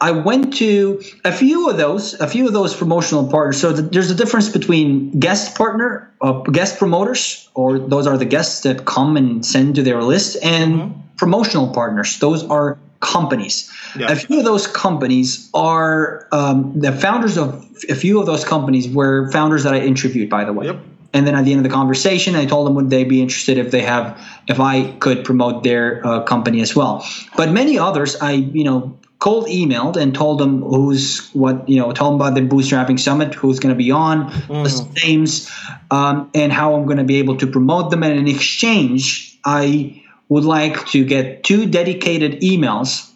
I 0.02 0.12
went 0.12 0.56
to 0.58 1.02
a 1.26 1.32
few 1.32 1.70
of 1.70 1.78
those, 1.78 2.14
a 2.22 2.28
few 2.28 2.48
of 2.48 2.54
those 2.54 2.74
promotional 2.74 3.28
partners. 3.28 3.60
So 3.60 3.74
the, 3.74 3.82
there's 3.82 4.10
a 4.10 4.16
difference 4.16 4.48
between 4.48 5.20
guest 5.20 5.58
partner, 5.58 6.10
uh, 6.22 6.40
guest 6.44 6.78
promoters, 6.78 7.50
or 7.54 7.80
those 7.80 8.08
are 8.08 8.18
the 8.18 8.26
guests 8.26 8.62
that 8.62 8.86
come 8.86 9.18
and 9.18 9.46
send 9.46 9.76
to 9.76 9.84
their 9.84 10.02
list, 10.02 10.38
and 10.42 10.74
mm-hmm. 10.74 11.00
promotional 11.18 11.74
partners. 11.74 12.18
Those 12.20 12.46
are 12.46 12.78
companies. 13.00 13.72
Yeah. 13.98 14.12
A 14.12 14.16
few 14.16 14.40
of 14.40 14.46
those 14.46 14.68
companies 14.68 15.50
are 15.54 16.28
um, 16.32 16.80
the 16.80 16.92
founders 16.92 17.38
of 17.38 17.66
a 17.90 17.96
few 17.96 18.20
of 18.20 18.26
those 18.26 18.44
companies 18.44 18.90
were 18.90 19.32
founders 19.32 19.64
that 19.64 19.74
I 19.74 19.80
interviewed, 19.80 20.30
by 20.30 20.44
the 20.44 20.54
way. 20.54 20.68
Yep. 20.68 20.80
And 21.12 21.26
then 21.26 21.34
at 21.34 21.44
the 21.44 21.52
end 21.52 21.60
of 21.60 21.64
the 21.64 21.74
conversation, 21.74 22.36
I 22.36 22.46
told 22.46 22.68
them 22.68 22.76
would 22.76 22.92
they 22.92 23.04
be 23.04 23.22
interested 23.22 23.58
if 23.58 23.72
they 23.72 23.82
have 23.82 24.22
if 24.48 24.60
I 24.60 24.92
could 24.98 25.26
promote 25.26 25.64
their 25.64 26.06
uh, 26.06 26.24
company 26.24 26.62
as 26.62 26.76
well. 26.76 27.06
But 27.36 27.52
many 27.52 27.80
others, 27.80 28.16
I 28.18 28.34
you 28.34 28.64
know 28.64 29.00
cold 29.20 29.48
emailed 29.48 29.98
and 29.98 30.16
told 30.16 30.40
them 30.40 30.62
who's 30.62 31.30
what 31.30 31.68
you 31.68 31.78
know 31.78 31.92
told 31.92 32.14
them 32.14 32.22
about 32.22 32.36
the 32.36 32.42
bootstrapping 32.42 33.00
summit 33.00 33.34
who's 33.34 33.60
going 33.60 33.74
to 33.74 33.78
be 33.78 33.92
on 33.92 34.32
mm. 34.32 34.64
the 34.64 35.02
names 35.06 35.52
um, 35.92 36.30
and 36.34 36.54
how 36.54 36.74
i'm 36.74 36.86
going 36.86 36.98
to 36.98 37.04
be 37.04 37.18
able 37.18 37.36
to 37.36 37.46
promote 37.46 37.92
them 37.92 38.02
and 38.02 38.18
in 38.18 38.28
exchange 38.28 39.38
i 39.44 40.02
would 40.30 40.46
like 40.46 40.86
to 40.88 41.04
get 41.04 41.44
two 41.44 41.66
dedicated 41.66 42.42
emails 42.42 43.12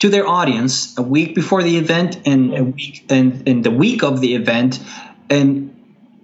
to 0.00 0.08
their 0.08 0.26
audience 0.26 0.98
a 0.98 1.02
week 1.02 1.34
before 1.34 1.62
the 1.62 1.78
event 1.78 2.18
and 2.26 2.54
a 2.54 2.64
week 2.64 3.04
and 3.08 3.48
in 3.48 3.62
the 3.62 3.70
week 3.70 4.02
of 4.02 4.20
the 4.20 4.34
event 4.34 4.80
and 5.30 5.74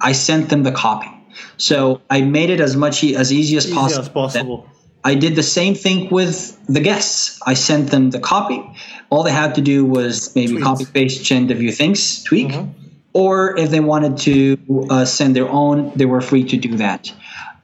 i 0.01 0.13
sent 0.13 0.49
them 0.49 0.65
the 0.65 0.73
copy 0.73 1.09
so 1.57 2.03
i 2.11 2.21
made 2.21 2.51
it 2.51 2.61
as 2.61 2.77
much 2.77 3.05
as 3.05 3.33
easy 3.33 3.57
as 3.57 3.67
easy 3.67 3.75
possible, 3.75 4.03
as 4.03 4.09
possible. 4.09 4.69
I 5.05 5.15
did 5.15 5.37
the 5.37 5.43
same 5.43 5.75
thing 5.75 6.11
with 6.11 6.59
the 6.67 6.81
guests. 6.81 7.41
I 7.47 7.55
sent 7.55 7.91
them 7.91 8.11
the 8.11 8.19
copy. 8.19 8.63
All 9.11 9.23
they 9.23 9.31
had 9.33 9.55
to 9.55 9.61
do 9.61 9.85
was 9.85 10.35
maybe 10.35 10.55
Tweets. 10.55 10.63
copy 10.63 10.85
paste, 10.85 11.25
change 11.25 11.51
a 11.51 11.57
few 11.57 11.73
things, 11.73 12.25
tweak, 12.25 12.49
mm-hmm. 12.49 12.71
or 13.13 13.57
if 13.57 13.71
they 13.71 13.81
wanted 13.81 14.19
to 14.19 14.59
uh, 14.91 15.05
send 15.05 15.37
their 15.37 15.49
own, 15.49 15.93
they 15.95 16.05
were 16.05 16.21
free 16.21 16.45
to 16.45 16.57
do 16.57 16.77
that. 16.79 17.13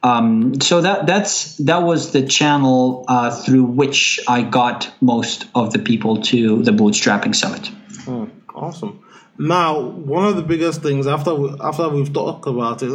Um, 0.04 0.60
so 0.60 0.82
that 0.82 1.06
that's 1.06 1.56
that 1.56 1.78
was 1.78 2.12
the 2.12 2.26
channel 2.26 3.06
uh, 3.08 3.30
through 3.30 3.64
which 3.64 4.20
I 4.28 4.42
got 4.42 4.92
most 5.00 5.46
of 5.54 5.72
the 5.72 5.78
people 5.78 6.20
to 6.24 6.62
the 6.62 6.72
bootstrapping 6.72 7.34
summit. 7.34 7.68
Hmm, 8.04 8.26
awesome. 8.54 9.02
Now, 9.38 9.80
one 9.80 10.26
of 10.26 10.36
the 10.36 10.42
biggest 10.42 10.82
things 10.82 11.06
after 11.06 11.34
we, 11.34 11.56
after 11.58 11.88
we've 11.88 12.12
talked 12.12 12.46
about 12.46 12.82
it, 12.82 12.92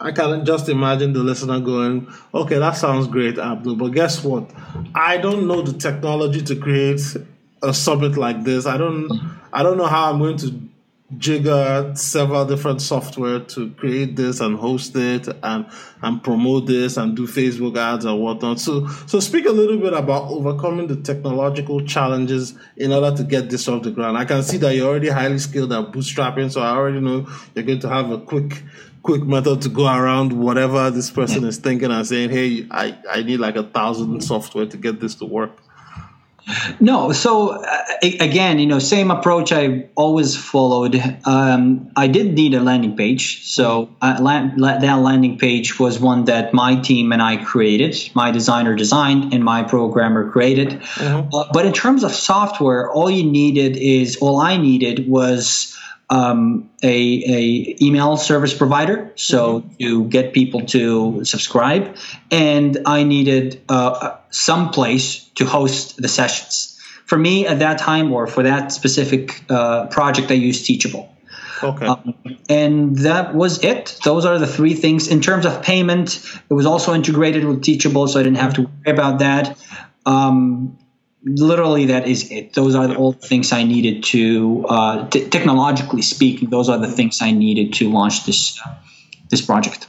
I 0.00 0.12
can 0.12 0.44
just 0.44 0.68
imagine 0.68 1.12
the 1.12 1.24
listener 1.24 1.58
going, 1.58 2.06
"Okay, 2.32 2.58
that 2.58 2.76
sounds 2.76 3.08
great, 3.08 3.34
Abdo, 3.34 3.76
but 3.76 3.88
guess 3.88 4.22
what? 4.22 4.48
I 4.94 5.16
don't 5.16 5.48
know 5.48 5.62
the 5.62 5.76
technology 5.76 6.42
to 6.42 6.54
create 6.54 7.00
a 7.64 7.74
summit 7.74 8.16
like 8.16 8.44
this. 8.44 8.64
I 8.64 8.76
don't, 8.76 9.10
I 9.52 9.64
don't 9.64 9.76
know 9.76 9.86
how 9.86 10.12
I'm 10.12 10.20
going 10.20 10.36
to 10.38 10.67
jigger 11.16 11.90
several 11.96 12.44
different 12.44 12.82
software 12.82 13.40
to 13.40 13.70
create 13.72 14.14
this 14.14 14.40
and 14.40 14.58
host 14.58 14.94
it 14.94 15.26
and 15.42 15.66
and 16.02 16.22
promote 16.22 16.66
this 16.66 16.98
and 16.98 17.16
do 17.16 17.26
Facebook 17.26 17.78
ads 17.78 18.04
and 18.04 18.20
whatnot. 18.20 18.60
So 18.60 18.86
so 19.06 19.18
speak 19.18 19.46
a 19.46 19.50
little 19.50 19.78
bit 19.78 19.94
about 19.94 20.24
overcoming 20.24 20.86
the 20.86 20.96
technological 20.96 21.80
challenges 21.80 22.54
in 22.76 22.92
order 22.92 23.16
to 23.16 23.24
get 23.24 23.48
this 23.48 23.66
off 23.68 23.84
the 23.84 23.90
ground. 23.90 24.18
I 24.18 24.26
can 24.26 24.42
see 24.42 24.58
that 24.58 24.74
you're 24.74 24.88
already 24.88 25.08
highly 25.08 25.38
skilled 25.38 25.72
at 25.72 25.92
bootstrapping, 25.92 26.52
so 26.52 26.60
I 26.60 26.70
already 26.70 27.00
know 27.00 27.26
you're 27.54 27.64
going 27.64 27.80
to 27.80 27.88
have 27.88 28.10
a 28.10 28.18
quick 28.18 28.62
quick 29.02 29.22
method 29.22 29.62
to 29.62 29.70
go 29.70 29.86
around 29.86 30.34
whatever 30.34 30.90
this 30.90 31.10
person 31.10 31.44
is 31.44 31.56
thinking 31.56 31.90
and 31.90 32.06
saying, 32.06 32.28
hey, 32.28 32.66
I, 32.70 32.98
I 33.10 33.22
need 33.22 33.38
like 33.38 33.56
a 33.56 33.62
thousand 33.62 34.20
software 34.20 34.66
to 34.66 34.76
get 34.76 35.00
this 35.00 35.14
to 35.16 35.24
work. 35.24 35.62
No, 36.80 37.12
so 37.12 37.62
uh, 37.62 37.84
again, 38.02 38.58
you 38.58 38.66
know, 38.66 38.78
same 38.78 39.10
approach 39.10 39.52
I 39.52 39.88
always 39.94 40.36
followed. 40.36 40.96
Um, 41.24 41.90
I 41.96 42.06
did 42.06 42.34
need 42.34 42.54
a 42.54 42.60
landing 42.60 42.96
page, 42.96 43.44
so 43.46 43.90
uh, 44.00 44.18
that 44.18 44.98
landing 44.98 45.38
page 45.38 45.78
was 45.78 46.00
one 46.00 46.24
that 46.24 46.54
my 46.54 46.76
team 46.76 47.12
and 47.12 47.22
I 47.22 47.36
created. 47.36 47.96
My 48.14 48.30
designer 48.30 48.74
designed, 48.74 49.34
and 49.34 49.44
my 49.44 49.62
programmer 49.62 50.30
created. 50.30 50.70
Mm-hmm. 50.70 51.34
Uh, 51.34 51.44
but 51.52 51.66
in 51.66 51.72
terms 51.72 52.02
of 52.04 52.12
software, 52.12 52.90
all 52.90 53.10
you 53.10 53.24
needed 53.24 53.76
is 53.76 54.16
all 54.16 54.38
I 54.38 54.56
needed 54.56 55.08
was 55.08 55.77
um, 56.10 56.70
a, 56.82 56.88
a 56.88 57.76
email 57.82 58.16
service 58.16 58.54
provider, 58.54 59.12
so 59.16 59.60
mm-hmm. 59.60 59.74
to 59.78 60.04
get 60.08 60.32
people 60.32 60.64
to 60.66 61.24
subscribe, 61.24 61.96
and 62.30 62.78
I 62.86 63.04
needed 63.04 63.60
uh, 63.68 64.16
some 64.30 64.70
place 64.70 65.24
to 65.36 65.44
host 65.44 65.96
the 65.96 66.08
sessions. 66.08 66.80
For 67.06 67.18
me, 67.18 67.46
at 67.46 67.60
that 67.60 67.78
time, 67.78 68.12
or 68.12 68.26
for 68.26 68.42
that 68.42 68.72
specific 68.72 69.42
uh, 69.50 69.86
project, 69.86 70.30
I 70.30 70.34
used 70.34 70.66
Teachable. 70.66 71.14
Okay. 71.62 71.86
Um, 71.86 72.14
and 72.48 72.96
that 72.98 73.34
was 73.34 73.64
it. 73.64 73.98
Those 74.04 74.24
are 74.24 74.38
the 74.38 74.46
three 74.46 74.74
things. 74.74 75.08
In 75.08 75.20
terms 75.20 75.44
of 75.44 75.62
payment, 75.62 76.24
it 76.48 76.54
was 76.54 76.66
also 76.66 76.94
integrated 76.94 77.44
with 77.44 77.62
Teachable, 77.62 78.08
so 78.08 78.20
I 78.20 78.22
didn't 78.22 78.38
have 78.38 78.54
to 78.54 78.62
worry 78.62 78.94
about 78.94 79.18
that. 79.20 79.58
Um, 80.06 80.78
literally 81.24 81.86
that 81.86 82.06
is 82.06 82.30
it. 82.30 82.54
Those 82.54 82.74
are 82.74 82.94
all 82.94 83.12
the 83.12 83.26
things 83.26 83.52
i 83.52 83.64
needed 83.64 84.04
to 84.04 84.66
uh, 84.68 85.08
t- 85.08 85.28
technologically 85.28 86.02
speaking 86.02 86.50
those 86.50 86.68
are 86.68 86.78
the 86.78 86.90
things 86.90 87.20
i 87.20 87.30
needed 87.30 87.74
to 87.74 87.90
launch 87.90 88.24
this 88.24 88.58
uh, 88.64 88.74
this 89.28 89.44
project 89.44 89.88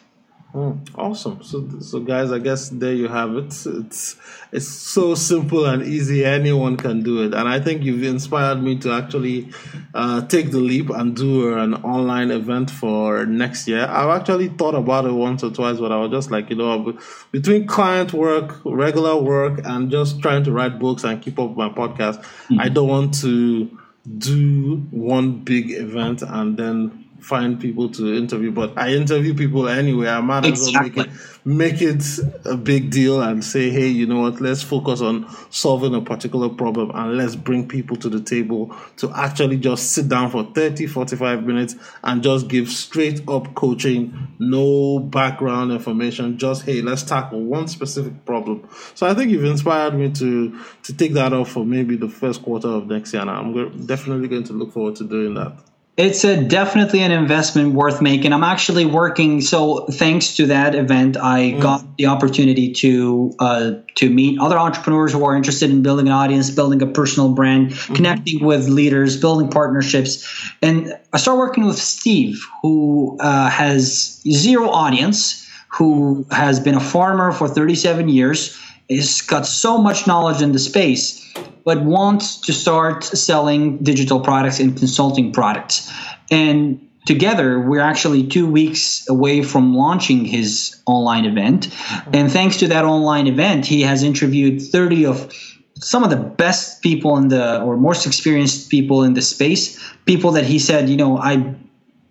Mm, 0.54 0.90
awesome. 0.96 1.44
So, 1.44 1.70
so 1.80 2.00
guys, 2.00 2.32
I 2.32 2.40
guess 2.40 2.70
there 2.70 2.94
you 2.94 3.08
have 3.08 3.36
it. 3.36 3.54
It's 3.68 4.16
it's 4.52 4.68
so 4.68 5.14
simple 5.14 5.68
and 5.68 5.84
easy. 5.84 6.26
Anyone 6.26 6.76
can 6.76 7.04
do 7.04 7.24
it, 7.24 7.36
and 7.36 7.48
I 7.48 7.60
think 7.60 7.84
you've 7.84 8.02
inspired 8.02 8.56
me 8.56 8.80
to 8.80 8.92
actually 8.92 9.50
uh, 9.94 10.26
take 10.26 10.50
the 10.50 10.58
leap 10.58 10.90
and 10.90 11.16
do 11.16 11.56
an 11.56 11.76
online 11.76 12.32
event 12.32 12.72
for 12.72 13.28
next 13.28 13.68
year. 13.68 13.86
I've 13.86 14.10
actually 14.20 14.48
thought 14.48 14.74
about 14.74 15.06
it 15.06 15.12
once 15.12 15.44
or 15.44 15.52
twice, 15.52 15.78
but 15.78 15.92
I 15.92 15.98
was 15.98 16.10
just 16.10 16.32
like, 16.32 16.50
you 16.50 16.56
know, 16.56 16.98
between 17.32 17.68
client 17.68 18.12
work, 18.12 18.60
regular 18.66 19.18
work, 19.18 19.62
and 19.66 19.92
just 19.92 20.20
trying 20.20 20.44
to 20.46 20.52
write 20.52 20.80
books 20.80 21.04
and 21.04 21.22
keep 21.22 21.38
up 21.38 21.56
my 21.56 21.70
podcast, 21.70 22.24
mm-hmm. 22.24 22.60
I 22.60 22.70
don't 22.70 22.88
want 22.88 23.14
to 23.22 23.70
do 24.18 24.78
one 24.90 25.44
big 25.44 25.70
event 25.70 26.24
and 26.24 26.58
then 26.58 26.99
find 27.22 27.60
people 27.60 27.90
to 27.92 28.16
interview, 28.16 28.52
but 28.52 28.78
I 28.78 28.90
interview 28.90 29.34
people 29.34 29.68
anyway. 29.68 30.08
I 30.08 30.22
might 30.22 30.46
as 30.46 30.62
well 30.62 30.84
make 30.84 30.98
it 30.98 31.10
make 31.46 31.82
it 31.82 32.04
a 32.46 32.56
big 32.56 32.92
deal 32.92 33.22
and 33.22 33.44
say, 33.44 33.70
hey, 33.70 33.88
you 33.88 34.06
know 34.06 34.22
what, 34.22 34.42
let's 34.42 34.62
focus 34.62 35.02
on 35.02 35.26
solving 35.50 35.96
a 35.96 36.02
particular 36.02 36.50
problem 36.50 36.92
and 36.94 37.18
let's 37.18 37.36
bring 37.36 37.68
people 37.68 37.96
to 37.98 38.10
the 38.10 38.22
table 38.22 38.76
to 38.98 39.12
actually 39.16 39.58
just 39.58 39.94
sit 39.94 40.08
down 40.10 40.30
for 40.30 40.44
30, 40.44 40.88
45 40.88 41.44
minutes 41.44 41.76
and 42.04 42.22
just 42.22 42.48
give 42.50 42.70
straight 42.70 43.28
up 43.28 43.56
coaching, 43.56 44.28
no 44.38 45.00
background 45.00 45.72
information, 45.72 46.38
just 46.38 46.66
hey, 46.66 46.82
let's 46.82 47.04
tackle 47.04 47.42
one 47.42 47.68
specific 47.68 48.26
problem. 48.26 48.68
So 48.96 49.08
I 49.08 49.14
think 49.14 49.32
you've 49.32 49.46
inspired 49.46 49.96
me 49.96 50.12
to 50.12 50.60
to 50.84 50.94
take 50.94 51.14
that 51.14 51.34
off 51.34 51.52
for 51.52 51.66
maybe 51.66 51.96
the 51.96 52.10
first 52.10 52.44
quarter 52.44 52.68
of 52.68 52.88
next 52.88 53.14
year. 53.14 53.22
And 53.22 53.32
I'm 53.32 53.86
definitely 53.86 54.28
going 54.28 54.44
to 54.46 54.54
look 54.54 54.74
forward 54.74 54.98
to 54.98 55.04
doing 55.04 55.34
that. 55.36 55.58
It's 56.00 56.24
a 56.24 56.42
definitely 56.42 57.02
an 57.02 57.12
investment 57.12 57.74
worth 57.74 58.02
making. 58.02 58.32
I'm 58.32 58.46
actually 58.46 58.86
working. 58.86 59.42
So 59.42 59.86
thanks 59.88 60.38
to 60.38 60.46
that 60.46 60.74
event, 60.74 61.18
I 61.18 61.52
mm. 61.52 61.62
got 61.62 61.98
the 61.98 62.06
opportunity 62.06 62.72
to 62.76 63.34
uh, 63.38 63.72
to 63.96 64.10
meet 64.10 64.40
other 64.40 64.58
entrepreneurs 64.58 65.12
who 65.12 65.26
are 65.26 65.36
interested 65.36 65.70
in 65.70 65.82
building 65.82 66.08
an 66.08 66.14
audience, 66.14 66.52
building 66.52 66.82
a 66.82 66.88
personal 66.88 67.34
brand, 67.34 67.72
mm-hmm. 67.72 67.96
connecting 67.96 68.46
with 68.46 68.70
leaders, 68.70 69.18
building 69.18 69.50
partnerships, 69.50 70.26
and 70.62 70.98
I 71.12 71.18
started 71.18 71.40
working 71.40 71.66
with 71.66 71.78
Steve, 71.78 72.46
who 72.62 73.18
uh, 73.20 73.50
has 73.50 74.22
zero 74.22 74.70
audience, 74.70 75.46
who 75.68 76.26
has 76.32 76.62
been 76.62 76.76
a 76.76 76.80
farmer 76.80 77.34
for 77.34 77.50
37 77.50 78.08
years, 78.08 78.58
He's 78.90 79.22
got 79.22 79.46
so 79.46 79.78
much 79.78 80.08
knowledge 80.08 80.42
in 80.42 80.52
the 80.52 80.58
space 80.58 81.29
but 81.64 81.84
wants 81.84 82.42
to 82.42 82.54
start 82.54 83.04
selling 83.04 83.78
digital 83.78 84.20
products 84.20 84.60
and 84.60 84.78
consulting 84.78 85.32
products. 85.32 85.92
And 86.32 86.88
together, 87.06 87.60
we're 87.60 87.82
actually 87.82 88.28
two 88.28 88.48
weeks 88.48 89.08
away 89.10 89.42
from 89.42 89.76
launching 89.76 90.26
his 90.26 90.82
online 90.86 91.26
event. 91.26 91.70
And 92.14 92.32
thanks 92.32 92.58
to 92.58 92.68
that 92.68 92.86
online 92.86 93.28
event, 93.28 93.66
he 93.66 93.82
has 93.82 94.04
interviewed 94.04 94.62
30 94.62 95.06
of 95.06 95.34
some 95.82 96.04
of 96.04 96.10
the 96.10 96.18
best 96.18 96.82
people 96.82 97.18
in 97.18 97.30
the 97.30 97.62
or 97.62 97.78
most 97.78 98.06
experienced 98.06 98.70
people 98.70 99.04
in 99.04 99.14
the 99.14 99.22
space 99.22 99.80
people 100.06 100.32
that 100.32 100.44
he 100.44 100.60
said 100.60 100.90
you 100.90 100.98
know 100.98 101.18
i 101.18 101.56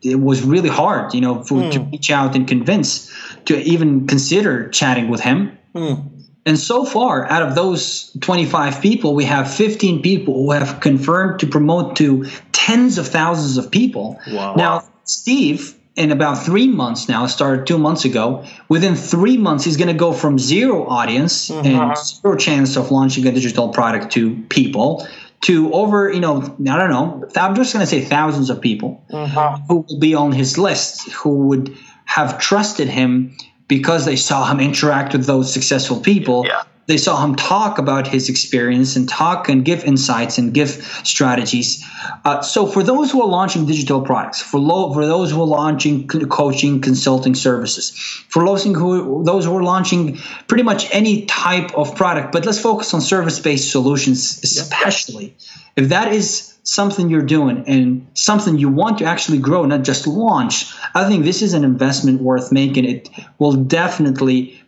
it 0.01 0.21
was 0.21 0.43
really 0.43 0.69
hard 0.69 1.13
you 1.13 1.21
know 1.21 1.43
for, 1.43 1.57
mm. 1.57 1.73
to 1.73 1.81
reach 1.81 2.11
out 2.11 2.35
and 2.35 2.49
convince 2.49 3.13
to 3.45 3.59
even 3.59 4.07
consider 4.07 4.69
chatting 4.71 5.09
with 5.09 5.21
him 5.21 5.57
mm. 5.75 6.18
And 6.49 6.59
so 6.59 6.85
far 6.85 7.25
out 7.31 7.43
of 7.43 7.55
those 7.55 8.11
25 8.21 8.81
people 8.81 9.15
we 9.15 9.25
have 9.25 9.53
15 9.53 10.03
people 10.03 10.35
who 10.35 10.51
have 10.53 10.81
confirmed 10.81 11.41
to 11.41 11.47
promote 11.47 11.97
to 11.97 12.27
tens 12.53 12.99
of 12.99 13.07
thousands 13.07 13.57
of 13.57 13.71
people 13.71 14.19
wow. 14.29 14.55
now 14.55 14.85
steve 15.05 15.79
in 15.99 16.13
about 16.13 16.45
three 16.45 16.69
months 16.69 17.09
now, 17.09 17.27
started 17.27 17.67
two 17.67 17.77
months 17.77 18.05
ago. 18.05 18.45
Within 18.69 18.95
three 18.95 19.37
months, 19.37 19.65
he's 19.65 19.77
going 19.77 19.89
to 19.89 19.95
go 19.95 20.13
from 20.13 20.39
zero 20.39 20.87
audience 20.87 21.51
mm-hmm. 21.51 21.67
and 21.67 21.99
zero 21.99 22.37
chance 22.37 22.77
of 22.77 22.93
launching 22.93 23.27
a 23.27 23.33
digital 23.33 23.71
product 23.71 24.13
to 24.13 24.37
people 24.49 25.09
to 25.41 25.73
over, 25.73 26.13
you 26.13 26.21
know, 26.21 26.41
I 26.41 26.79
don't 26.79 26.91
know, 26.91 27.29
I'm 27.37 27.57
just 27.57 27.73
going 27.73 27.83
to 27.83 27.87
say 27.87 28.01
thousands 28.01 28.49
of 28.49 28.61
people 28.61 29.05
mm-hmm. 29.11 29.65
who 29.67 29.85
will 29.89 29.99
be 29.99 30.15
on 30.15 30.31
his 30.31 30.57
list 30.57 31.11
who 31.11 31.49
would 31.49 31.77
have 32.05 32.39
trusted 32.39 32.89
him 32.89 33.37
because 33.69 34.05
they 34.05 34.17
saw 34.17 34.51
him 34.51 34.61
interact 34.61 35.13
with 35.13 35.27
those 35.27 35.53
successful 35.53 36.01
people. 36.01 36.45
Yeah 36.47 36.63
they 36.89 36.97
saw 36.97 37.23
him 37.23 37.37
talk 37.37 37.77
about 37.79 38.07
his 38.07 38.31
experience 38.31 38.97
and 38.97 39.07
talk 39.07 39.51
and 39.51 39.63
give 39.63 39.85
insights 39.85 40.39
and 40.39 40.55
give 40.55 40.71
strategies. 41.05 41.85
Uh, 42.25 42.41
so 42.41 42.67
for 42.67 42.83
those 42.83 43.13
who 43.13 43.21
are 43.21 43.29
launching 43.29 43.67
digital 43.67 44.01
products, 44.01 44.41
for, 44.41 44.59
lo- 44.59 44.95
for 44.95 45.05
those 45.05 45.31
who 45.31 45.43
are 45.43 45.47
launching 45.47 46.09
coaching, 46.09 46.81
consulting 46.81 47.35
services, 47.35 47.91
for 48.31 48.43
those 48.43 48.65
who, 48.65 49.23
those 49.23 49.45
who 49.45 49.55
are 49.55 49.63
launching 49.63 50.17
pretty 50.47 50.63
much 50.63 50.89
any 50.91 51.27
type 51.27 51.75
of 51.77 51.95
product, 51.95 52.33
but 52.33 52.47
let's 52.47 52.59
focus 52.59 52.95
on 52.95 53.03
service-based 53.03 53.71
solutions, 53.71 54.41
especially 54.43 55.37
if 55.77 55.91
that 55.91 56.15
is 56.15 56.58
something 56.69 57.09
you're 57.09 57.23
doing 57.23 57.65
and 57.67 58.07
something 58.13 58.59
you 58.59 58.69
want 58.69 58.99
to 58.99 59.07
actually 59.07 59.39
grow, 59.39 59.65
not 59.65 59.83
just 59.85 60.07
launch. 60.07 60.71
I 60.95 61.09
think 61.09 61.25
this 61.25 61.41
is 61.41 61.55
an 61.55 61.65
investment 61.65 62.21
worth 62.21 62.53
making. 62.53 62.85
It 62.85 63.09
will 63.39 63.55
definitely 63.55 64.63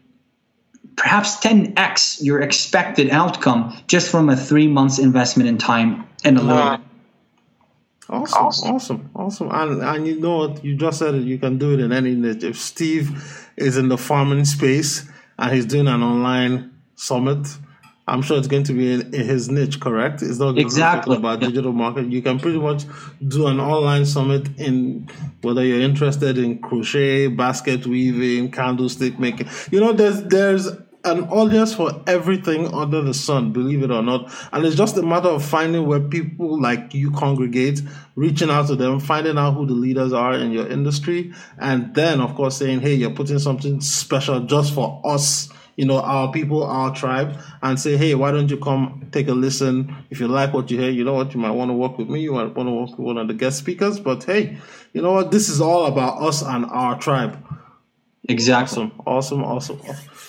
perhaps 0.96 1.36
10x 1.36 2.22
your 2.22 2.40
expected 2.40 3.10
outcome 3.10 3.76
just 3.86 4.10
from 4.10 4.30
a 4.30 4.36
three 4.36 4.66
months 4.66 4.98
investment 4.98 5.50
in 5.50 5.58
time 5.58 6.08
and 6.24 6.38
a 6.38 6.42
little 6.42 6.62
uh, 6.62 6.78
Awesome, 8.08 8.44
awesome, 8.44 8.74
awesome, 8.74 9.10
awesome. 9.14 9.50
And 9.52 9.82
and 9.82 10.04
you 10.04 10.18
know 10.18 10.38
what? 10.38 10.64
You 10.64 10.74
just 10.74 10.98
said 10.98 11.14
it. 11.14 11.22
You 11.22 11.38
can 11.38 11.58
do 11.58 11.74
it 11.74 11.80
in 11.80 11.92
any 11.92 12.16
niche. 12.16 12.42
If 12.42 12.58
Steve 12.58 13.08
is 13.56 13.76
in 13.76 13.88
the 13.88 13.96
farming 13.96 14.46
space 14.46 15.08
and 15.38 15.54
he's 15.54 15.64
doing 15.64 15.86
an 15.86 16.02
online 16.02 16.72
summit, 16.96 17.46
I'm 18.10 18.22
sure 18.22 18.36
it's 18.36 18.48
going 18.48 18.64
to 18.64 18.72
be 18.72 18.92
in, 18.92 19.14
in 19.14 19.26
his 19.26 19.48
niche. 19.48 19.80
Correct? 19.80 20.22
It's 20.22 20.38
not 20.38 20.58
exactly 20.58 21.16
about 21.16 21.40
yeah. 21.40 21.48
digital 21.48 21.72
marketing. 21.72 22.10
You 22.10 22.22
can 22.22 22.38
pretty 22.38 22.58
much 22.58 22.84
do 23.26 23.46
an 23.46 23.60
online 23.60 24.04
summit 24.04 24.48
in 24.58 25.08
whether 25.42 25.64
you're 25.64 25.80
interested 25.80 26.36
in 26.36 26.58
crochet, 26.58 27.28
basket 27.28 27.86
weaving, 27.86 28.50
candlestick 28.50 29.18
making. 29.18 29.48
You 29.70 29.80
know, 29.80 29.92
there's 29.92 30.22
there's 30.24 30.68
an 31.04 31.24
audience 31.30 31.74
for 31.74 32.02
everything 32.06 32.72
under 32.74 33.00
the 33.00 33.14
sun, 33.14 33.52
believe 33.52 33.82
it 33.82 33.90
or 33.90 34.02
not. 34.02 34.30
And 34.52 34.64
it's 34.64 34.76
just 34.76 34.96
a 34.96 35.02
matter 35.02 35.28
of 35.28 35.44
finding 35.44 35.86
where 35.86 36.00
people 36.00 36.60
like 36.60 36.94
you 36.94 37.10
congregate, 37.10 37.80
reaching 38.16 38.50
out 38.50 38.66
to 38.66 38.76
them, 38.76 39.00
finding 39.00 39.38
out 39.38 39.52
who 39.52 39.66
the 39.66 39.72
leaders 39.72 40.12
are 40.12 40.34
in 40.34 40.52
your 40.52 40.66
industry, 40.66 41.32
and 41.58 41.94
then, 41.94 42.20
of 42.20 42.34
course, 42.34 42.56
saying, 42.58 42.80
hey, 42.80 42.94
you're 42.94 43.14
putting 43.14 43.38
something 43.38 43.80
special 43.80 44.40
just 44.40 44.74
for 44.74 45.00
us. 45.04 45.48
You 45.80 45.86
know, 45.86 45.98
our 45.98 46.30
people, 46.30 46.62
our 46.62 46.94
tribe, 46.94 47.38
and 47.62 47.80
say, 47.80 47.96
hey, 47.96 48.14
why 48.14 48.32
don't 48.32 48.50
you 48.50 48.58
come 48.58 49.08
take 49.12 49.28
a 49.28 49.32
listen? 49.32 49.96
If 50.10 50.20
you 50.20 50.28
like 50.28 50.52
what 50.52 50.70
you 50.70 50.78
hear, 50.78 50.90
you 50.90 51.04
know 51.04 51.14
what, 51.14 51.32
you 51.32 51.40
might 51.40 51.52
want 51.52 51.70
to 51.70 51.72
work 51.72 51.96
with 51.96 52.06
me, 52.06 52.20
you 52.20 52.34
might 52.34 52.54
want 52.54 52.68
to 52.68 52.72
work 52.72 52.90
with 52.90 52.98
one 52.98 53.16
of 53.16 53.28
the 53.28 53.32
guest 53.32 53.56
speakers, 53.56 53.98
but 53.98 54.22
hey, 54.24 54.58
you 54.92 55.00
know 55.00 55.12
what, 55.12 55.30
this 55.30 55.48
is 55.48 55.58
all 55.58 55.86
about 55.86 56.20
us 56.20 56.42
and 56.42 56.66
our 56.66 56.98
tribe. 56.98 57.42
Exactly. 58.28 58.92
Awesome, 59.06 59.42
awesome, 59.42 59.42
awesome. 59.42 59.80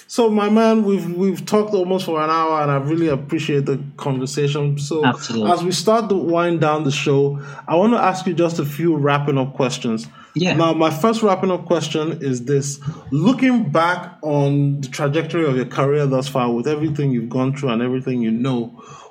So, 0.08 0.30
my 0.30 0.50
man, 0.50 0.86
we've 0.86 1.14
we've 1.16 1.46
talked 1.46 1.74
almost 1.74 2.06
for 2.06 2.22
an 2.22 2.30
hour, 2.30 2.62
and 2.62 2.72
I 2.72 2.78
really 2.78 3.10
appreciate 3.10 3.66
the 3.66 3.84
conversation. 3.98 4.78
So, 4.80 5.06
Absolutely. 5.06 5.52
as 5.52 5.64
we 5.64 5.72
start 5.72 6.08
to 6.10 6.16
wind 6.16 6.62
down 6.62 6.86
the 6.86 6.92
show, 6.92 7.42
I 7.68 7.76
want 7.76 7.92
to 7.94 8.00
ask 8.00 8.26
you 8.26 8.34
just 8.34 8.60
a 8.60 8.66
few 8.66 8.96
wrapping 8.96 9.38
up 9.38 9.54
questions. 9.54 10.08
Yeah. 10.34 10.54
Now, 10.54 10.74
my 10.74 10.90
first 10.90 11.24
wrapping 11.24 11.52
up 11.52 11.66
question 11.66 12.22
is 12.22 12.46
this: 12.46 12.80
Looking 13.12 13.72
back 13.72 14.18
on 14.22 14.82
the 14.82 14.88
trajectory 14.88 15.46
of 15.46 15.56
your 15.56 15.66
career 15.66 16.06
thus 16.06 16.28
far, 16.28 16.52
with 16.52 16.68
everything 16.68 17.12
you've 17.12 17.30
gone 17.30 17.56
through 17.56 17.70
and 17.70 17.82
everything 17.82 18.22
you 18.22 18.32
know, 18.32 18.68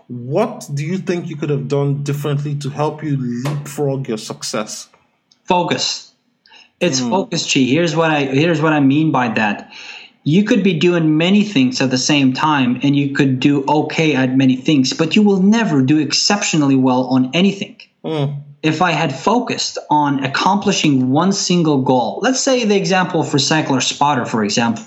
what 0.09 0.69
do 0.73 0.85
you 0.85 0.99
think 0.99 1.29
you 1.29 1.37
could 1.37 1.51
have 1.51 1.69
done 1.69 2.03
differently 2.03 2.55
to 2.57 2.71
help 2.71 3.03
you 3.03 3.17
leapfrog 3.19 4.09
your 4.09 4.19
success? 4.19 4.89
Focus. 5.45 6.13
It's 6.81 7.01
mm. 7.01 7.11
focus, 7.11 7.53
Chi. 7.53 7.61
Here's 7.61 7.95
what 7.95 8.11
I 8.11 8.25
here's 8.25 8.63
what 8.63 8.73
I 8.73 8.81
mean 8.81 9.13
by 9.13 9.29
that 9.35 9.73
you 10.23 10.45
could 10.45 10.63
be 10.63 10.79
doing 10.79 11.17
many 11.17 11.45
things 11.45 11.81
at 11.81 11.91
the 11.91 11.99
same 11.99 12.33
time 12.33 12.79
and 12.83 12.95
you 12.95 13.15
could 13.15 13.41
do 13.41 13.65
okay 13.67 14.15
at 14.15 14.37
many 14.37 14.57
things, 14.57 14.93
but 14.93 15.17
you 15.17 15.23
will 15.23 15.41
never 15.41 15.83
do 15.83 15.99
exceptionally 15.99 16.77
well 16.77 17.07
on 17.07 17.31
anything. 17.35 17.81
Mm. 18.05 18.43
If 18.63 18.83
I 18.83 18.93
had 18.93 19.15
focused 19.15 19.79
on 19.89 20.23
accomplishing 20.23 21.11
one 21.11 21.33
single 21.33 21.81
goal, 21.83 22.21
let's 22.23 22.41
say 22.41 22.65
the 22.65 22.77
example 22.77 23.23
for 23.23 23.39
Cycler 23.39 23.81
Spotter, 23.81 24.27
for 24.27 24.45
example, 24.45 24.85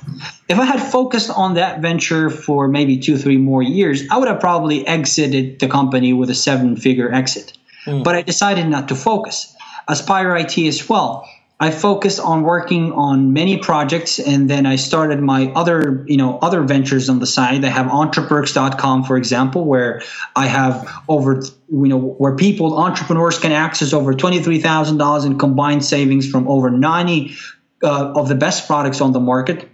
if 0.47 0.59
I 0.59 0.65
had 0.65 0.80
focused 0.80 1.32
on 1.32 1.55
that 1.55 1.82
venture 1.82 2.30
for 2.30 2.67
maybe 2.67 2.97
two, 2.97 3.17
three 3.17 3.38
more 3.38 3.63
years, 3.63 4.03
I 4.11 4.17
would 4.17 4.28
have 4.28 4.39
probably 4.39 4.86
exited 4.86 5.59
the 5.59 5.67
company 5.67 6.13
with 6.13 6.30
a 6.30 6.36
seven 6.36 6.76
figure 6.76 7.11
exit. 7.11 7.57
Mm. 7.86 8.03
But 8.03 8.15
I 8.15 8.21
decided 8.21 8.67
not 8.67 8.89
to 8.89 8.95
focus. 8.95 9.55
Aspire 9.88 10.36
IT 10.38 10.57
as 10.59 10.88
well 10.88 11.28
I 11.64 11.72
focused 11.72 12.20
on 12.20 12.43
working 12.43 12.91
on 12.91 13.32
many 13.32 13.57
projects 13.57 14.20
and 14.20 14.49
then 14.49 14.66
I 14.66 14.76
started 14.76 15.22
my 15.22 15.49
other, 15.53 16.03
you 16.09 16.18
know, 16.18 16.38
other 16.39 16.61
ventures 16.61 17.07
on 17.07 17.20
the 17.20 17.26
side. 17.26 17.64
I 17.64 17.70
have 17.70 17.86
entreperks.com, 17.88 19.05
for 19.05 19.16
example, 19.16 19.64
where 19.64 20.01
I 20.36 20.47
have 20.47 20.86
over, 21.07 21.41
you 21.70 21.88
know, 21.88 21.99
where 21.99 22.36
people, 22.36 22.78
entrepreneurs 22.78 23.39
can 23.39 23.53
access 23.53 23.93
over 23.93 24.14
$23,000 24.14 25.26
in 25.26 25.39
combined 25.39 25.86
savings 25.86 26.30
from 26.30 26.49
over 26.49 26.70
90 26.70 27.38
uh, 27.82 28.11
of 28.14 28.28
the 28.28 28.36
best 28.36 28.68
products 28.68 28.99
on 28.99 29.14
the 29.14 29.22
market 29.22 29.70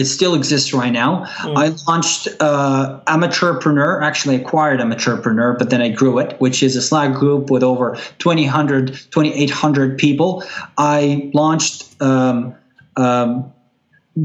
it 0.00 0.06
still 0.06 0.34
exists 0.34 0.72
right 0.72 0.92
now. 0.92 1.26
Mm. 1.40 1.58
I 1.58 1.68
launched 1.86 2.26
uh, 2.40 3.00
Amateurpreneur, 3.06 4.02
actually 4.02 4.36
acquired 4.36 4.80
Amateurpreneur, 4.80 5.58
but 5.58 5.68
then 5.68 5.82
I 5.82 5.90
grew 5.90 6.18
it, 6.18 6.40
which 6.40 6.62
is 6.62 6.74
a 6.74 6.80
Slack 6.80 7.14
group 7.14 7.50
with 7.50 7.62
over 7.62 7.96
2,800 8.18 8.94
2,800 9.10 9.98
people. 9.98 10.42
I 10.78 11.30
launched 11.34 12.00
um, 12.00 12.54
um, 12.96 13.52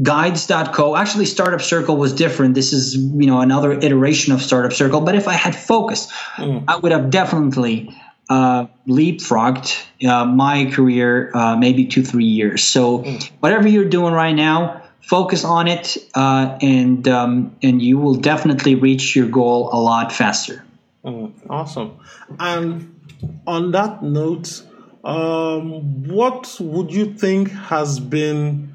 guides.co 0.02 0.96
actually 0.96 1.24
startup 1.24 1.62
circle 1.62 1.96
was 1.96 2.12
different 2.12 2.54
this 2.54 2.72
is 2.72 2.96
you 2.96 3.26
know 3.26 3.40
another 3.40 3.72
iteration 3.72 4.32
of 4.32 4.42
startup 4.42 4.72
circle 4.72 5.00
but 5.00 5.14
if 5.14 5.28
i 5.28 5.32
had 5.32 5.54
focused 5.54 6.10
mm. 6.36 6.62
i 6.66 6.76
would 6.76 6.90
have 6.90 7.08
definitely 7.08 7.88
uh, 8.28 8.66
leapfrogged 8.88 9.86
uh, 10.04 10.24
my 10.24 10.68
career 10.72 11.30
uh, 11.34 11.56
maybe 11.56 11.86
two 11.86 12.02
three 12.02 12.24
years 12.24 12.64
so 12.64 12.98
mm. 12.98 13.30
whatever 13.38 13.68
you're 13.68 13.88
doing 13.88 14.12
right 14.12 14.34
now 14.34 14.82
focus 15.06 15.44
on 15.44 15.68
it, 15.68 15.96
uh, 16.14 16.58
and 16.60 17.06
um, 17.08 17.56
and 17.62 17.80
you 17.80 17.96
will 17.98 18.16
definitely 18.16 18.74
reach 18.74 19.14
your 19.14 19.28
goal 19.28 19.70
a 19.72 19.78
lot 19.78 20.12
faster. 20.12 20.64
Mm, 21.04 21.32
awesome. 21.48 21.98
And 22.40 22.92
on 23.46 23.70
that 23.70 24.02
note, 24.02 24.62
um, 25.04 26.04
what 26.08 26.56
would 26.60 26.92
you 26.92 27.14
think 27.14 27.50
has 27.50 28.00
been 28.00 28.74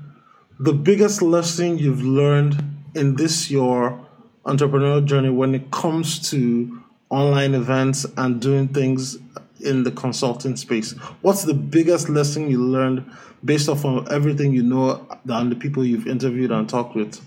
the 0.59 0.73
biggest 0.73 1.21
lesson 1.21 1.77
you've 1.77 2.03
learned 2.03 2.63
in 2.95 3.15
this 3.15 3.51
your 3.51 3.99
entrepreneurial 4.45 5.03
journey 5.03 5.29
when 5.29 5.53
it 5.53 5.69
comes 5.71 6.29
to 6.31 6.81
online 7.09 7.53
events 7.53 8.05
and 8.15 8.41
doing 8.41 8.69
things 8.69 9.17
in 9.63 9.83
the 9.83 9.91
consulting 9.91 10.55
space? 10.55 10.91
What's 11.21 11.43
the 11.43 11.53
biggest 11.53 12.09
lesson 12.09 12.49
you 12.49 12.63
learned 12.63 13.09
based 13.43 13.69
off 13.69 13.85
of 13.85 14.07
everything 14.09 14.53
you 14.53 14.63
know 14.63 15.07
and 15.27 15.51
the 15.51 15.55
people 15.55 15.85
you've 15.85 16.07
interviewed 16.07 16.51
and 16.51 16.67
talked 16.67 16.95
with? 16.95 17.21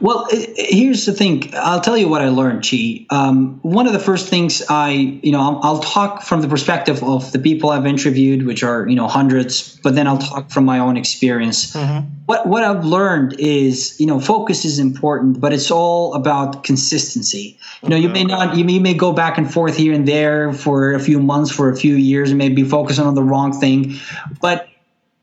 Well, 0.00 0.28
here's 0.30 1.06
the 1.06 1.12
thing. 1.12 1.52
I'll 1.54 1.80
tell 1.80 1.96
you 1.96 2.08
what 2.08 2.22
I 2.22 2.28
learned, 2.28 2.66
Chi. 2.68 3.06
Um, 3.10 3.58
one 3.62 3.86
of 3.86 3.92
the 3.92 3.98
first 3.98 4.28
things 4.28 4.62
I, 4.68 4.90
you 4.90 5.32
know, 5.32 5.40
I'll, 5.40 5.60
I'll, 5.62 5.80
talk 5.86 6.22
from 6.22 6.40
the 6.40 6.48
perspective 6.48 7.02
of 7.02 7.32
the 7.32 7.38
people 7.38 7.70
I've 7.70 7.86
interviewed, 7.86 8.46
which 8.46 8.62
are, 8.62 8.88
you 8.88 8.96
know, 8.96 9.08
hundreds, 9.08 9.78
but 9.82 9.94
then 9.94 10.06
I'll 10.06 10.18
talk 10.18 10.50
from 10.50 10.64
my 10.64 10.78
own 10.78 10.96
experience. 10.96 11.72
Mm-hmm. 11.74 12.08
What 12.26 12.46
what 12.46 12.64
I've 12.64 12.84
learned 12.84 13.38
is, 13.38 13.98
you 14.00 14.06
know, 14.06 14.18
focus 14.20 14.64
is 14.64 14.78
important, 14.78 15.40
but 15.40 15.52
it's 15.52 15.70
all 15.70 16.14
about 16.14 16.64
consistency. 16.64 17.58
You 17.82 17.90
know, 17.90 17.96
you 17.96 18.08
may 18.08 18.24
not, 18.24 18.56
you 18.56 18.64
may, 18.64 18.72
you 18.72 18.80
may 18.80 18.94
go 18.94 19.12
back 19.12 19.38
and 19.38 19.52
forth 19.52 19.76
here 19.76 19.92
and 19.92 20.06
there 20.08 20.52
for 20.52 20.94
a 20.94 21.00
few 21.00 21.20
months, 21.20 21.50
for 21.50 21.70
a 21.70 21.76
few 21.76 21.94
years, 21.94 22.30
and 22.30 22.38
maybe 22.38 22.64
focusing 22.64 23.04
on 23.04 23.14
the 23.14 23.22
wrong 23.22 23.58
thing, 23.58 23.96
but 24.40 24.68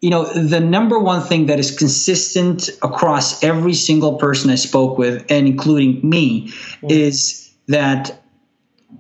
you 0.04 0.10
know, 0.10 0.26
the 0.26 0.60
number 0.60 1.00
one 1.00 1.22
thing 1.22 1.46
that 1.46 1.60
is 1.60 1.78
consistent 1.78 2.70
across 2.82 3.42
every 3.42 3.74
single 3.74 4.18
person 4.18 4.50
I 4.50 4.56
spoke 4.56 4.98
with, 4.98 5.32
and 5.32 5.48
including 5.48 6.02
me, 6.04 6.50
mm. 6.50 6.92
is 6.92 7.50
that 7.70 8.22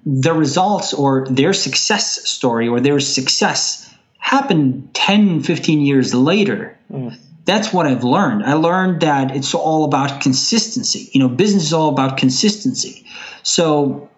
the 0.05 0.31
results 0.31 0.93
or 0.93 1.27
their 1.29 1.51
success 1.51 2.29
story 2.29 2.69
or 2.69 2.79
their 2.79 3.01
success 3.01 3.93
happened 4.17 4.93
10, 4.93 5.43
15 5.43 5.81
years 5.81 6.13
later. 6.13 6.79
Mm. 6.89 7.17
That's 7.43 7.73
what 7.73 7.85
I've 7.85 8.05
learned. 8.05 8.45
I 8.45 8.53
learned 8.53 9.01
that 9.01 9.35
it's 9.35 9.53
all 9.53 9.83
about 9.83 10.21
consistency. 10.21 11.09
You 11.11 11.19
know, 11.19 11.27
business 11.27 11.63
is 11.63 11.73
all 11.73 11.89
about 11.89 12.15
consistency. 12.15 13.05
So 13.43 14.09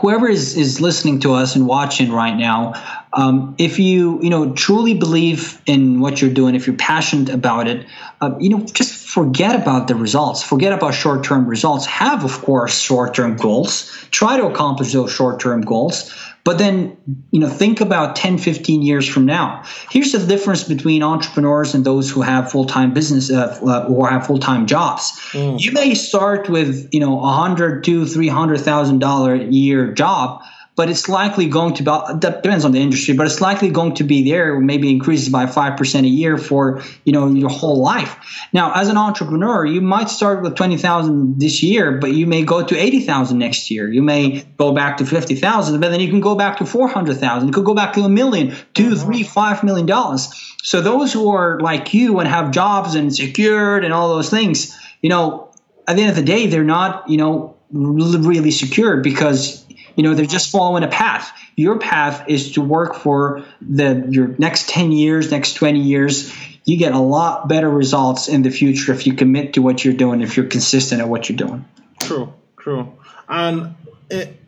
whoever 0.00 0.28
is, 0.28 0.56
is 0.56 0.80
listening 0.80 1.20
to 1.20 1.34
us 1.34 1.54
and 1.54 1.68
watching 1.68 2.10
right 2.10 2.36
now, 2.36 2.99
um, 3.12 3.54
if 3.58 3.78
you 3.78 4.22
you 4.22 4.30
know 4.30 4.52
truly 4.52 4.94
believe 4.94 5.60
in 5.66 6.00
what 6.00 6.20
you're 6.20 6.32
doing, 6.32 6.54
if 6.54 6.66
you're 6.66 6.76
passionate 6.76 7.30
about 7.30 7.66
it, 7.66 7.86
uh, 8.20 8.34
you 8.38 8.50
know 8.50 8.64
just 8.64 8.94
forget 9.08 9.56
about 9.60 9.88
the 9.88 9.94
results. 9.94 10.42
Forget 10.42 10.72
about 10.72 10.94
short 10.94 11.24
term 11.24 11.46
results. 11.46 11.86
Have 11.86 12.24
of 12.24 12.40
course 12.42 12.78
short 12.78 13.14
term 13.14 13.36
goals. 13.36 13.90
Try 14.10 14.36
to 14.36 14.46
accomplish 14.46 14.92
those 14.92 15.12
short 15.12 15.40
term 15.40 15.62
goals. 15.62 16.14
But 16.42 16.56
then, 16.56 16.96
you 17.32 17.40
know, 17.40 17.48
think 17.48 17.82
about 17.82 18.16
10, 18.16 18.38
15 18.38 18.80
years 18.80 19.06
from 19.06 19.26
now. 19.26 19.62
Here's 19.90 20.12
the 20.12 20.26
difference 20.26 20.64
between 20.64 21.02
entrepreneurs 21.02 21.74
and 21.74 21.84
those 21.84 22.10
who 22.10 22.22
have 22.22 22.50
full-time 22.50 22.94
business 22.94 23.30
uh, 23.30 23.58
uh 23.62 23.86
or 23.88 24.08
have 24.08 24.26
full-time 24.26 24.66
jobs. 24.66 25.12
Mm. 25.32 25.60
You 25.60 25.72
may 25.72 25.94
start 25.94 26.48
with, 26.48 26.88
you 26.92 27.00
know, 27.00 27.22
a 27.22 27.32
hundred, 27.32 27.84
two, 27.84 28.06
three 28.06 28.28
hundred 28.28 28.60
thousand 28.60 29.00
dollar 29.00 29.34
a 29.34 29.44
year 29.44 29.92
job 29.92 30.42
but 30.80 30.88
it's 30.88 31.10
likely 31.10 31.46
going 31.46 31.74
to 31.74 31.82
be 31.82 31.90
depends 32.20 32.64
on 32.64 32.72
the 32.72 32.78
industry 32.78 33.12
but 33.12 33.26
it's 33.26 33.42
likely 33.42 33.68
going 33.68 33.94
to 33.94 34.02
be 34.02 34.24
there 34.24 34.58
maybe 34.58 34.88
increases 34.88 35.28
by 35.28 35.44
5% 35.44 36.04
a 36.04 36.08
year 36.08 36.38
for 36.38 36.82
you 37.04 37.12
know 37.12 37.28
your 37.28 37.50
whole 37.50 37.82
life. 37.82 38.16
Now 38.54 38.72
as 38.72 38.88
an 38.88 38.96
entrepreneur 38.96 39.66
you 39.66 39.82
might 39.82 40.08
start 40.08 40.42
with 40.42 40.56
20000 40.56 41.38
this 41.38 41.62
year 41.62 41.98
but 41.98 42.12
you 42.12 42.26
may 42.26 42.44
go 42.46 42.64
to 42.64 42.74
80000 42.74 43.36
next 43.38 43.70
year. 43.70 43.92
You 43.92 44.00
may 44.00 44.40
go 44.56 44.72
back 44.72 44.96
to 44.96 45.04
50000 45.04 45.80
but 45.82 45.90
then 45.90 46.00
you 46.00 46.08
can 46.08 46.22
go 46.22 46.34
back 46.34 46.56
to 46.56 46.64
400000 46.64 47.48
you 47.48 47.52
could 47.52 47.66
go 47.66 47.74
back 47.74 47.92
to 47.96 48.00
a 48.04 48.08
million 48.08 48.56
two 48.72 48.84
mm-hmm. 48.84 49.04
three 49.04 49.22
five 49.22 49.62
million 49.62 49.84
dollars. 49.84 50.32
So 50.62 50.80
those 50.80 51.12
who 51.12 51.30
are 51.36 51.60
like 51.60 51.92
you 51.92 52.20
and 52.20 52.26
have 52.26 52.52
jobs 52.52 52.94
and 52.94 53.14
secured 53.14 53.84
and 53.84 53.92
all 53.92 54.08
those 54.08 54.30
things 54.30 54.74
you 55.02 55.10
know 55.10 55.52
at 55.86 55.96
the 55.96 56.02
end 56.04 56.10
of 56.10 56.16
the 56.16 56.22
day 56.34 56.46
they're 56.46 56.64
not 56.64 57.10
you 57.10 57.18
know 57.18 57.54
really 57.70 58.50
secured 58.50 59.02
because 59.02 59.66
you 60.00 60.04
know, 60.08 60.14
they're 60.14 60.24
just 60.24 60.50
following 60.50 60.82
a 60.82 60.88
path. 60.88 61.30
Your 61.56 61.78
path 61.78 62.24
is 62.26 62.52
to 62.52 62.62
work 62.62 62.94
for 62.94 63.44
the 63.60 64.06
your 64.08 64.28
next 64.38 64.70
10 64.70 64.92
years, 64.92 65.30
next 65.30 65.56
20 65.56 65.78
years. 65.78 66.34
You 66.64 66.78
get 66.78 66.94
a 66.94 66.98
lot 66.98 67.48
better 67.48 67.68
results 67.68 68.26
in 68.26 68.40
the 68.40 68.48
future 68.48 68.94
if 68.94 69.06
you 69.06 69.12
commit 69.12 69.52
to 69.54 69.60
what 69.60 69.84
you're 69.84 69.92
doing, 69.92 70.22
if 70.22 70.38
you're 70.38 70.46
consistent 70.46 71.02
at 71.02 71.08
what 71.10 71.28
you're 71.28 71.36
doing. 71.36 71.66
True, 71.98 72.32
true. 72.56 72.96
And 73.28 73.74
it, 74.10 74.40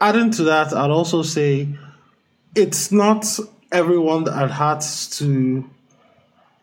adding 0.00 0.30
to 0.30 0.44
that, 0.44 0.72
I'd 0.72 0.90
also 0.90 1.22
say 1.22 1.66
it's 2.54 2.92
not 2.92 3.26
everyone 3.72 4.22
that 4.24 4.48
has 4.52 5.08
to, 5.18 5.68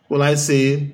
well, 0.08 0.22
I 0.22 0.36
say, 0.36 0.94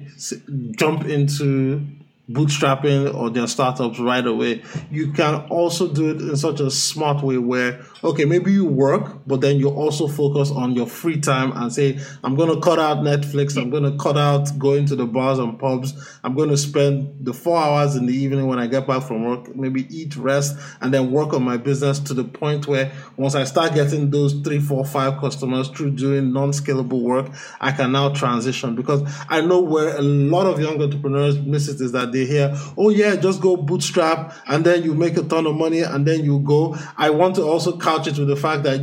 jump 0.71 1.05
into 1.05 1.85
bootstrapping 2.33 3.13
or 3.13 3.29
their 3.29 3.47
startups 3.47 3.99
right 3.99 4.25
away. 4.25 4.63
You 4.89 5.11
can 5.11 5.35
also 5.49 5.87
do 5.87 6.09
it 6.11 6.21
in 6.21 6.35
such 6.35 6.59
a 6.59 6.71
smart 6.71 7.23
way 7.23 7.37
where, 7.37 7.81
okay, 8.03 8.25
maybe 8.25 8.51
you 8.51 8.65
work, 8.65 9.21
but 9.25 9.41
then 9.41 9.57
you 9.57 9.69
also 9.69 10.07
focus 10.07 10.51
on 10.51 10.75
your 10.75 10.87
free 10.87 11.19
time 11.19 11.51
and 11.53 11.71
say, 11.71 11.99
I'm 12.23 12.35
going 12.35 12.53
to 12.53 12.59
cut 12.59 12.79
out 12.79 12.97
Netflix. 12.97 13.57
I'm 13.57 13.69
going 13.69 13.83
to 13.83 13.97
cut 13.97 14.17
out 14.17 14.49
going 14.59 14.85
to 14.87 14.95
the 14.95 15.05
bars 15.05 15.39
and 15.39 15.57
pubs. 15.57 15.93
I'm 16.23 16.35
going 16.35 16.49
to 16.49 16.57
spend 16.57 17.25
the 17.25 17.33
four 17.33 17.57
hours 17.57 17.95
in 17.95 18.05
the 18.05 18.13
evening 18.13 18.47
when 18.47 18.59
I 18.59 18.67
get 18.67 18.87
back 18.87 19.03
from 19.03 19.23
work, 19.23 19.55
maybe 19.55 19.87
eat, 19.95 20.15
rest, 20.15 20.57
and 20.81 20.93
then 20.93 21.11
work 21.11 21.33
on 21.33 21.43
my 21.43 21.57
business 21.57 21.99
to 21.99 22.13
the 22.13 22.23
point 22.23 22.67
where 22.67 22.91
once 23.17 23.35
I 23.35 23.45
start 23.45 23.73
getting 23.73 24.09
those 24.09 24.33
three, 24.41 24.59
four, 24.59 24.85
five 24.85 25.19
customers 25.19 25.69
through 25.69 25.91
doing 25.91 26.33
non-scalable 26.33 27.01
work, 27.01 27.31
I 27.61 27.71
can 27.71 27.91
now 27.91 28.09
transition 28.09 28.75
because 28.75 29.01
I 29.29 29.41
know 29.41 29.61
where 29.61 29.95
a 29.97 30.01
lot 30.01 30.45
of 30.45 30.59
young 30.59 30.81
entrepreneurs 30.81 31.39
miss 31.39 31.67
it 31.67 31.79
is 31.79 31.91
that 31.93 32.11
they 32.11 32.25
hear, 32.25 32.55
oh 32.77 32.89
yeah, 32.89 33.15
just 33.15 33.41
go 33.41 33.55
bootstrap 33.55 34.35
and 34.47 34.65
then 34.65 34.83
you 34.83 34.93
make 34.93 35.17
a 35.17 35.23
ton 35.23 35.47
of 35.47 35.55
money 35.55 35.81
and 35.81 36.05
then 36.05 36.23
you 36.23 36.39
go. 36.39 36.75
I 36.97 37.09
want 37.09 37.35
to 37.35 37.43
also 37.43 37.77
couch 37.93 38.07
it 38.07 38.17
with 38.17 38.27
the 38.27 38.35
fact 38.35 38.63
that 38.63 38.79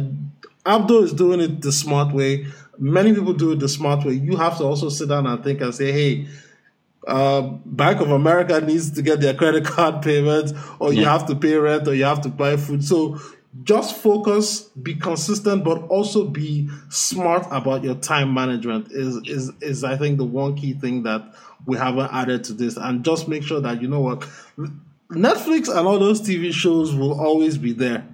Abdo 0.65 1.03
is 1.03 1.13
doing 1.13 1.41
it 1.41 1.63
the 1.63 1.73
smart 1.73 2.15
way. 2.15 2.47
Many 2.79 3.15
people 3.15 3.33
do 3.33 3.53
it 3.53 3.61
the 3.61 3.69
smart 3.69 4.05
way. 4.05 4.15
You 4.15 4.37
have 4.37 4.59
to 4.59 4.65
also 4.65 4.89
sit 4.89 5.09
down 5.09 5.27
and 5.27 5.43
think 5.43 5.61
and 5.61 5.75
say, 5.75 5.93
hey, 5.93 6.27
uh, 7.07 7.43
Bank 7.65 8.01
of 8.01 8.11
America 8.11 8.61
needs 8.61 8.91
to 8.93 9.03
get 9.03 9.21
their 9.21 9.35
credit 9.35 9.65
card 9.65 10.03
payments, 10.03 10.53
or 10.79 10.93
yeah. 10.93 11.01
you 11.01 11.07
have 11.07 11.27
to 11.27 11.35
pay 11.35 11.55
rent, 11.57 11.89
or 11.89 11.95
you 11.95 12.05
have 12.05 12.21
to 12.23 12.29
buy 12.29 12.57
food. 12.57 12.85
So 12.85 13.19
just 13.65 13.97
focus, 13.97 14.63
be 14.83 14.95
consistent, 14.95 15.65
but 15.65 15.83
also 15.89 16.27
be 16.27 16.69
smart 16.89 17.47
about 17.51 17.83
your 17.83 17.95
time 17.97 18.33
management. 18.35 18.93
Is 18.93 19.17
is 19.27 19.51
is 19.61 19.85
I 19.85 19.97
think 19.97 20.19
the 20.19 20.27
one 20.27 20.57
key 20.57 20.75
thing 20.75 21.03
that 21.05 21.35
we 21.67 21.77
haven't 21.77 22.13
added 22.13 22.45
to 22.45 22.53
this. 22.53 22.77
And 22.77 23.05
just 23.05 23.29
make 23.29 23.43
sure 23.43 23.61
that 23.61 23.81
you 23.81 23.89
know 23.89 24.01
what 24.01 24.21
Netflix 25.11 25.69
and 25.69 25.87
all 25.87 25.99
those 25.99 26.21
TV 26.21 26.53
shows 26.53 26.95
will 26.95 27.19
always 27.19 27.59
be 27.59 27.73
there 27.73 28.07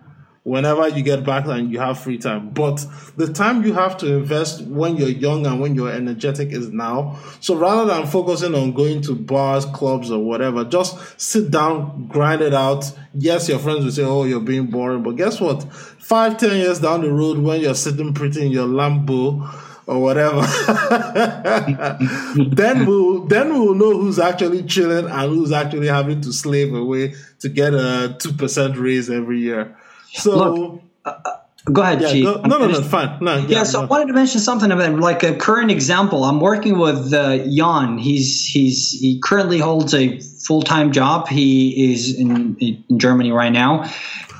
whenever 0.47 0.86
you 0.86 1.03
get 1.03 1.24
back 1.24 1.44
and 1.47 1.72
you 1.72 1.80
have 1.80 1.99
free 1.99 2.16
time. 2.16 2.51
But 2.51 2.86
the 3.16 3.32
time 3.32 3.64
you 3.64 3.72
have 3.72 3.99
to 3.99 4.18
invest 4.18 4.62
when 4.62 4.97
you're 4.97 5.09
young 5.09 5.44
and 5.44 5.61
when 5.61 5.74
you're 5.74 5.90
energetic 5.90 6.53
is 6.53 6.70
now. 6.70 7.18
So 7.40 7.57
rather 7.57 7.84
than 7.84 8.07
focusing 8.07 8.55
on 8.55 8.72
going 8.72 9.03
to 9.03 9.16
bars, 9.16 9.64
clubs, 9.64 10.12
or 10.12 10.22
whatever, 10.22 10.62
just 10.62 11.20
sit 11.20 11.51
down, 11.51 12.07
grind 12.07 12.42
it 12.42 12.55
out. 12.55 12.84
Yes, 13.12 13.49
your 13.49 13.59
friends 13.59 13.84
will 13.84 13.90
say, 13.90 14.05
Oh, 14.05 14.22
you're 14.22 14.38
being 14.38 14.66
boring. 14.66 15.03
But 15.03 15.16
guess 15.16 15.40
what? 15.40 15.64
Five, 15.72 16.38
ten 16.38 16.59
years 16.59 16.78
down 16.78 17.01
the 17.01 17.11
road, 17.11 17.38
when 17.38 17.61
you're 17.61 17.74
sitting 17.74 18.14
pretty 18.14 18.47
in 18.47 18.53
your 18.53 18.68
Lambo, 18.68 19.53
or 19.88 20.01
whatever. 20.01 20.42
then 22.55 22.86
we'll 22.86 23.26
then 23.26 23.53
we'll 23.53 23.74
know 23.74 23.99
who's 23.99 24.20
actually 24.20 24.62
chilling 24.62 25.11
and 25.11 25.32
who's 25.32 25.51
actually 25.51 25.88
having 25.88 26.20
to 26.20 26.32
slave 26.32 26.72
away 26.72 27.14
to 27.40 27.49
get 27.49 27.74
a 27.74 28.16
two 28.20 28.32
percent 28.32 28.76
raise 28.76 29.11
every 29.11 29.40
year. 29.40 29.76
So. 30.13 30.37
Look, 30.37 30.83
uh, 31.05 31.15
uh 31.25 31.37
Go 31.73 31.83
ahead, 31.83 32.01
yeah, 32.01 32.23
go, 32.23 32.41
no, 32.43 32.59
no, 32.59 32.69
no, 32.69 32.81
fine. 32.81 33.19
No, 33.21 33.39
yeah, 33.39 33.47
yeah, 33.49 33.63
so 33.65 33.81
no. 33.81 33.87
I 33.87 33.89
wanted 33.89 34.07
to 34.07 34.13
mention 34.13 34.41
something 34.41 34.71
about 34.71 35.01
like 35.01 35.25
a 35.25 35.35
current 35.35 35.73
example. 35.73 36.23
I'm 36.23 36.39
working 36.41 36.79
with 36.79 37.13
uh, 37.13 37.39
Jan. 37.39 37.99
He's 37.99 38.47
he's 38.47 38.93
he 38.93 39.19
currently 39.19 39.59
holds 39.59 39.93
a 39.93 40.21
full 40.21 40.63
time 40.63 40.93
job. 40.93 41.27
He 41.27 41.93
is 41.93 42.17
in, 42.21 42.57
in 42.61 42.99
Germany 43.01 43.33
right 43.33 43.51
now, 43.51 43.91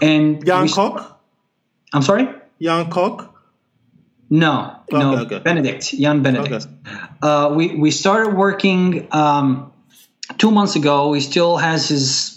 and 0.01 0.47
Jan 0.47 0.69
Koch. 0.69 1.05
I'm 1.93 2.03
sorry, 2.03 2.29
Jan 2.63 2.91
Koch. 2.91 3.29
No, 4.31 4.77
okay, 4.93 4.97
no, 4.97 5.19
okay. 5.19 5.41
Benedict, 5.41 5.91
Jan 5.99 6.23
Benedict. 6.23 6.67
Okay. 6.67 6.97
Uh, 7.23 7.53
we 7.57 7.75
we 7.75 7.91
started 7.91 8.37
working 8.37 9.09
um, 9.11 9.73
two 10.39 10.53
months 10.53 10.77
ago. 10.77 11.13
He 11.13 11.21
still 11.21 11.57
has 11.57 11.89
his 11.89 12.36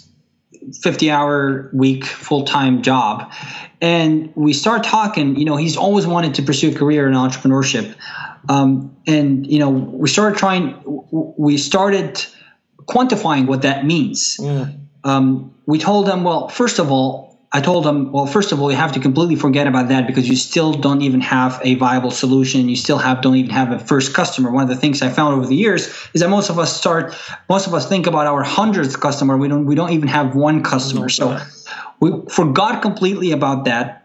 fifty-hour 0.82 1.70
week 1.72 2.04
full-time 2.04 2.82
job, 2.82 3.32
and 3.80 4.32
we 4.34 4.52
start 4.52 4.84
talking. 4.84 5.36
You 5.36 5.44
know, 5.44 5.56
he's 5.56 5.76
always 5.76 6.06
wanted 6.06 6.34
to 6.34 6.42
pursue 6.42 6.70
a 6.70 6.74
career 6.74 7.08
in 7.08 7.14
entrepreneurship, 7.14 7.94
um, 8.48 8.96
and 9.06 9.46
you 9.46 9.58
know, 9.58 9.70
we 9.70 10.08
started 10.08 10.38
trying. 10.38 10.82
We 11.12 11.56
started 11.58 12.24
quantifying 12.86 13.46
what 13.46 13.62
that 13.62 13.84
means. 13.84 14.36
Mm. 14.38 14.80
Um, 15.04 15.54
we 15.66 15.78
told 15.78 16.08
him, 16.08 16.24
well, 16.24 16.48
first 16.48 16.78
of 16.78 16.90
all, 16.90 17.29
I 17.52 17.60
told 17.60 17.84
them, 17.84 18.12
well, 18.12 18.26
first 18.26 18.52
of 18.52 18.60
all, 18.60 18.70
you 18.70 18.76
have 18.76 18.92
to 18.92 19.00
completely 19.00 19.34
forget 19.34 19.66
about 19.66 19.88
that 19.88 20.06
because 20.06 20.28
you 20.28 20.36
still 20.36 20.72
don't 20.72 21.02
even 21.02 21.20
have 21.20 21.60
a 21.64 21.74
viable 21.74 22.12
solution. 22.12 22.68
You 22.68 22.76
still 22.76 22.98
have 22.98 23.22
don't 23.22 23.34
even 23.36 23.50
have 23.50 23.72
a 23.72 23.78
first 23.80 24.14
customer. 24.14 24.52
One 24.52 24.62
of 24.62 24.68
the 24.68 24.76
things 24.76 25.02
I 25.02 25.08
found 25.08 25.34
over 25.34 25.46
the 25.46 25.56
years 25.56 25.86
is 26.14 26.20
that 26.20 26.30
most 26.30 26.48
of 26.48 26.60
us 26.60 26.76
start, 26.76 27.12
most 27.48 27.66
of 27.66 27.74
us 27.74 27.88
think 27.88 28.06
about 28.06 28.28
our 28.28 28.44
hundredth 28.44 29.00
customer. 29.00 29.36
We 29.36 29.48
don't, 29.48 29.66
we 29.66 29.74
don't 29.74 29.90
even 29.90 30.06
have 30.08 30.36
one 30.36 30.62
customer. 30.62 31.08
So 31.08 31.40
we 31.98 32.12
forgot 32.28 32.82
completely 32.82 33.32
about 33.32 33.64
that 33.64 34.00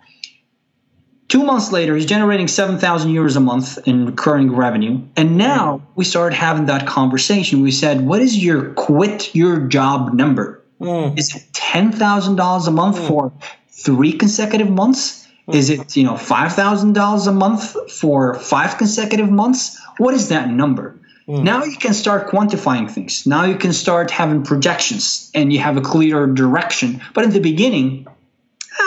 Two 1.28 1.44
months 1.44 1.72
later, 1.72 1.96
he's 1.96 2.06
generating 2.06 2.48
7,000 2.48 3.12
euros 3.12 3.36
a 3.36 3.40
month 3.40 3.80
in 3.88 4.06
recurring 4.06 4.56
revenue. 4.56 5.02
And 5.16 5.38
now 5.38 5.82
we 5.96 6.06
started 6.06 6.36
having 6.36 6.68
that 6.68 6.86
conversation. 6.86 7.62
We 7.62 7.72
said, 7.72 8.06
What 8.06 8.22
is 8.22 8.44
your 8.44 8.74
quit 8.74 9.34
your 9.34 9.60
job 9.62 10.14
number? 10.14 10.62
Mm. 10.80 11.18
Is 11.18 11.36
it 11.36 11.44
$10,000 11.54 12.68
a 12.68 12.72
month 12.72 12.98
mm. 12.98 13.08
for 13.08 13.34
three 13.70 14.14
consecutive 14.14 14.70
months? 14.70 15.28
Mm. 15.48 15.56
Is 15.56 15.70
it, 15.70 15.96
you 15.96 16.04
know, 16.04 16.14
$5,000 16.14 17.28
a 17.28 17.32
month 17.32 17.92
for 17.92 18.36
five 18.36 18.78
consecutive 18.78 19.30
months? 19.30 19.80
What 19.98 20.14
is 20.14 20.30
that 20.30 20.50
number? 20.50 21.00
Mm. 21.28 21.44
Now 21.44 21.64
you 21.64 21.78
can 21.78 21.94
start 21.94 22.28
quantifying 22.28 22.90
things. 22.90 23.26
Now 23.26 23.46
you 23.46 23.56
can 23.56 23.74
start 23.74 24.12
having 24.12 24.44
projections 24.44 25.32
and 25.34 25.52
you 25.52 25.60
have 25.60 25.78
a 25.78 25.82
clearer 25.82 26.28
direction. 26.28 27.02
But 27.14 27.24
in 27.24 27.32
the 27.32 27.40
beginning, 27.40 28.08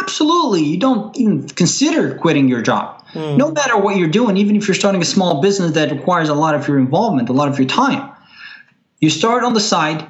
absolutely, 0.01 0.65
you 0.65 0.79
don't 0.79 1.17
even 1.17 1.49
consider 1.49 2.17
quitting 2.17 2.49
your 2.49 2.63
job. 2.63 3.05
Mm. 3.13 3.39
No 3.39 3.51
matter 3.51 3.77
what 3.77 3.97
you're 3.97 4.09
doing, 4.09 4.37
even 4.37 4.55
if 4.55 4.69
you're 4.69 4.75
starting 4.75 5.01
a 5.01 5.07
small 5.07 5.41
business 5.41 5.73
that 5.73 5.91
requires 5.91 6.29
a 6.29 6.35
lot 6.35 6.55
of 6.55 6.69
your 6.69 6.79
involvement, 6.79 7.29
a 7.29 7.33
lot 7.33 7.49
of 7.49 7.59
your 7.59 7.69
time, 7.69 8.13
you 9.01 9.11
start 9.11 9.45
on 9.45 9.55
the 9.55 9.61
side, 9.61 10.07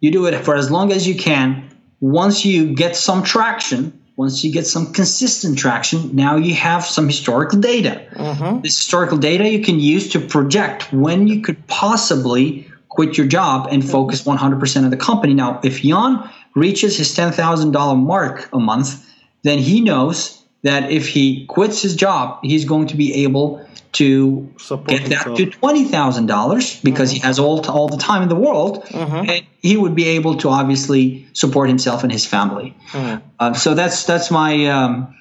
you 0.00 0.10
do 0.10 0.26
it 0.26 0.44
for 0.44 0.56
as 0.56 0.70
long 0.70 0.92
as 0.92 1.06
you 1.06 1.14
can. 1.14 1.68
Once 2.00 2.44
you 2.44 2.74
get 2.74 2.96
some 2.96 3.22
traction, 3.22 4.00
once 4.16 4.42
you 4.42 4.52
get 4.52 4.66
some 4.66 4.92
consistent 4.92 5.58
traction, 5.58 6.14
now 6.14 6.36
you 6.36 6.54
have 6.54 6.84
some 6.84 7.06
historical 7.06 7.60
data. 7.60 8.06
Mm-hmm. 8.14 8.62
This 8.62 8.76
historical 8.76 9.18
data 9.18 9.48
you 9.48 9.62
can 9.62 9.78
use 9.78 10.10
to 10.10 10.20
project 10.20 10.92
when 10.92 11.28
you 11.28 11.42
could 11.42 11.66
possibly 11.66 12.70
quit 12.88 13.16
your 13.16 13.26
job 13.26 13.68
and 13.70 13.82
mm-hmm. 13.82 13.92
focus 13.92 14.24
100% 14.24 14.84
of 14.84 14.90
the 14.90 14.96
company. 14.96 15.34
Now, 15.34 15.60
if 15.62 15.82
Jan 15.82 16.28
reaches 16.54 16.96
his 16.96 17.16
$10,000 17.16 17.96
mark 17.98 18.48
a 18.52 18.58
month, 18.58 19.06
then 19.42 19.58
he 19.58 19.80
knows 19.80 20.42
that 20.62 20.90
if 20.90 21.08
he 21.08 21.46
quits 21.46 21.82
his 21.82 21.96
job, 21.96 22.40
he's 22.42 22.64
going 22.64 22.88
to 22.88 22.96
be 22.96 23.24
able 23.24 23.66
to 23.92 24.52
Support 24.58 24.88
get 24.88 25.08
that 25.08 25.24
himself. 25.24 25.38
to 25.38 25.46
twenty 25.46 25.84
thousand 25.84 26.26
dollars 26.26 26.80
because 26.80 27.10
mm-hmm. 27.10 27.22
he 27.22 27.26
has 27.26 27.38
all 27.38 27.66
all 27.68 27.88
the 27.88 27.96
time 27.96 28.22
in 28.22 28.28
the 28.28 28.36
world, 28.36 28.84
mm-hmm. 28.84 29.28
and 29.28 29.46
he 29.62 29.76
would 29.76 29.94
be 29.94 30.06
able 30.08 30.36
to 30.36 30.48
obviously 30.48 31.26
support 31.32 31.68
himself 31.68 32.02
and 32.02 32.12
his 32.12 32.26
family. 32.26 32.74
Mm-hmm. 32.92 33.26
Uh, 33.38 33.52
so 33.54 33.74
that's 33.74 34.04
that's 34.04 34.30
my 34.30 34.66
um, 34.66 35.14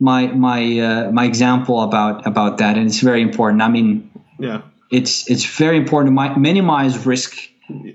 my 0.00 0.26
my 0.28 0.78
uh, 0.78 1.10
my 1.12 1.24
example 1.24 1.82
about 1.82 2.26
about 2.26 2.58
that, 2.58 2.76
and 2.76 2.86
it's 2.86 3.00
very 3.00 3.22
important. 3.22 3.62
I 3.62 3.68
mean, 3.68 4.10
yeah, 4.38 4.62
it's 4.90 5.28
it's 5.30 5.44
very 5.44 5.76
important 5.76 6.16
to 6.16 6.38
minimize 6.38 7.06
risk 7.06 7.36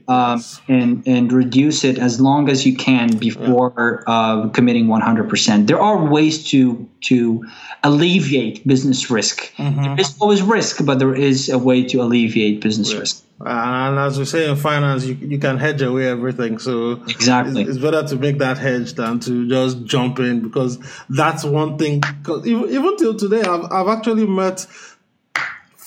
um, 0.08 0.44
and 0.68 1.08
and 1.08 1.32
reduce 1.32 1.84
it 1.84 1.98
as 1.98 2.20
long 2.20 2.50
as 2.50 2.66
you 2.66 2.76
can 2.76 3.18
before 3.18 4.04
uh, 4.06 4.50
committing 4.50 4.88
100%. 4.88 5.68
There 5.68 5.82
are 5.82 6.06
ways 6.06 6.50
to 6.52 6.90
to 7.02 7.46
alleviate 7.84 8.68
business 8.68 9.10
risk. 9.10 9.54
Mm-hmm. 9.56 9.84
There 9.84 10.00
is 10.00 10.18
always 10.20 10.42
risk, 10.42 10.86
but 10.86 11.00
there 11.00 11.16
is 11.16 11.50
a 11.50 11.58
way 11.58 11.84
to 11.86 12.02
alleviate 12.02 12.62
business 12.62 12.92
yeah. 12.92 13.00
risk. 13.00 13.24
And 13.44 13.98
as 13.98 14.20
we 14.20 14.26
say 14.26 14.50
in 14.50 14.56
finance, 14.56 15.06
you, 15.06 15.16
you 15.16 15.40
can 15.40 15.58
hedge 15.58 15.82
away 15.82 16.08
everything. 16.08 16.60
So 16.60 17.04
exactly, 17.08 17.62
it's, 17.62 17.72
it's, 17.72 17.80
better 17.80 18.06
to 18.08 18.16
make 18.18 18.38
that 18.38 18.58
hedge 18.58 18.94
than 18.94 19.20
to 19.22 19.48
just 19.48 19.84
jump 19.86 20.20
in 20.20 20.42
because 20.42 20.78
that's 21.10 21.44
one 21.44 21.78
thing. 21.78 22.02
Because 22.02 22.46
even, 22.46 22.70
even 22.70 22.98
till 22.98 23.16
today, 23.16 23.42
I've 23.42 23.72
I've 23.72 23.88
actually 23.88 24.28
met 24.28 24.68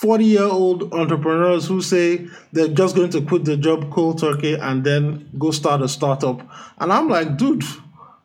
40 0.04 0.24
year 0.26 0.42
old 0.42 0.92
entrepreneurs 0.92 1.66
who 1.66 1.80
say 1.80 2.26
they're 2.52 2.68
just 2.68 2.94
going 2.94 3.08
to 3.08 3.22
quit 3.22 3.46
the 3.46 3.56
job 3.56 3.90
cold 3.90 4.18
turkey 4.18 4.52
and 4.52 4.84
then 4.84 5.26
go 5.38 5.50
start 5.50 5.80
a 5.80 5.88
startup. 5.88 6.46
And 6.78 6.92
I'm 6.92 7.08
like, 7.08 7.38
dude, 7.38 7.64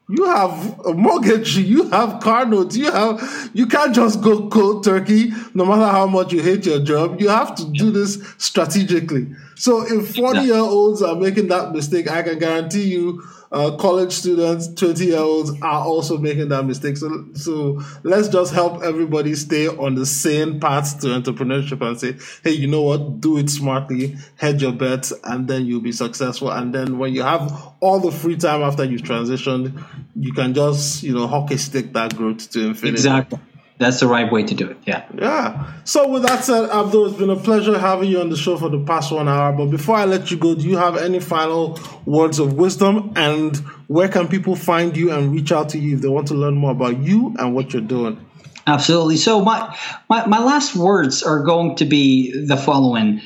you 0.10 0.26
have 0.26 0.78
a 0.86 0.94
mortgage, 0.94 1.56
you 1.74 1.90
have 1.92 2.20
car 2.20 2.46
notes, 2.46 2.76
you 2.76 2.92
have, 2.92 3.50
you 3.54 3.66
can't 3.66 3.96
just 3.96 4.22
go 4.22 4.50
cold 4.50 4.84
turkey 4.84 5.32
no 5.54 5.64
matter 5.64 5.88
how 5.88 6.06
much 6.06 6.34
you 6.34 6.42
hate 6.44 6.66
your 6.66 6.82
job. 6.82 7.22
You 7.22 7.30
have 7.30 7.56
to 7.56 7.66
do 7.72 7.92
this 7.92 8.22
strategically. 8.38 9.28
So 9.60 9.86
if 9.86 10.16
40 10.16 10.40
year 10.40 10.56
olds 10.56 11.02
are 11.02 11.16
making 11.16 11.50
that 11.50 11.74
mistake, 11.74 12.10
I 12.10 12.24
can 12.24 12.40
guarantee 12.40 12.84
you 12.84 13.22
uh, 13.52 13.76
college 13.76 14.14
students, 14.14 14.68
20 14.74 15.06
year 15.08 15.20
olds 15.20 15.52
are 15.62 15.86
also 15.86 16.18
making 16.18 16.48
that 16.48 16.64
mistake. 16.64 16.96
So, 16.96 17.26
so 17.34 17.82
let's 18.04 18.30
just 18.30 18.54
help 18.54 18.84
everybody 18.84 19.36
stay 19.36 19.68
on 19.68 19.96
the 19.96 20.06
same 20.06 20.62
path 20.62 21.02
to 21.02 21.08
entrepreneurship 21.08 21.86
and 21.86 22.00
say, 22.00 22.16
hey, 22.42 22.56
you 22.56 22.68
know 22.68 22.84
what? 22.84 23.20
Do 23.20 23.38
it 23.38 23.50
smartly, 23.50 24.16
hedge 24.38 24.62
your 24.62 24.72
bets, 24.72 25.12
and 25.26 25.50
then 25.50 25.66
you'll 25.66 25.82
be 25.82 25.92
successful. 25.92 26.52
And 26.52 26.74
then 26.74 26.98
when 26.98 27.14
you 27.14 27.24
have 27.24 27.74
all 27.82 28.00
the 28.00 28.12
free 28.12 28.38
time 28.38 28.62
after 28.62 28.86
you've 28.86 29.02
transitioned, 29.02 29.84
you 30.16 30.32
can 30.32 30.54
just, 30.54 31.04
you 31.04 31.14
know, 31.14 31.28
hockey 31.28 31.58
stick 31.58 31.92
that 31.94 32.16
growth 32.16 32.50
to 32.52 32.68
infinity. 32.68 33.00
Exactly 33.00 33.40
that's 33.80 34.02
the 34.02 34.08
right 34.08 34.30
way 34.30 34.44
to 34.44 34.54
do 34.54 34.70
it. 34.70 34.78
Yeah. 34.86 35.06
Yeah. 35.18 35.72
So 35.86 36.10
with 36.10 36.24
that 36.24 36.44
said, 36.44 36.70
Abdo, 36.70 37.08
it's 37.08 37.18
been 37.18 37.30
a 37.30 37.38
pleasure 37.38 37.80
having 37.80 38.10
you 38.10 38.20
on 38.20 38.30
the 38.30 38.36
show 38.36 38.58
for 38.58 38.68
the 38.68 38.84
past 38.84 39.10
one 39.10 39.30
hour. 39.30 39.54
But 39.54 39.68
before 39.68 39.96
I 39.96 40.04
let 40.04 40.30
you 40.30 40.38
go, 40.38 40.54
do 40.54 40.68
you 40.68 40.76
have 40.76 40.98
any 40.98 41.22
final 41.22 41.80
words 42.06 42.40
of 42.40 42.54
wisdom? 42.54 43.14
And 43.16 43.56
where 43.88 44.10
can 44.10 44.28
people 44.28 44.58
find 44.58 44.98
you 44.98 45.12
and 45.12 45.32
reach 45.32 45.54
out 45.54 45.70
to 45.70 45.80
you 45.80 45.96
if 45.96 46.02
they 46.02 46.10
want 46.10 46.28
to 46.28 46.34
learn 46.34 46.56
more 46.56 46.72
about 46.72 47.00
you 47.00 47.34
and 47.40 47.56
what 47.56 47.72
you're 47.72 47.82
doing? 47.82 48.24
Absolutely. 48.68 49.16
So 49.16 49.42
my 49.46 49.76
my, 50.10 50.26
my 50.28 50.44
last 50.44 50.76
words 50.76 51.24
are 51.24 51.44
going 51.44 51.78
to 51.78 51.86
be 51.86 52.46
the 52.46 52.58
following. 52.58 53.22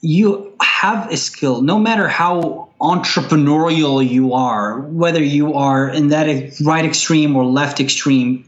You 0.00 0.56
have 0.60 1.12
a 1.12 1.16
skill, 1.16 1.62
no 1.62 1.78
matter 1.78 2.08
how 2.08 2.70
entrepreneurial 2.80 4.06
you 4.06 4.34
are, 4.34 4.80
whether 4.80 5.22
you 5.22 5.54
are 5.54 5.88
in 5.88 6.08
that 6.08 6.60
right 6.60 6.84
extreme 6.84 7.36
or 7.36 7.44
left 7.44 7.80
extreme, 7.80 8.44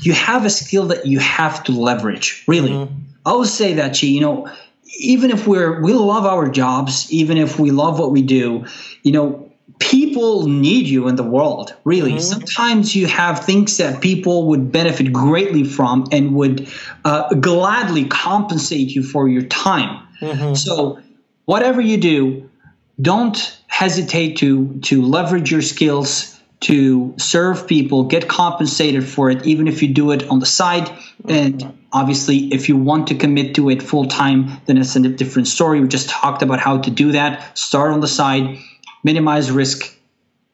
you 0.00 0.12
have 0.12 0.44
a 0.44 0.50
skill 0.50 0.86
that 0.86 1.06
you 1.06 1.18
have 1.18 1.64
to 1.64 1.72
leverage. 1.72 2.44
Really, 2.46 2.70
mm-hmm. 2.70 2.94
I 3.26 3.30
always 3.30 3.52
say 3.52 3.74
that, 3.74 3.98
Chi. 4.00 4.06
You 4.06 4.20
know, 4.20 4.50
even 4.98 5.30
if 5.30 5.46
we're 5.46 5.82
we 5.82 5.92
love 5.92 6.24
our 6.24 6.48
jobs, 6.48 7.10
even 7.12 7.38
if 7.38 7.58
we 7.58 7.70
love 7.70 7.98
what 7.98 8.10
we 8.10 8.22
do, 8.22 8.66
you 9.02 9.12
know, 9.12 9.50
people 9.78 10.46
need 10.46 10.86
you 10.86 11.08
in 11.08 11.16
the 11.16 11.22
world. 11.22 11.74
Really, 11.84 12.12
mm-hmm. 12.12 12.20
sometimes 12.20 12.94
you 12.94 13.06
have 13.06 13.44
things 13.44 13.76
that 13.78 14.00
people 14.00 14.48
would 14.48 14.72
benefit 14.72 15.12
greatly 15.12 15.64
from 15.64 16.06
and 16.12 16.34
would 16.34 16.68
uh, 17.04 17.34
gladly 17.34 18.06
compensate 18.06 18.94
you 18.94 19.02
for 19.02 19.28
your 19.28 19.42
time. 19.42 20.06
Mm-hmm. 20.20 20.54
So, 20.54 21.00
whatever 21.44 21.80
you 21.80 21.96
do, 21.98 22.50
don't 23.00 23.58
hesitate 23.66 24.38
to 24.38 24.78
to 24.80 25.02
leverage 25.02 25.50
your 25.50 25.62
skills 25.62 26.37
to 26.60 27.14
serve 27.18 27.66
people, 27.66 28.04
get 28.04 28.28
compensated 28.28 29.06
for 29.06 29.30
it, 29.30 29.46
even 29.46 29.68
if 29.68 29.82
you 29.82 29.88
do 29.88 30.10
it 30.10 30.28
on 30.28 30.40
the 30.40 30.46
side. 30.46 30.90
And 31.26 31.78
obviously, 31.92 32.52
if 32.52 32.68
you 32.68 32.76
want 32.76 33.08
to 33.08 33.14
commit 33.14 33.54
to 33.56 33.70
it 33.70 33.82
full 33.82 34.06
time, 34.06 34.60
then 34.66 34.76
it's 34.76 34.96
a 34.96 35.00
different 35.00 35.48
story. 35.48 35.80
We 35.80 35.88
just 35.88 36.08
talked 36.10 36.42
about 36.42 36.58
how 36.58 36.78
to 36.78 36.90
do 36.90 37.12
that. 37.12 37.56
Start 37.56 37.92
on 37.92 38.00
the 38.00 38.08
side, 38.08 38.58
minimize 39.04 39.50
risk, 39.50 39.96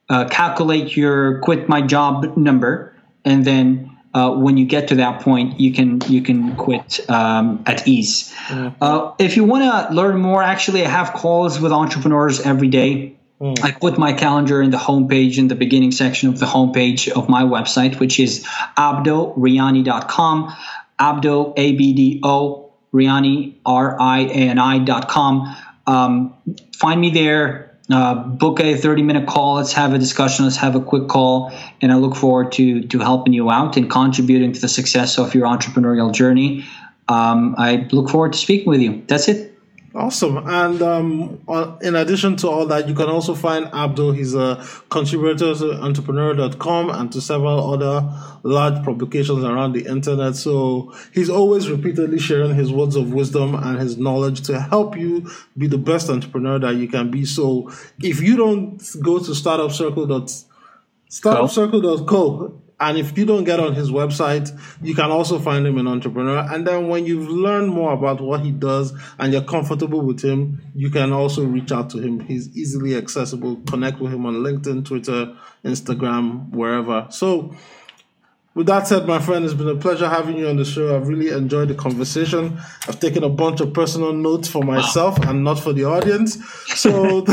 uh, 0.09 0.29
calculate 0.29 0.97
your 0.97 1.41
quit 1.41 1.69
my 1.69 1.81
job 1.81 2.37
number, 2.37 2.95
and 3.25 3.45
then 3.45 3.97
uh, 4.13 4.31
when 4.31 4.57
you 4.57 4.67
get 4.67 4.89
to 4.89 4.97
that 4.97 5.23
point, 5.23 5.59
you 5.59 5.73
can 5.73 6.01
you 6.09 6.23
can 6.23 6.55
quit 6.57 7.01
um, 7.11 7.63
at 7.67 7.89
ease. 7.89 8.33
Uh, 8.51 9.13
if 9.19 9.37
you 9.37 9.45
want 9.45 9.65
to 9.65 9.95
learn 9.95 10.19
more, 10.19 10.43
actually, 10.43 10.85
I 10.85 10.89
have 10.89 11.15
calls 11.15 11.59
with 11.59 11.73
entrepreneurs 11.73 12.41
every 12.41 12.69
day. 12.69 13.17
Mm. 13.41 13.63
I 13.65 13.73
put 13.73 13.99
my 13.99 14.13
calendar 14.13 14.63
in 14.63 14.71
the 14.71 14.79
homepage 14.79 15.39
in 15.39 15.49
the 15.49 15.55
beginning 15.55 15.93
section 15.93 16.29
of 16.29 16.39
the 16.39 16.47
homepage 16.47 17.09
of 17.09 17.29
my 17.29 17.43
website, 17.43 17.99
which 17.99 18.21
is 18.21 18.45
abdoriani.com. 18.77 20.55
Abdo, 20.99 21.53
A 21.57 21.73
B 21.73 21.93
D 21.93 22.21
O, 22.23 22.73
Riani, 22.93 23.55
R 23.67 24.01
I 24.01 24.21
A 24.21 24.29
N 24.29 24.59
I.com. 24.59 25.57
Um, 25.87 26.35
find 26.77 27.01
me 27.01 27.11
there. 27.11 27.73
Uh, 27.91 28.15
book 28.15 28.61
a 28.61 28.77
30 28.77 29.03
minute 29.03 29.29
call. 29.29 29.57
Let's 29.57 29.75
have 29.75 29.93
a 29.93 29.99
discussion. 29.99 30.47
Let's 30.47 30.57
have 30.57 30.75
a 30.75 30.81
quick 30.81 31.09
call. 31.09 31.53
And 31.83 31.93
I 31.93 31.97
look 31.97 32.17
forward 32.17 32.53
to, 32.53 32.85
to 32.85 32.99
helping 33.01 33.35
you 33.35 33.51
out 33.51 33.77
and 33.77 33.91
contributing 33.91 34.53
to 34.53 34.61
the 34.61 34.69
success 34.69 35.19
of 35.19 35.35
your 35.35 35.47
entrepreneurial 35.47 36.13
journey. 36.13 36.65
Um, 37.09 37.57
I 37.59 37.87
look 37.93 38.09
forward 38.09 38.33
to 38.33 38.39
speaking 38.39 38.71
with 38.71 38.81
you. 38.81 39.03
That's 39.07 39.29
it. 39.29 39.44
Awesome. 39.95 40.39
And 40.39 40.83
um, 40.83 41.41
uh, 41.47 41.77
in 41.81 41.95
addition 41.95 42.35
to 42.39 42.49
all 42.49 42.67
that, 42.67 42.89
you 42.89 42.95
can 42.95 43.09
also 43.09 43.33
find 43.33 43.67
Abdo. 43.67 44.13
He's 44.13 44.35
a 44.35 44.67
contributor 44.91 45.55
to 45.55 45.75
entrepreneur.com 45.75 46.91
and 46.91 47.13
to 47.13 47.21
several 47.21 47.73
other 47.73 48.13
large 48.43 48.85
publications 48.85 49.45
around 49.45 49.73
the 49.73 49.87
internet. 49.87 50.35
So 50.35 50.93
he's 51.13 51.31
always 51.31 51.71
repeatedly 51.71 52.19
sharing 52.19 52.57
his 52.57 52.73
words 52.73 52.97
of 52.97 53.13
wisdom 53.13 53.55
and 53.55 53.79
his 53.79 53.97
knowledge 53.97 54.41
to 54.49 54.61
help 54.61 54.97
you 54.97 55.31
be 55.57 55.69
the 55.69 55.79
best 55.79 56.11
entrepreneur 56.11 56.59
that 56.59 56.75
you 56.75 56.89
can 56.89 57.13
be. 57.13 57.25
So 57.25 57.71
if 58.03 58.21
you 58.21 58.37
don't 58.37 58.79
go 59.01 59.21
to 59.21 59.31
startupcircle.co, 59.31 60.51
startupcircle.co 61.09 62.64
and 62.81 62.99
if 62.99 63.17
you 63.17 63.25
don't 63.25 63.45
get 63.45 63.61
on 63.61 63.75
his 63.75 63.91
website, 63.91 64.51
you 64.83 64.95
can 64.95 65.11
also 65.11 65.39
find 65.39 65.67
him 65.67 65.79
an 65.79 65.87
entrepreneur. 65.87 66.39
And 66.53 66.67
then 66.67 66.89
when 66.89 67.07
you've 67.07 67.29
learned 67.29 67.71
more 67.71 67.93
about 67.93 68.21
what 68.21 68.41
he 68.41 68.51
does 68.51 68.93
and 69.19 69.33
you're 69.33 69.43
comfortable 69.43 70.01
with 70.01 70.23
him, 70.23 70.61
you 70.75 70.91
can 70.91 71.13
also 71.13 71.45
reach 71.45 71.71
out 71.71 71.91
to 71.91 71.99
him. 71.99 72.21
He's 72.21 72.49
easily 72.57 72.97
accessible. 72.97 73.57
Connect 73.69 74.01
with 74.01 74.13
him 74.13 74.27
on 74.27 74.35
LinkedIn, 74.37 74.85
Twitter, 74.85 75.37
Instagram, 75.65 76.51
wherever. 76.51 77.07
So 77.11 77.55
With 78.55 78.69
that 78.69 78.87
said, 78.87 79.05
my 79.09 79.19
friend, 79.19 79.45
it's 79.45 79.53
been 79.53 79.69
a 79.69 79.75
pleasure 79.75 80.09
having 80.09 80.37
you 80.39 80.49
on 80.49 80.57
the 80.57 80.65
show. 80.65 80.95
I've 80.95 81.09
really 81.09 81.31
enjoyed 81.31 81.67
the 81.67 81.75
conversation. 81.75 82.57
I've 82.87 83.01
taken 83.01 83.25
a 83.25 83.29
bunch 83.29 83.61
of 83.61 83.73
personal 83.73 84.13
notes 84.13 84.47
for 84.49 84.63
myself 84.63 85.19
wow. 85.19 85.31
and 85.31 85.43
not 85.43 85.59
for 85.59 85.73
the 85.73 85.83
audience. 85.85 86.39
So 86.69 87.25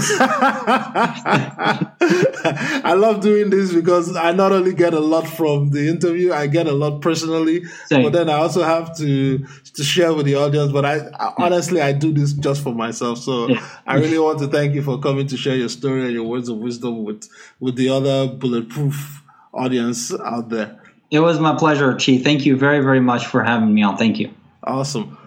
I 2.84 2.96
love 2.98 3.22
doing 3.22 3.52
this 3.52 3.72
because 3.72 4.16
I 4.16 4.32
not 4.32 4.52
only 4.52 4.74
get 4.74 4.96
a 4.96 5.00
lot 5.00 5.28
from 5.28 5.70
the 5.70 5.90
interview, 5.90 6.34
I 6.34 6.48
get 6.48 6.66
a 6.66 6.72
lot 6.72 7.02
personally, 7.02 7.66
Same. 7.86 8.02
but 8.02 8.14
then 8.14 8.28
I 8.28 8.38
also 8.38 8.64
have 8.64 8.98
to 8.98 9.46
to 9.76 9.84
share 9.84 10.16
with 10.16 10.26
the 10.26 10.36
audience. 10.36 10.72
But 10.72 10.86
I, 10.86 11.08
I 11.20 11.34
honestly, 11.38 11.82
I 11.82 11.92
do 11.92 12.12
this 12.12 12.34
just 12.34 12.64
for 12.64 12.74
myself. 12.74 13.20
So 13.20 13.48
yeah. 13.48 13.64
I 13.86 13.98
really 13.98 14.18
want 14.18 14.40
to 14.40 14.48
thank 14.48 14.74
you 14.74 14.82
for 14.82 14.98
coming 15.00 15.28
to 15.28 15.38
share 15.38 15.56
your 15.56 15.70
story 15.70 16.02
and 16.06 16.14
your 16.14 16.24
words 16.24 16.50
of 16.50 16.58
wisdom 16.58 17.04
with 17.04 17.30
with 17.60 17.76
the 17.76 17.90
other 17.90 18.26
bulletproof 18.28 19.22
audience 19.54 20.12
out 20.14 20.50
there. 20.50 20.81
It 21.12 21.20
was 21.20 21.42
my 21.42 21.54
pleasure, 21.58 21.94
Chi. 21.98 22.20
Thank 22.20 22.46
you 22.46 22.56
very, 22.56 22.80
very 22.80 23.02
much 23.02 23.26
for 23.28 23.44
having 23.44 23.74
me 23.74 23.84
on. 23.84 23.98
Thank 23.98 24.18
you. 24.18 24.34
Awesome. 24.64 25.18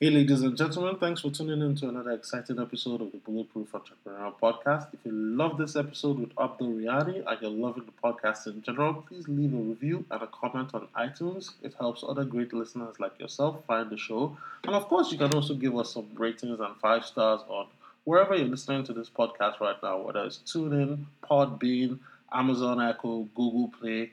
Hey, 0.00 0.08
ladies 0.08 0.40
and 0.40 0.56
gentlemen, 0.56 0.96
thanks 0.96 1.20
for 1.20 1.30
tuning 1.30 1.60
in 1.60 1.74
to 1.76 1.90
another 1.90 2.12
exciting 2.12 2.58
episode 2.58 3.02
of 3.02 3.12
the 3.12 3.18
Bulletproof 3.18 3.74
Entrepreneur 3.74 4.32
Podcast. 4.42 4.94
If 4.94 5.00
you 5.04 5.12
love 5.12 5.58
this 5.58 5.76
episode 5.76 6.18
with 6.20 6.34
Abdo 6.36 6.62
Riani 6.62 7.22
and 7.26 7.42
you're 7.42 7.50
loving 7.50 7.84
the 7.84 7.92
podcast 8.02 8.46
in 8.46 8.62
general, 8.62 8.94
please 9.06 9.28
leave 9.28 9.52
a 9.52 9.58
review 9.58 10.06
and 10.10 10.22
a 10.22 10.26
comment 10.28 10.70
on 10.72 10.88
iTunes. 10.96 11.50
It 11.62 11.74
helps 11.78 12.02
other 12.02 12.24
great 12.24 12.54
listeners 12.54 12.98
like 12.98 13.20
yourself 13.20 13.62
find 13.66 13.90
the 13.90 13.98
show. 13.98 14.38
And 14.64 14.74
of 14.74 14.88
course, 14.88 15.12
you 15.12 15.18
can 15.18 15.34
also 15.34 15.52
give 15.52 15.76
us 15.76 15.92
some 15.92 16.08
ratings 16.14 16.60
and 16.60 16.76
five 16.80 17.04
stars 17.04 17.42
on 17.48 17.66
wherever 18.04 18.34
you're 18.34 18.48
listening 18.48 18.84
to 18.84 18.94
this 18.94 19.10
podcast 19.10 19.60
right 19.60 19.76
now, 19.82 19.98
whether 19.98 20.24
it's 20.24 20.38
TuneIn, 20.46 21.04
Podbean, 21.22 21.98
Amazon 22.32 22.80
Echo, 22.80 23.28
Google 23.34 23.70
Play. 23.78 24.12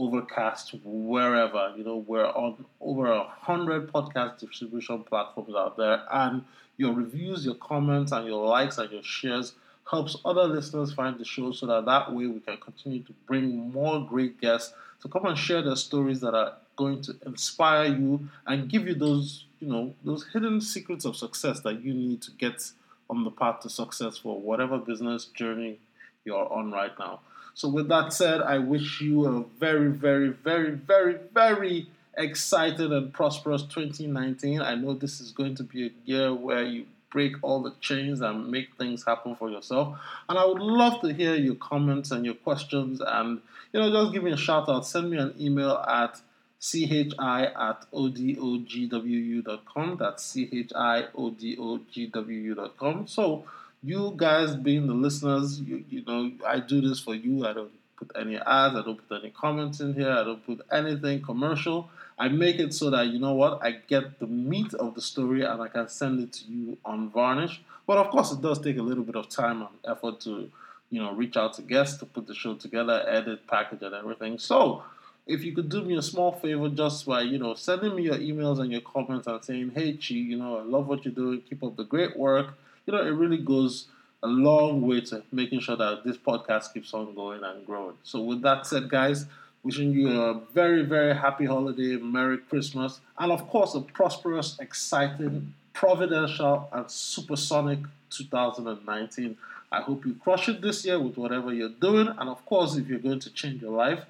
Overcast, 0.00 0.74
wherever. 0.82 1.74
You 1.76 1.84
know, 1.84 1.96
we're 1.96 2.26
on 2.26 2.64
over 2.80 3.12
a 3.12 3.24
hundred 3.24 3.92
podcast 3.92 4.38
distribution 4.38 5.04
platforms 5.04 5.54
out 5.54 5.76
there, 5.76 6.02
and 6.10 6.44
your 6.78 6.94
reviews, 6.94 7.44
your 7.44 7.56
comments, 7.56 8.10
and 8.12 8.26
your 8.26 8.46
likes 8.46 8.78
and 8.78 8.90
your 8.90 9.02
shares 9.02 9.52
helps 9.90 10.16
other 10.24 10.44
listeners 10.44 10.92
find 10.92 11.18
the 11.18 11.24
show 11.24 11.52
so 11.52 11.66
that 11.66 11.84
that 11.84 12.12
way 12.12 12.26
we 12.26 12.40
can 12.40 12.56
continue 12.56 13.02
to 13.02 13.12
bring 13.26 13.70
more 13.72 14.06
great 14.08 14.40
guests 14.40 14.72
to 15.02 15.08
come 15.08 15.26
and 15.26 15.36
share 15.36 15.62
their 15.62 15.76
stories 15.76 16.20
that 16.20 16.34
are 16.34 16.54
going 16.76 17.02
to 17.02 17.14
inspire 17.26 17.86
you 17.86 18.28
and 18.46 18.70
give 18.70 18.86
you 18.86 18.94
those, 18.94 19.44
you 19.60 19.68
know, 19.68 19.92
those 20.04 20.26
hidden 20.32 20.60
secrets 20.60 21.04
of 21.04 21.16
success 21.16 21.60
that 21.60 21.82
you 21.82 21.92
need 21.92 22.22
to 22.22 22.30
get 22.32 22.70
on 23.10 23.24
the 23.24 23.30
path 23.30 23.60
to 23.60 23.68
success 23.68 24.16
for 24.16 24.40
whatever 24.40 24.78
business 24.78 25.26
journey 25.26 25.78
you're 26.24 26.50
on 26.52 26.70
right 26.70 26.96
now. 26.98 27.20
So, 27.54 27.68
with 27.68 27.88
that 27.88 28.12
said, 28.12 28.40
I 28.40 28.58
wish 28.58 29.00
you 29.00 29.26
a 29.26 29.44
very, 29.58 29.90
very, 29.90 30.28
very, 30.28 30.72
very, 30.72 31.18
very 31.32 31.88
excited 32.16 32.92
and 32.92 33.12
prosperous 33.12 33.62
2019. 33.62 34.60
I 34.60 34.74
know 34.74 34.94
this 34.94 35.20
is 35.20 35.32
going 35.32 35.54
to 35.56 35.62
be 35.62 35.86
a 35.86 35.90
year 36.04 36.34
where 36.34 36.64
you 36.64 36.86
break 37.10 37.34
all 37.42 37.60
the 37.60 37.74
chains 37.80 38.20
and 38.20 38.50
make 38.50 38.76
things 38.78 39.04
happen 39.04 39.34
for 39.34 39.50
yourself. 39.50 39.98
And 40.28 40.38
I 40.38 40.44
would 40.44 40.60
love 40.60 41.00
to 41.02 41.12
hear 41.12 41.34
your 41.34 41.56
comments 41.56 42.12
and 42.12 42.24
your 42.24 42.34
questions. 42.34 43.00
And, 43.04 43.40
you 43.72 43.80
know, 43.80 43.90
just 43.90 44.12
give 44.12 44.22
me 44.22 44.32
a 44.32 44.36
shout 44.36 44.68
out. 44.68 44.86
Send 44.86 45.10
me 45.10 45.18
an 45.18 45.34
email 45.38 45.82
at 45.88 46.20
chi 46.60 47.10
at 47.18 47.86
odogwu.com. 47.92 49.96
That's 49.98 50.34
chi 50.34 51.04
odogwu.com. 51.16 53.06
So, 53.06 53.44
you 53.82 54.12
guys 54.16 54.54
being 54.54 54.86
the 54.86 54.94
listeners, 54.94 55.60
you, 55.60 55.84
you 55.88 56.04
know, 56.04 56.32
I 56.46 56.60
do 56.60 56.80
this 56.80 57.00
for 57.00 57.14
you. 57.14 57.46
I 57.46 57.52
don't 57.52 57.70
put 57.96 58.10
any 58.18 58.36
ads, 58.36 58.76
I 58.76 58.82
don't 58.82 59.08
put 59.08 59.20
any 59.22 59.30
comments 59.30 59.80
in 59.80 59.94
here, 59.94 60.10
I 60.10 60.24
don't 60.24 60.44
put 60.44 60.60
anything 60.72 61.22
commercial. 61.22 61.90
I 62.18 62.28
make 62.28 62.58
it 62.58 62.74
so 62.74 62.90
that 62.90 63.06
you 63.06 63.18
know 63.18 63.32
what, 63.32 63.62
I 63.62 63.72
get 63.72 64.18
the 64.18 64.26
meat 64.26 64.74
of 64.74 64.94
the 64.94 65.00
story 65.00 65.42
and 65.42 65.62
I 65.62 65.68
can 65.68 65.88
send 65.88 66.20
it 66.20 66.32
to 66.34 66.44
you 66.44 66.78
unvarnished. 66.84 67.62
But 67.86 67.96
of 67.98 68.10
course, 68.10 68.30
it 68.32 68.42
does 68.42 68.58
take 68.60 68.76
a 68.76 68.82
little 68.82 69.04
bit 69.04 69.16
of 69.16 69.28
time 69.28 69.62
and 69.62 69.70
effort 69.88 70.20
to, 70.22 70.50
you 70.90 71.02
know, 71.02 71.12
reach 71.12 71.36
out 71.36 71.54
to 71.54 71.62
guests 71.62 71.98
to 71.98 72.06
put 72.06 72.26
the 72.26 72.34
show 72.34 72.54
together, 72.54 73.04
edit, 73.08 73.46
package, 73.46 73.82
and 73.82 73.94
everything. 73.94 74.38
So, 74.38 74.82
if 75.26 75.44
you 75.44 75.54
could 75.54 75.68
do 75.68 75.82
me 75.82 75.96
a 75.96 76.02
small 76.02 76.32
favor 76.32 76.68
just 76.68 77.06
by, 77.06 77.22
you 77.22 77.38
know, 77.38 77.54
sending 77.54 77.94
me 77.94 78.02
your 78.02 78.16
emails 78.16 78.58
and 78.58 78.70
your 78.70 78.80
comments 78.80 79.26
and 79.26 79.42
saying, 79.42 79.72
hey, 79.74 79.92
Chi, 79.92 80.14
you 80.14 80.36
know, 80.36 80.58
I 80.58 80.62
love 80.62 80.88
what 80.88 81.04
you're 81.04 81.14
doing, 81.14 81.40
keep 81.48 81.62
up 81.62 81.76
the 81.76 81.84
great 81.84 82.18
work 82.18 82.54
you 82.90 82.96
know, 82.96 83.06
it 83.06 83.10
really 83.10 83.38
goes 83.38 83.86
a 84.22 84.26
long 84.26 84.82
way 84.82 85.00
to 85.00 85.22
making 85.32 85.60
sure 85.60 85.76
that 85.76 86.02
this 86.04 86.16
podcast 86.16 86.74
keeps 86.74 86.92
on 86.92 87.14
going 87.14 87.42
and 87.44 87.64
growing. 87.64 87.96
So, 88.02 88.20
with 88.20 88.42
that 88.42 88.66
said, 88.66 88.88
guys, 88.88 89.26
wishing 89.62 89.92
you 89.92 90.20
a 90.20 90.40
very, 90.52 90.82
very 90.82 91.14
happy 91.14 91.46
holiday, 91.46 91.96
Merry 91.96 92.38
Christmas, 92.38 93.00
and 93.18 93.30
of 93.30 93.48
course, 93.48 93.74
a 93.74 93.80
prosperous, 93.80 94.58
exciting, 94.58 95.54
providential, 95.72 96.68
and 96.72 96.90
supersonic 96.90 97.78
2019. 98.10 99.36
I 99.72 99.82
hope 99.82 100.04
you 100.04 100.14
crush 100.14 100.48
it 100.48 100.60
this 100.60 100.84
year 100.84 100.98
with 100.98 101.16
whatever 101.16 101.54
you're 101.54 101.68
doing. 101.68 102.08
And 102.08 102.28
of 102.28 102.44
course, 102.44 102.74
if 102.74 102.88
you're 102.88 102.98
going 102.98 103.20
to 103.20 103.30
change 103.30 103.62
your 103.62 103.70
life, 103.70 104.04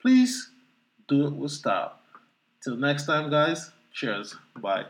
please 0.00 0.50
do 1.06 1.28
it 1.28 1.32
with 1.32 1.52
style. 1.52 1.92
Till 2.64 2.76
next 2.76 3.06
time, 3.06 3.30
guys, 3.30 3.70
cheers. 3.92 4.34
Bye. 4.56 4.86